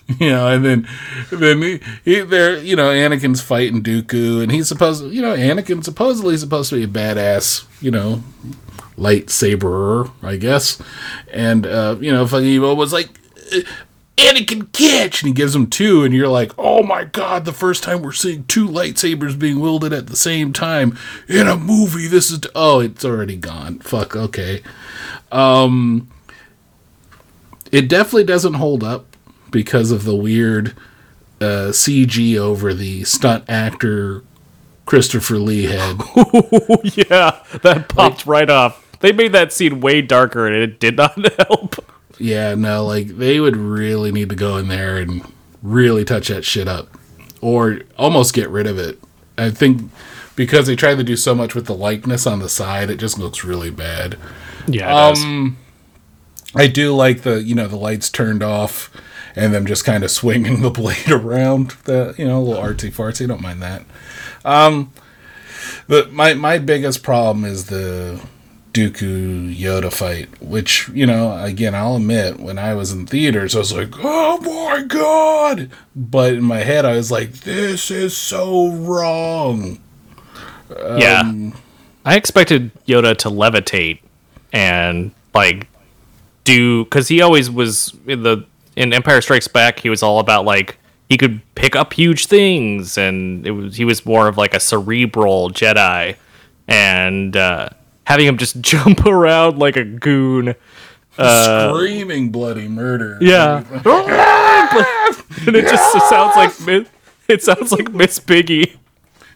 [0.19, 0.87] you know, and then
[1.31, 5.85] then he, he there, you know, Anakin's fighting Dooku, and he's supposed, you know, Anakin's
[5.85, 8.23] supposedly supposed to be a badass, you know,
[8.97, 10.81] lightsaberer, I guess,
[11.31, 13.09] and uh, you know, fucking Evo was like.
[14.17, 17.53] "Uh, Anakin catch, and he gives him two, and you're like, "Oh my god!" The
[17.53, 22.07] first time we're seeing two lightsabers being wielded at the same time in a movie.
[22.07, 23.79] This is oh, it's already gone.
[23.79, 24.15] Fuck.
[24.15, 24.61] Okay.
[25.31, 26.09] Um,
[27.71, 29.15] it definitely doesn't hold up
[29.51, 30.69] because of the weird
[31.41, 34.23] uh, CG over the stunt actor
[34.85, 35.97] Christopher Lee head.
[36.83, 38.83] yeah, that popped right off.
[38.99, 41.15] They made that scene way darker, and it did not
[41.47, 41.75] help.
[42.19, 45.21] Yeah, no, like they would really need to go in there and
[45.61, 46.89] really touch that shit up,
[47.41, 48.99] or almost get rid of it.
[49.37, 49.91] I think
[50.35, 53.17] because they tried to do so much with the likeness on the side, it just
[53.17, 54.17] looks really bad.
[54.67, 55.57] Yeah, Um,
[56.55, 58.91] I do like the you know the lights turned off
[59.35, 61.71] and them just kind of swinging the blade around.
[61.85, 63.27] The you know a little artsy fartsy.
[63.27, 63.85] Don't mind that.
[64.43, 64.91] Um,
[65.87, 68.21] but my my biggest problem is the
[68.77, 73.59] Dooku Yoda fight, which you know again I'll admit when I was in theaters I
[73.59, 78.69] was like oh my god, but in my head I was like this is so
[78.69, 79.79] wrong.
[80.69, 81.23] yeah.
[82.05, 83.99] I expected Yoda to levitate
[84.53, 85.67] and like
[86.43, 88.45] do because he always was in the
[88.75, 89.79] in Empire Strikes Back.
[89.79, 90.77] He was all about like
[91.09, 94.59] he could pick up huge things, and it was he was more of like a
[94.59, 96.15] cerebral Jedi,
[96.67, 97.69] and uh,
[98.07, 100.55] having him just jump around like a goon.
[101.13, 103.17] Screaming bloody murder.
[103.21, 103.63] Yeah,
[105.47, 106.85] and it just it sounds like Mi-
[107.27, 108.77] it sounds like Miss Piggy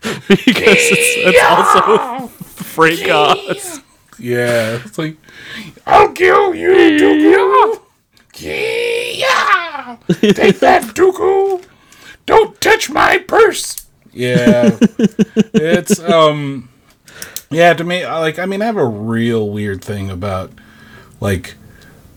[0.01, 3.81] because it's, it's also Frank Oz.
[4.19, 5.17] Yeah, it's like
[5.87, 7.81] I'll kill you, Dooku.
[8.35, 11.65] Yeah, take that, Dooku.
[12.27, 13.87] Don't touch my purse.
[14.13, 14.77] Yeah,
[15.53, 16.69] it's um,
[17.51, 17.73] yeah.
[17.73, 20.51] To me, like, I mean, I have a real weird thing about
[21.19, 21.55] like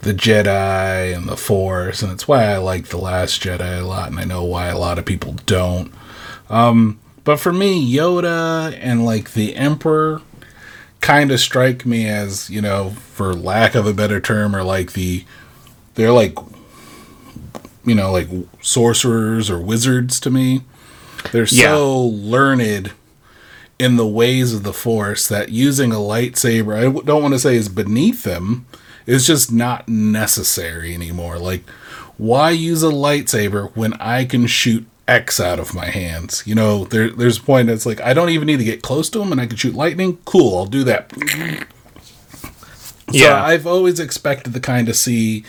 [0.01, 4.11] the Jedi and the Force, and it's why I like the Last Jedi a lot,
[4.11, 5.93] and I know why a lot of people don't.
[6.51, 10.20] Um, but for me, Yoda and like the Emperor
[11.01, 14.93] kind of strike me as you know for lack of a better term or like
[14.94, 15.23] the
[15.97, 16.35] they're like
[17.85, 18.28] you know like
[18.62, 20.62] sorcerers or wizards to me
[21.31, 21.74] they're Yeah.
[21.74, 22.93] so learned
[23.78, 27.56] in the ways of the force that using a lightsaber, I don't want to say
[27.56, 28.66] is beneath them
[29.06, 31.38] is just not necessary anymore.
[31.38, 31.68] Like
[32.16, 36.42] why use a lightsaber when i can shoot x out of my hands?
[36.46, 39.10] You know there, there's a point that's like i don't even need to get close
[39.10, 40.18] to them and i can shoot lightning?
[40.24, 41.12] Cool i'll do that.
[43.10, 43.42] So Yeah.
[43.44, 45.44] I've always expected to kind of see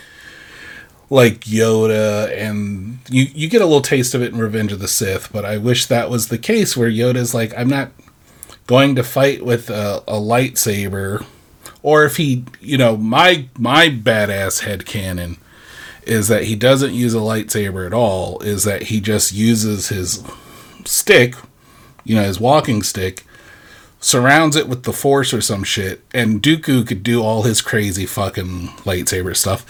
[1.10, 4.88] like Yoda and you you get a little taste of it in Revenge of the
[4.88, 7.91] Sith, but I wish that was the case where Yoda's like I'm not
[8.67, 11.25] going to fight with a, a lightsaber
[11.85, 15.37] or if he, you know, my my badass head canon
[16.01, 20.23] is that he doesn't use a lightsaber at all, is that he just uses his
[20.83, 21.35] stick,
[22.03, 23.23] you know, his walking stick
[23.99, 28.07] surrounds it with the force or some shit and Dooku could do all his crazy
[28.07, 29.63] fucking lightsaber stuff.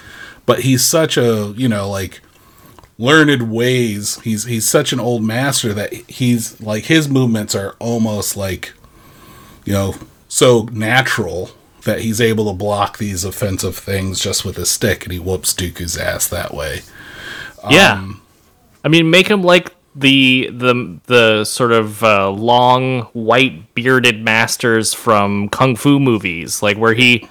[0.45, 2.21] But he's such a you know like
[2.97, 4.21] learned ways.
[4.21, 8.71] He's he's such an old master that he's like his movements are almost like
[9.65, 9.93] you know
[10.27, 11.51] so natural
[11.83, 15.53] that he's able to block these offensive things just with his stick and he whoops
[15.53, 16.81] Dooku's ass that way
[17.69, 18.11] Yeah,
[18.83, 24.93] I mean, make him like the the the sort of uh, long white bearded masters
[24.93, 27.27] from kung fu movies, like where he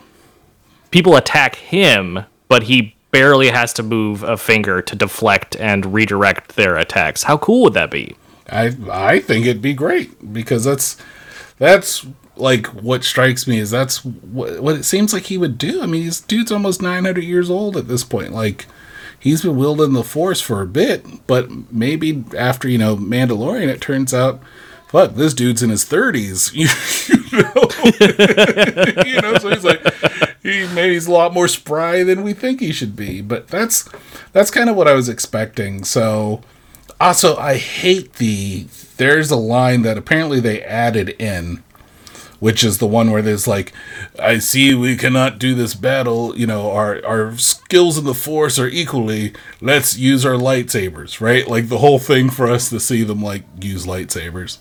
[0.91, 6.57] people attack him, but he barely has to move a finger to deflect and redirect
[6.57, 7.23] their attacks.
[7.23, 8.17] How cool would that be?
[8.51, 10.97] I I think it'd be great because that's
[11.59, 12.05] that's
[12.37, 15.83] like what strikes me is that's what, what it seems like he would do.
[15.83, 18.33] I mean, this dude's almost 900 years old at this point.
[18.33, 18.67] Like
[19.19, 23.81] he's been wielding the force for a bit, but maybe after, you know, Mandalorian it
[23.81, 24.41] turns out
[24.89, 26.53] fuck, this dude's in his 30s.
[27.35, 29.05] You, know.
[29.05, 29.83] you know, so he's like
[30.45, 33.89] he maybe he's a lot more spry than we think he should be, but that's
[34.31, 35.83] that's kind of what I was expecting.
[35.83, 36.43] So
[37.01, 38.67] also, I hate the.
[38.97, 41.65] There's a line that apparently they added in,
[42.45, 43.73] which is the one where there's like,
[44.19, 46.37] "I see we cannot do this battle.
[46.37, 49.33] You know, our our skills in the force are equally.
[49.63, 53.45] Let's use our lightsabers." Right, like the whole thing for us to see them like
[53.59, 54.59] use lightsabers.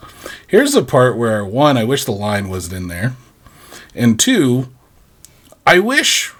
[0.47, 3.17] Here's the part where one, I wish the line wasn't in there,
[3.93, 4.69] and two,
[5.67, 6.31] I wish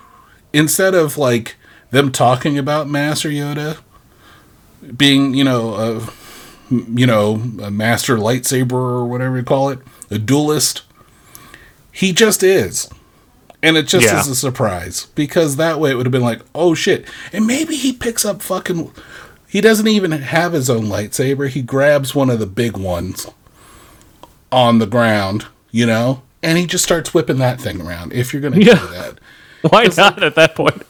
[0.53, 1.57] instead of like
[1.91, 3.79] them talking about Master Yoda
[4.95, 6.09] being you know a
[6.71, 9.79] you know a master lightsaber or whatever you call it,
[10.09, 10.83] a duelist.
[11.93, 12.89] He just is.
[13.61, 14.19] And it just Yeah.
[14.19, 17.05] is a surprise because that way it would have been like, oh shit.
[17.31, 18.91] And maybe he picks up fucking.
[19.47, 21.47] He doesn't even have his own lightsaber.
[21.47, 23.27] He grabs one of the big ones
[24.51, 28.11] on the ground, you know, and he just starts whipping that thing around.
[28.13, 28.75] If you're gonna Yeah.
[28.79, 29.19] do that,
[29.71, 30.83] Why not at that point?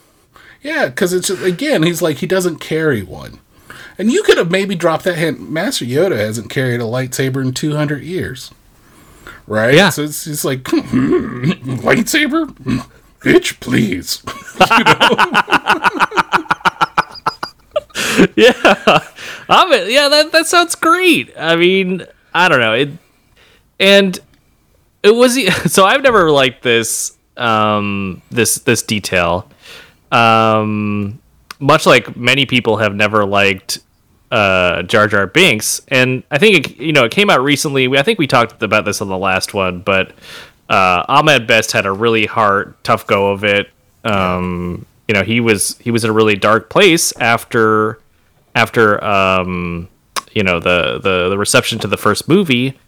[0.61, 3.39] yeah, because it's just, again, he's like he doesn't carry one,
[3.99, 5.49] and you could have maybe dropped that hint.
[5.49, 8.49] Master Yoda hasn't carried a lightsaber in two hundred years,
[9.47, 9.73] right?
[9.73, 9.89] Yeah.
[9.89, 10.63] so it's just like
[11.83, 12.47] lightsaber,
[13.21, 14.21] bitch, please.
[18.35, 18.53] Yeah,
[19.49, 21.33] I'm yeah, that that sounds great.
[21.37, 22.73] I mean, I don't know.
[22.73, 22.89] It
[23.79, 24.19] and
[25.01, 25.37] it was
[25.71, 29.49] so I've never liked this um this this detail.
[30.11, 31.19] Um
[31.59, 33.79] much like many people have never liked
[34.33, 37.87] uh Jar Jar Binks and I think it, you know it came out recently.
[37.97, 40.11] I think we talked about this on the last one, but
[40.69, 43.69] uh Ahmed Best had a really hard tough go of it.
[44.03, 47.99] Um you know, he was he was in a really dark place after
[48.55, 49.89] after um,
[50.31, 52.79] you know the, the the reception to the first movie,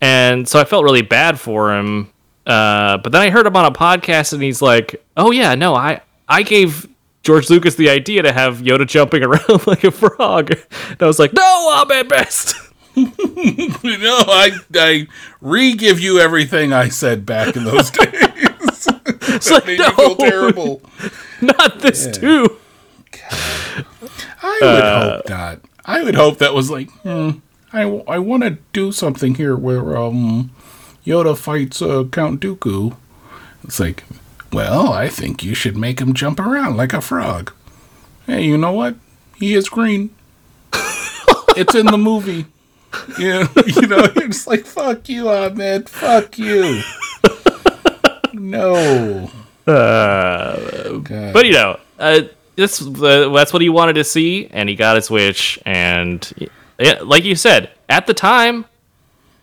[0.00, 2.10] and so I felt really bad for him.
[2.46, 5.74] Uh, but then I heard him on a podcast, and he's like, "Oh yeah, no,
[5.74, 6.88] I I gave
[7.22, 11.18] George Lucas the idea to have Yoda jumping around like a frog." And I was
[11.18, 12.54] like, "No, Ahmed Best."
[12.96, 15.06] no, I I
[15.40, 18.88] re-give you everything I said back in those days.
[19.30, 20.82] It's like, Made you feel terrible.
[21.40, 22.58] not this too.
[24.42, 25.60] I would hope not.
[25.84, 27.30] I would hope that was like, hmm,
[27.72, 30.50] I, I want to do something here where um,
[31.06, 32.96] Yoda fights uh, Count Dooku.
[33.64, 34.04] It's like,
[34.52, 37.52] well, I think you should make him jump around like a frog.
[38.26, 38.96] Hey, you know what?
[39.36, 40.10] He is green.
[41.56, 42.46] it's in the movie.
[43.18, 45.88] Yeah, you know, you're just like, fuck you, Ahmed.
[45.88, 46.80] Fuck you.
[48.34, 49.30] No.
[49.66, 51.32] God.
[51.32, 52.22] But you know, uh,
[52.56, 55.58] this uh, that's what he wanted to see, and he got his wish.
[55.66, 58.64] And yeah, like you said, at the time,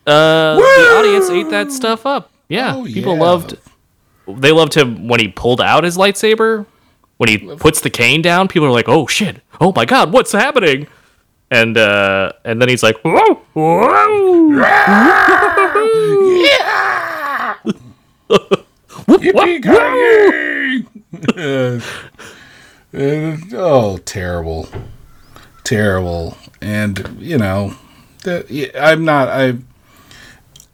[0.07, 2.31] uh, the audience ate that stuff up.
[2.47, 3.21] Yeah, Oh, people yeah.
[3.21, 3.57] loved.
[4.27, 6.65] They loved him when he pulled out his lightsaber.
[7.17, 9.41] When he puts the cane down, people are like, "Oh shit!
[9.61, 10.11] Oh my god!
[10.11, 10.87] What's happening?"
[11.49, 14.49] And uh, and then he's like, "Whoa, whoa!"
[19.07, 20.83] Yippee-ki-yay!
[21.37, 21.79] Uh,
[23.53, 24.67] oh, terrible,
[25.63, 27.73] terrible, and you know,
[28.25, 29.29] I'm not.
[29.29, 29.57] I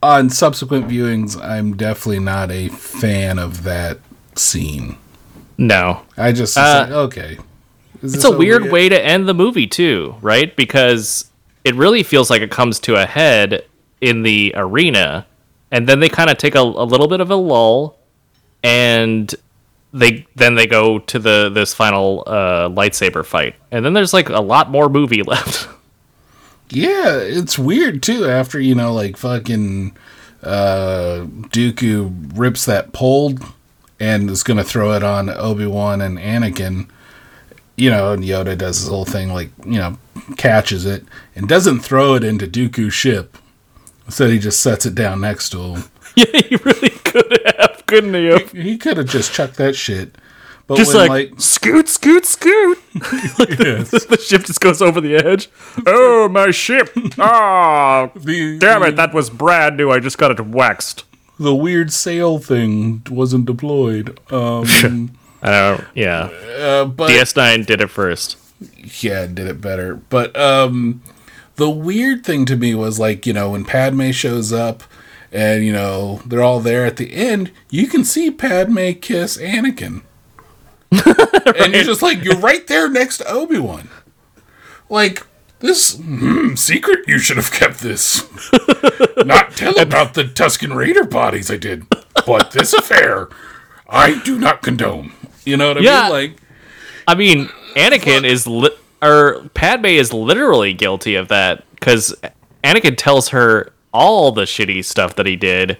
[0.03, 3.99] on subsequent viewings, I'm definitely not a fan of that
[4.35, 4.97] scene.
[5.57, 7.37] No, I just Uh, like, okay.
[8.01, 10.55] Is it's a weird way to end the movie too, right?
[10.55, 11.29] Because
[11.63, 13.63] it really feels like it comes to a head
[13.99, 15.27] in the arena,
[15.69, 17.99] and then they kind of take a, a little bit of a lull,
[18.63, 19.33] and
[19.93, 24.29] they then they go to the this final uh, lightsaber fight, and then there's like
[24.29, 25.67] a lot more movie left.
[26.71, 28.25] Yeah, it's weird too.
[28.25, 29.95] After you know, like fucking
[30.41, 33.35] uh, Dooku rips that pole
[33.99, 36.89] and is gonna throw it on Obi Wan and Anakin.
[37.75, 39.97] You know, and Yoda does his whole thing, like you know,
[40.37, 41.03] catches it
[41.35, 43.37] and doesn't throw it into Dooku's ship.
[44.05, 45.83] Instead, he just sets it down next to him.
[46.15, 48.37] yeah, he really could have, couldn't you?
[48.53, 50.15] He could have just chucked that shit.
[50.67, 52.77] But Just when, like, scoot, scoot, scoot.
[53.39, 55.49] like the ship just goes over the edge.
[55.85, 56.89] Oh, my ship!
[57.17, 59.91] Ah, the, damn it, that was brand new.
[59.91, 61.03] I just got it waxed.
[61.39, 64.19] the weird sail thing wasn't deployed.
[64.31, 64.65] Um.
[65.43, 66.29] Yeah.
[66.59, 68.37] uh, but DS9 did it first.
[69.03, 69.95] yeah, did it better.
[69.95, 71.01] But um
[71.55, 74.83] the weird thing to me was like, you know, when Padme shows up
[75.31, 80.03] and you know, they're all there at the end, you can see Padme kiss Anakin.
[81.57, 83.89] And you're just like, you're right there next to Obi-Wan.
[84.89, 85.25] Like
[85.59, 88.23] this hmm, secret, you should have kept this.
[89.25, 91.85] not tell about the Tusken Raider bodies I did,
[92.25, 93.29] but this affair,
[93.87, 95.11] I do not condone.
[95.45, 96.01] You know what I Yeah.
[96.03, 96.11] mean?
[96.11, 96.37] Like,
[97.07, 102.13] I mean, Anakin is li- or Padme is literally guilty of that because
[102.63, 105.77] Anakin tells her all the shitty stuff that he did,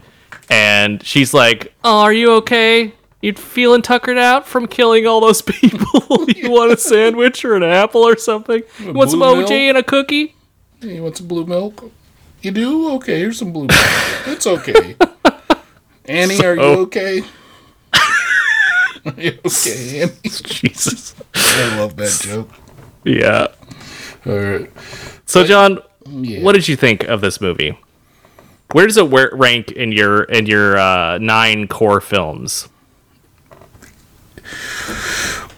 [0.49, 2.93] and she's like, "Oh, are you okay?
[3.21, 6.25] You feeling tuckered out from killing all those people?
[6.35, 8.63] you want a sandwich or an apple or something?
[8.79, 9.51] You want some OJ milk?
[9.51, 10.35] and a cookie?"
[10.81, 11.91] Hey, you want some blue milk?
[12.41, 12.91] You do?
[12.93, 13.79] Okay, here's some blue milk.
[14.25, 14.95] It's okay.
[16.05, 17.21] Annie, are you okay?
[17.93, 20.13] are you okay, Annie?
[20.23, 21.13] Jesus.
[21.35, 22.49] I love that joke.
[23.03, 23.47] Yeah.
[24.25, 24.71] All right.
[25.25, 25.79] So, John,
[26.09, 26.41] Yeah.
[26.41, 27.77] what did you think of this movie?
[28.71, 29.03] Where does it
[29.33, 32.67] rank in your in your uh, nine core films?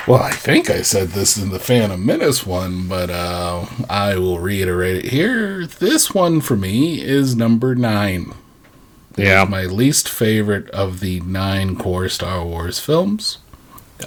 [0.05, 4.39] Well, I think I said this in the Phantom Menace one, but uh, I will
[4.39, 5.65] reiterate it here.
[5.65, 8.33] This one for me is number nine.
[9.15, 9.45] Yeah.
[9.45, 13.37] my least favorite of the nine core Star Wars films.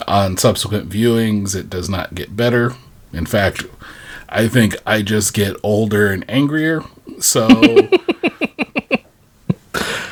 [0.06, 2.74] On subsequent viewings, it does not get better.
[3.12, 3.64] In fact,
[4.28, 6.82] I think I just get older and angrier.
[7.20, 7.48] So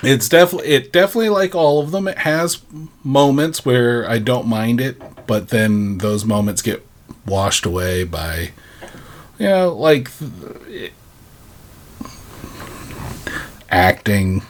[0.07, 2.09] it's definitely it definitely like all of them.
[2.09, 2.63] It has
[3.03, 6.87] moments where I don't mind it, but then those moments get
[7.27, 8.51] washed away by
[9.39, 10.93] you know like th-
[13.71, 14.43] acting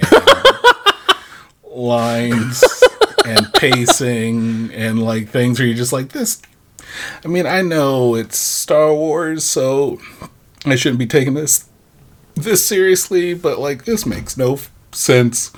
[1.64, 2.64] lines
[3.24, 6.40] and pacing and like things where you're just like this
[7.24, 10.00] I mean, I know it's Star Wars, so
[10.64, 11.68] I shouldn't be taking this
[12.34, 14.58] this seriously, but like this makes no
[14.96, 15.52] sense.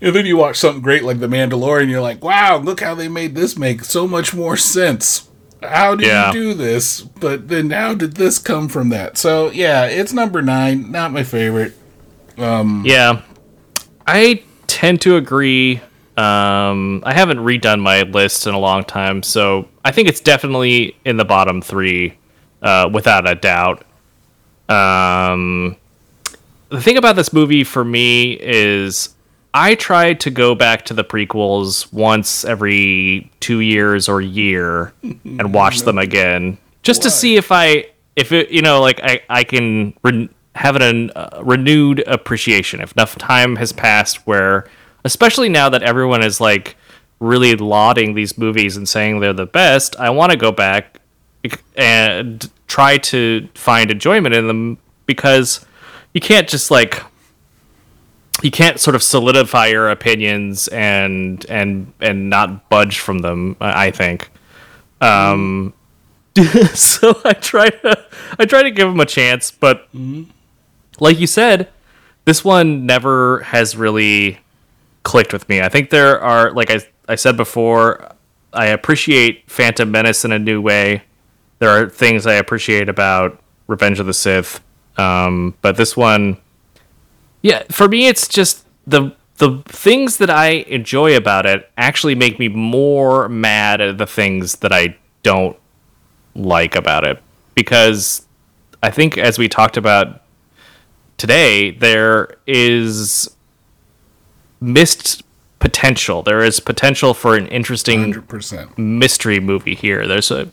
[0.00, 3.08] And then you watch something great like The Mandalorian, you're like, wow, look how they
[3.08, 5.28] made this make so much more sense.
[5.62, 6.28] How did Yeah.
[6.28, 7.00] you do this?
[7.00, 9.18] But then how did this come from that?
[9.18, 11.74] So yeah, it's number nine, not my favorite.
[12.38, 13.22] Um, yeah,
[14.06, 15.80] I tend to agree.
[16.16, 20.96] Um, I haven't redone my list in a long time, so I think it's definitely
[21.04, 22.16] in the bottom three,
[22.62, 23.84] uh, without a doubt.
[24.68, 25.76] Um,
[26.70, 29.14] the thing about this movie for me is
[29.54, 35.54] I try to go back to the prequels once every two years or year and
[35.54, 37.86] watch them again, just to see if I,
[38.16, 42.80] if it, you know, like I, I can re- have an uh, renewed appreciation.
[42.80, 44.68] If enough time has passed, where,
[45.04, 46.76] especially now that everyone is like
[47.20, 51.00] really lauding these movies and saying they're the best, I want to go back
[51.76, 55.64] and try to find enjoyment in them because
[56.14, 57.02] you can't just like
[58.42, 63.90] you can't sort of solidify your opinions and and and not budge from them i
[63.90, 64.30] think.
[65.00, 65.74] Um
[66.74, 68.06] so i try to
[68.38, 69.88] i try to give them a chance but
[71.00, 71.68] like you said
[72.24, 74.38] this one never has really
[75.02, 75.62] clicked with me.
[75.62, 78.12] I think there are like i i said before
[78.52, 81.02] i appreciate phantom menace in a new way.
[81.58, 84.60] There are things i appreciate about revenge of the sith
[84.98, 86.36] um but this one
[87.42, 92.40] yeah, for me, it's just the the things that I enjoy about it actually make
[92.40, 95.56] me more mad at the things that I don't
[96.34, 97.22] like about it
[97.54, 98.26] because
[98.82, 100.22] I think as we talked about
[101.18, 103.34] today, there is
[104.60, 105.22] missed
[105.60, 106.22] potential.
[106.24, 108.76] There is potential for an interesting 100%.
[108.76, 110.08] mystery movie here.
[110.08, 110.48] There's a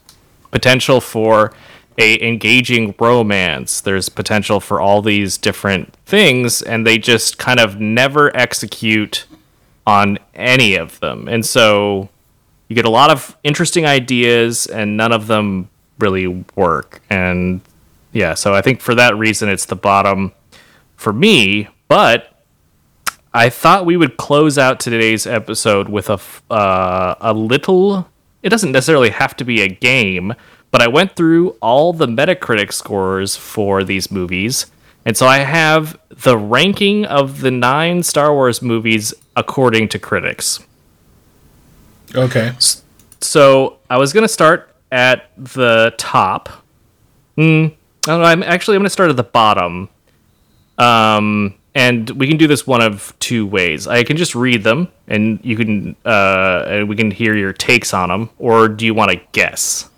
[0.52, 1.54] potential for
[1.98, 3.82] a engaging romance.
[3.82, 9.26] There's potential for all these different things, and they just kind of never execute
[9.88, 11.28] on any of them.
[11.28, 12.10] And so
[12.68, 15.70] you get a lot of interesting ideas, and none of them
[16.00, 17.02] really work.
[17.10, 17.62] And
[18.12, 20.34] yeah, so I think for that reason, it's the bottom
[20.96, 21.68] for me.
[21.88, 22.32] But
[23.34, 26.20] I thought we would close out today's episode with a
[26.54, 28.10] uh, a little.
[28.42, 30.34] It doesn't necessarily have to be a game,
[30.76, 34.66] but I went through all the Metacritic scores for these movies,
[35.06, 40.60] and so I have the ranking of the nine Star Wars movies according to critics.
[42.14, 42.52] Okay.
[43.22, 46.50] So I was gonna start at the top.
[47.38, 47.78] I don't
[48.20, 48.24] know.
[48.24, 49.88] I'm actually I'm gonna start at the bottom.
[50.78, 53.88] Um, and we can do this one of two ways.
[53.88, 57.94] I can just read them, and you can uh, and we can hear your takes
[57.94, 58.30] on them.
[58.40, 59.90] Or do you want to guess?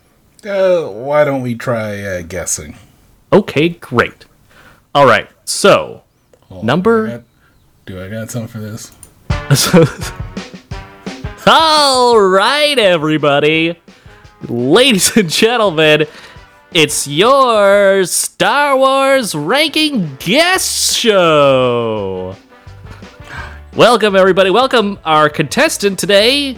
[0.47, 2.77] Uh, why don't we try uh, guessing?
[3.33, 4.25] Okay, great.
[4.95, 5.29] All right.
[5.45, 6.03] So
[6.47, 7.23] Hold on, Number- I got-
[7.85, 8.91] do I got something for this?
[11.47, 13.79] All right, everybody.
[14.49, 16.05] Ladies and gentlemen,
[16.73, 22.35] it's your Star Wars ranking guest show.
[23.75, 24.49] Welcome, everybody.
[24.49, 26.57] Welcome our contestant today,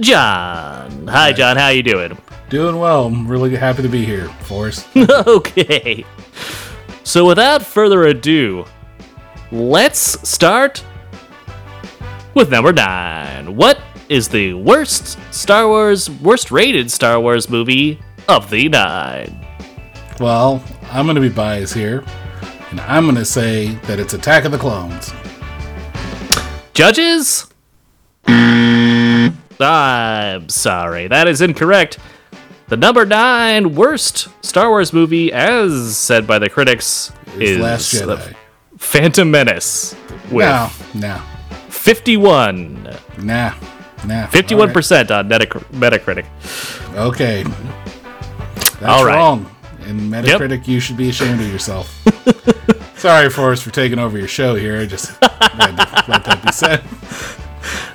[0.00, 1.06] John.
[1.06, 1.56] Hi, John.
[1.56, 2.18] How you doing?
[2.54, 3.06] Doing well.
[3.06, 4.86] I'm really happy to be here, Forrest.
[4.96, 6.04] okay.
[7.02, 8.64] So, without further ado,
[9.50, 10.84] let's start
[12.34, 13.56] with number nine.
[13.56, 17.98] What is the worst Star Wars, worst rated Star Wars movie
[18.28, 19.44] of the nine?
[20.20, 20.62] well,
[20.92, 22.04] I'm going to be biased here,
[22.70, 25.12] and I'm going to say that it's Attack of the Clones.
[26.72, 27.48] Judges?
[28.28, 29.34] I'm
[30.48, 31.98] sorry, that is incorrect.
[32.68, 37.92] The number nine worst Star Wars movie, as said by the critics, It's is Last
[37.92, 38.34] The Jedi.
[38.78, 39.94] Phantom Menace
[40.30, 41.18] with No, no,
[41.68, 42.82] 51.
[43.18, 43.54] nah,
[44.04, 44.26] nah.
[44.28, 46.26] 51% on Metacritic.
[46.96, 47.42] Okay.
[47.42, 49.14] That's All right.
[49.14, 49.50] wrong.
[49.82, 51.88] And Metacritic, you should be ashamed of yourself.
[52.98, 54.80] Sorry, Forrest, for taking over your show here.
[54.80, 56.82] I just had to let that be said.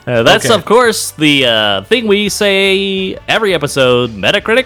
[0.10, 0.56] Uh, that's, Okay.
[0.56, 4.10] of course, the uh, thing we say every episode.
[4.12, 4.66] Metacritic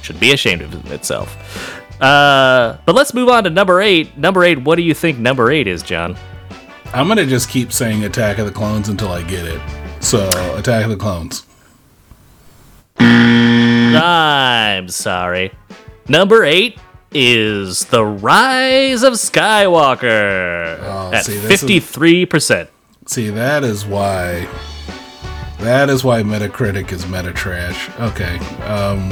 [0.00, 1.36] should be ashamed of itself.
[2.00, 4.16] Uh, but let's move on to number eight.
[4.16, 6.16] Number eight, what do you think number eight is, John?
[6.94, 9.60] I'm gonna just keep saying Attack of the Clones until I get it.
[10.00, 11.44] So, Attack of the Clones.
[14.02, 15.52] I'm sorry.
[16.08, 16.78] Number eight
[17.12, 22.68] is The Rise of Skywalker Oh, at see, 53%.
[23.10, 24.48] See, that is why.
[25.58, 27.90] That is why Metacritic is meta trash.
[27.98, 28.38] Okay.
[28.62, 29.10] Um,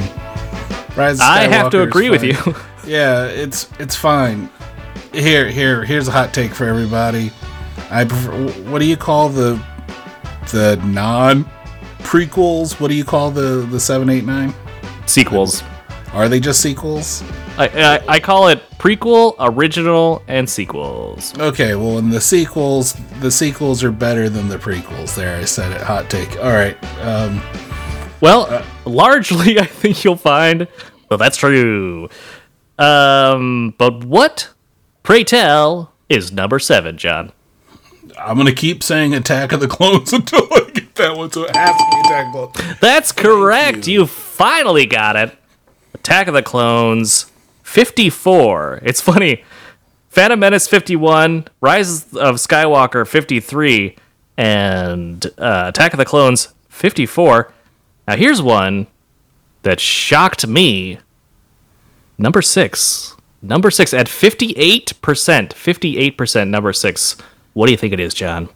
[0.95, 2.37] Rise I have to agree with you.
[2.85, 4.49] Yeah, it's it's fine.
[5.13, 7.29] Here, here, here's a hot take for everybody.
[7.91, 8.31] I prefer.
[8.71, 9.61] What do you call the
[10.53, 11.43] the non
[11.99, 12.79] prequels?
[12.79, 14.55] What do you call the the seven, eight, nine?
[15.07, 15.61] Sequels.
[16.13, 17.21] Are they just sequels?
[17.59, 21.37] I, I, I call it prequel, original, and sequels.
[21.37, 25.13] Okay, well, in the sequels, the sequels are better than the prequels.
[25.15, 25.81] There, I said it.
[25.81, 26.37] Hot take.
[26.37, 26.77] All right.
[27.01, 27.41] Um,
[28.21, 30.67] Well, largely, I think you'll find.
[31.09, 32.09] Well, that's true.
[32.77, 34.49] Um, but what,
[35.03, 37.33] pray tell, is number seven, John?
[38.17, 41.31] I'm gonna keep saying Attack of the Clones until I get that one.
[41.31, 42.79] So it has to be Attack of the Clones.
[42.79, 43.87] That's correct.
[43.87, 44.07] You.
[44.07, 45.37] finally got it.
[45.93, 47.29] Attack of the Clones,
[47.69, 48.79] 54.
[48.83, 49.43] It's funny.
[50.09, 51.47] Phantom Menace, 51.
[51.61, 53.95] Rise of Skywalker, 53.
[54.37, 57.53] And uh, Attack of the Clones, 54.
[58.07, 58.87] Now, here's one
[59.61, 60.97] that shocked me.
[62.17, 63.15] Number six.
[63.41, 64.93] Number six at 58%.
[64.93, 67.17] 58% number six.
[67.53, 68.49] What do you think it is, John?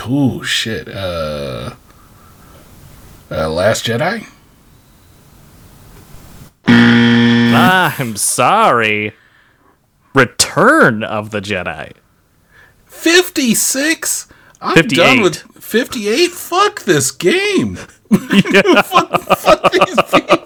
[0.00, 0.88] Oh shit.
[0.88, 1.74] Uh,
[3.30, 4.31] uh, Last Jedi.
[7.72, 9.14] I'm sorry.
[10.14, 11.92] Return of the Jedi.
[12.84, 14.28] 56?
[14.60, 14.96] I'm 58.
[14.96, 16.30] done with 58?
[16.32, 17.76] Fuck this game.
[17.76, 20.42] fuck, fuck these people.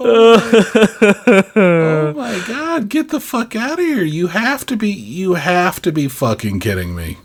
[0.00, 4.02] oh my god, get the fuck out of here.
[4.02, 7.18] You have to be you have to be fucking kidding me.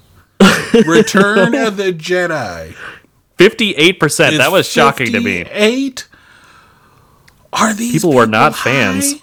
[0.86, 2.76] Return of the Jedi.
[3.38, 4.38] 58%.
[4.38, 5.46] That was shocking to me.
[5.52, 6.10] Eight.
[7.56, 8.70] Are these People were not high?
[8.72, 9.16] fans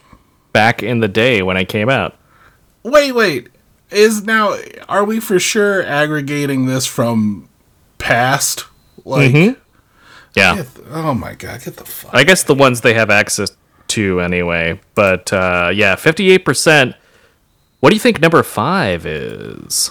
[0.52, 2.16] back in the day when it came out.
[2.82, 3.48] Wait, wait.
[3.90, 4.56] Is now
[4.88, 7.48] are we for sure aggregating this from
[7.98, 8.64] past?
[9.04, 9.32] Like,
[10.34, 10.56] Yeah.
[10.56, 12.10] get the- oh my god, get the fuck.
[12.14, 13.50] I guess the ones they have access
[13.88, 14.80] to anyway.
[14.94, 16.94] But uh, yeah, 58%.
[17.80, 19.90] What do you think number five is?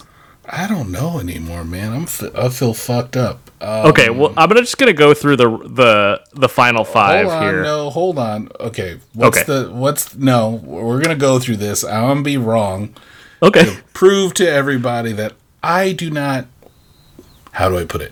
[0.53, 1.93] I don't know anymore, man.
[1.93, 3.49] I'm f- I feel fucked up.
[3.61, 7.41] Uh, Okay, well, I'm gonna just gonna go through the the the final five on,
[7.43, 7.63] here.
[7.63, 8.49] no, hold on.
[8.59, 9.45] Okay, what's Okay.
[9.45, 10.49] the what's no?
[10.63, 11.83] We're gonna go through this.
[11.85, 12.93] I'm gonna be wrong.
[13.41, 15.33] Okay, Prove to everybody that
[15.63, 16.47] I do not.
[17.53, 18.11] How do I put it?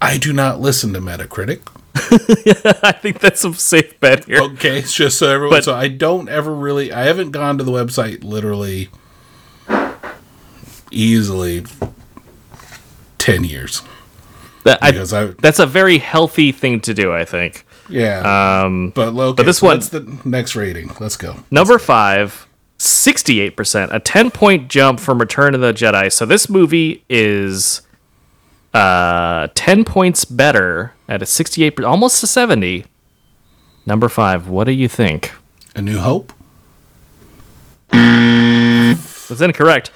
[0.00, 1.60] I do not listen to Metacritic.
[2.82, 4.40] I think that's a safe bet here.
[4.42, 5.56] Okay, it's just so everyone.
[5.58, 6.92] But- so I don't ever really.
[6.92, 8.88] I haven't gone to the website literally
[10.90, 11.64] easily
[13.18, 13.82] ten years
[14.64, 17.64] That- I- because I that's a very healthy thing to do, I think.
[17.88, 18.62] yeah.
[18.64, 20.90] Um, but okay, this so one- what's the next rating?
[21.00, 21.36] Let's go.
[21.50, 22.46] Number five,
[22.78, 26.12] 68%, a 10 point jump from Return of the Jedi.
[26.12, 27.82] So this movie is
[28.74, 32.84] uh, 10 points better at a 68, almost a 70.
[33.86, 35.32] Number five, what do you think?
[35.74, 36.32] A New Hope.
[37.90, 39.90] That's incorrect.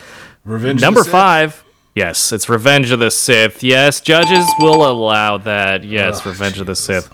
[0.44, 0.80] Revenge.
[0.80, 1.12] of Number the Sith?
[1.12, 1.64] five,
[1.94, 3.62] yes, it's Revenge of the Sith.
[3.62, 5.84] Yes, judges will allow that.
[5.84, 7.10] Yes, Ugh, Revenge of the Sith.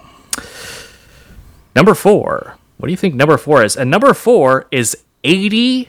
[1.75, 3.77] Number four, what do you think number four is?
[3.77, 5.89] And number four is 80%.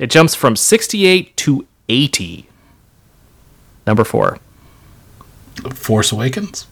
[0.00, 2.48] It jumps from 68 to 80.
[3.86, 4.38] Number four.
[5.74, 6.66] Force Awakens.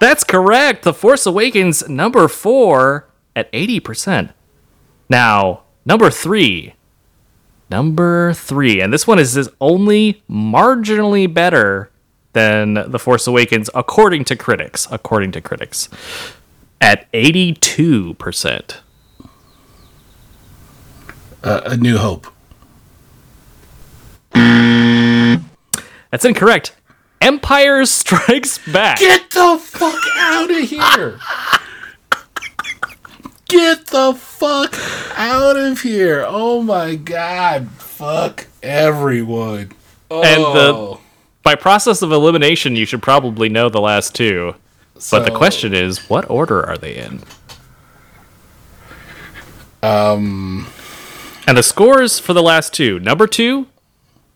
[0.00, 0.82] That's correct.
[0.84, 3.06] The Force Awakens, number four
[3.36, 4.30] at 80%.
[5.10, 6.74] Now, number three.
[7.70, 8.80] Number three.
[8.80, 11.90] And this one is, is only marginally better
[12.32, 14.88] than The Force Awakens, according to critics.
[14.90, 15.88] According to critics.
[16.80, 18.76] At 82%.
[21.42, 22.26] Uh, a New Hope.
[26.10, 26.74] That's incorrect.
[27.20, 28.98] Empire Strikes Back.
[28.98, 31.20] Get the fuck out of here!
[33.50, 34.76] Get the fuck
[35.18, 36.24] out of here!
[36.24, 37.68] Oh my god!
[37.70, 39.72] Fuck everyone!
[40.08, 40.22] Oh.
[40.22, 40.98] And the
[41.42, 44.54] by process of elimination, you should probably know the last two.
[45.10, 47.22] but the question is, what order are they in?
[49.82, 50.68] Um.
[51.46, 53.00] And the scores for the last two.
[53.00, 53.66] Number two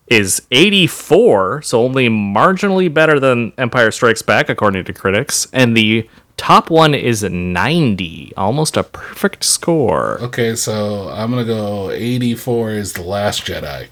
[0.08, 5.46] is 84, so only marginally better than Empire Strikes Back, according to critics.
[5.52, 10.20] And the top one is 90, almost a perfect score.
[10.20, 13.88] Okay, so I'm gonna go 84 is the Last Jedi.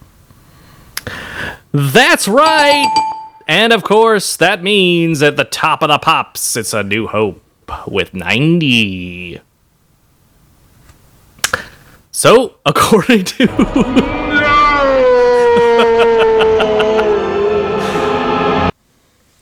[1.73, 3.13] That's right!
[3.49, 7.43] And of course, that means at the top of the pops, it's a new hope
[7.87, 9.41] with 90.
[12.13, 13.45] So, according to.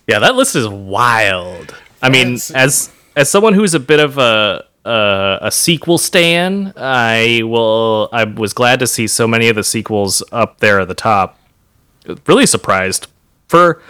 [0.07, 1.75] yeah, that list is wild.
[2.03, 6.73] I mean, That's- as as someone who's a bit of a a, a sequel stan,
[6.77, 8.09] I will.
[8.13, 11.39] I was glad to see so many of the sequels up there at the top
[12.27, 13.07] really surprised
[13.49, 13.83] for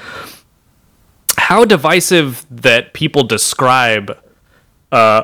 [1.37, 4.19] how divisive that people describe
[4.93, 5.23] uh,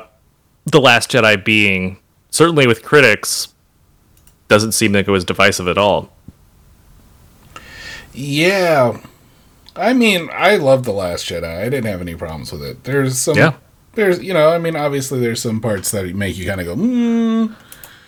[0.67, 1.99] the Last Jedi being.
[2.31, 3.49] Certainly, with critics,
[4.49, 6.11] doesn't seem like it was divisive at all.
[8.13, 9.01] Yeah.
[9.77, 11.45] I mean, I love The Last Jedi.
[11.45, 12.85] I didn't have any problems with it.
[12.85, 13.37] There's some.
[13.37, 13.55] Yeah.
[13.95, 16.75] There's, you know, I mean, obviously, there's some parts that make you kind of go,
[16.75, 17.47] hmm.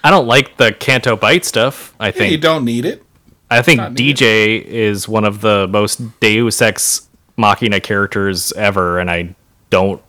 [0.05, 1.95] I don't like the Canto Bight stuff.
[1.99, 3.03] I You think you don't need it.
[3.51, 3.81] I think.
[3.81, 9.35] DJ is one of the most Deus Ex Machina characters ever, and I
[9.71, 10.03] don't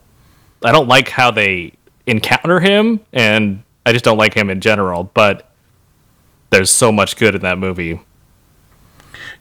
[0.64, 1.74] I don't like how they
[2.06, 5.06] encounter him, and I just don't like him in general.
[5.14, 5.50] But
[6.50, 8.02] there's so much good in that movie.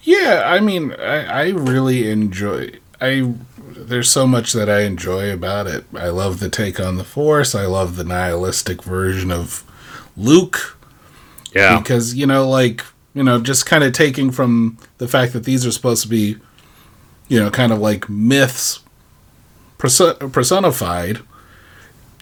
[0.02, 2.72] Yeah, I mean, I, I really enjoy.
[3.00, 3.34] I
[3.70, 5.84] there's so much that I enjoy about it.
[5.94, 7.54] I love the take on the Force.
[7.54, 9.64] I love the nihilistic version of
[10.16, 10.76] Luke
[11.54, 12.84] Yeah, because you know, like
[13.14, 16.36] you know, just kind of taking from the fact that these are supposed to be,
[17.28, 18.80] you know, kind of like myths
[19.78, 21.20] perso- personified.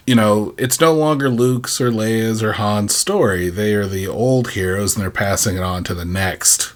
[0.05, 3.49] You know, it's no longer Luke's or Leia's or Han's story.
[3.49, 6.73] They are the old heroes, and they're passing it on to the next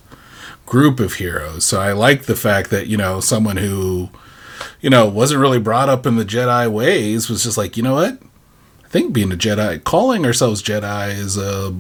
[0.72, 1.65] group of heroes.
[1.65, 4.10] So I like the fact that, you know, someone who,
[4.80, 7.95] you know, wasn't really brought up in the Jedi ways was just like, you know
[7.95, 8.19] what?
[8.85, 11.73] I think being a Jedi, calling ourselves Jedi is uh,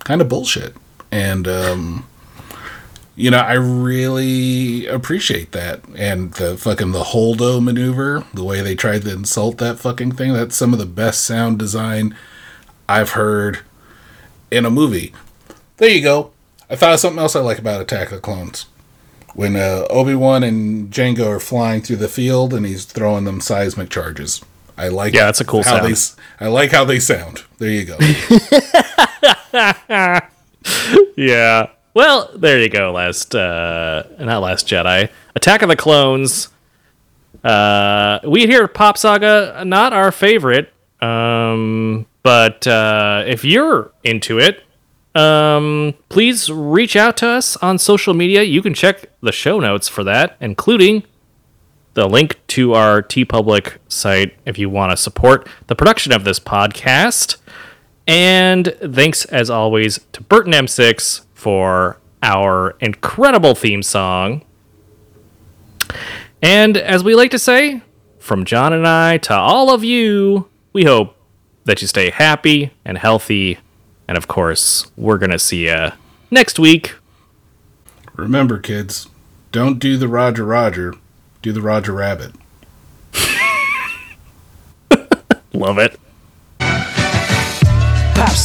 [0.00, 0.76] kind of bullshit.
[1.10, 2.06] And, um,
[3.14, 5.80] you know, I really appreciate that.
[5.96, 10.34] And the fucking the Holdo maneuver, the way they tried to insult that fucking thing,
[10.34, 12.14] that's some of the best sound design
[12.86, 13.60] I've heard
[14.50, 15.14] in a movie.
[15.78, 16.32] There you go.
[16.68, 18.66] I thought of something else I like about Attack of the Clones.
[19.34, 23.40] When uh, Obi Wan and Jango are flying through the field and he's throwing them
[23.40, 24.42] seismic charges.
[24.78, 25.94] I like Yeah, that's a cool how sound.
[25.94, 27.44] They, I like how they sound.
[27.58, 27.98] There you go.
[31.16, 31.68] yeah.
[31.94, 32.92] Well, there you go.
[32.92, 36.48] Last, uh, not Last Jedi, Attack of the Clones.
[37.42, 44.38] Uh, we here at Pop Saga, not our favorite, um, but uh, if you're into
[44.38, 44.62] it,
[45.16, 48.42] um, please reach out to us on social media.
[48.42, 51.04] You can check the show notes for that, including
[51.94, 56.38] the link to our TeePublic site if you want to support the production of this
[56.38, 57.36] podcast.
[58.06, 64.42] And thanks, as always, to Burton M6 for our incredible theme song.
[66.42, 67.80] And as we like to say,
[68.18, 71.16] from John and I to all of you, we hope
[71.64, 73.58] that you stay happy and healthy.
[74.08, 75.92] And of course, we're going to see you
[76.30, 76.94] next week.
[78.14, 79.08] Remember, kids,
[79.52, 80.94] don't do the Roger Roger,
[81.42, 82.32] do the Roger Rabbit.
[85.52, 85.98] Love it.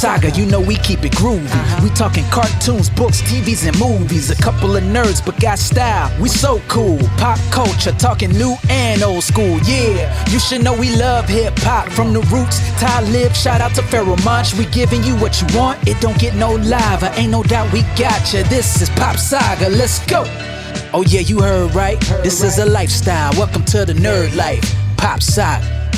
[0.02, 1.84] Saga, you know we keep it groovy.
[1.84, 4.32] We talking cartoons, books, TVs, and movies.
[4.32, 6.10] A couple of nerds, but got style.
[6.20, 6.98] We so cool.
[7.20, 9.60] Pop culture, talking new and old school.
[9.60, 12.58] Yeah, you should know we love hip hop from the roots.
[12.80, 14.56] Ty Lib, shout out to Pharoahe Monch.
[14.56, 15.88] We giving you what you want.
[15.88, 17.14] It don't get no lava.
[17.14, 18.42] Ain't no doubt we got you.
[18.46, 19.70] This is Pop Saga.
[19.70, 20.24] Let's go.
[20.94, 22.02] Oh yeah, you heard right.
[22.24, 23.34] This is a lifestyle.
[23.34, 24.66] Welcome to the nerd life.
[24.98, 25.91] Pop Saga.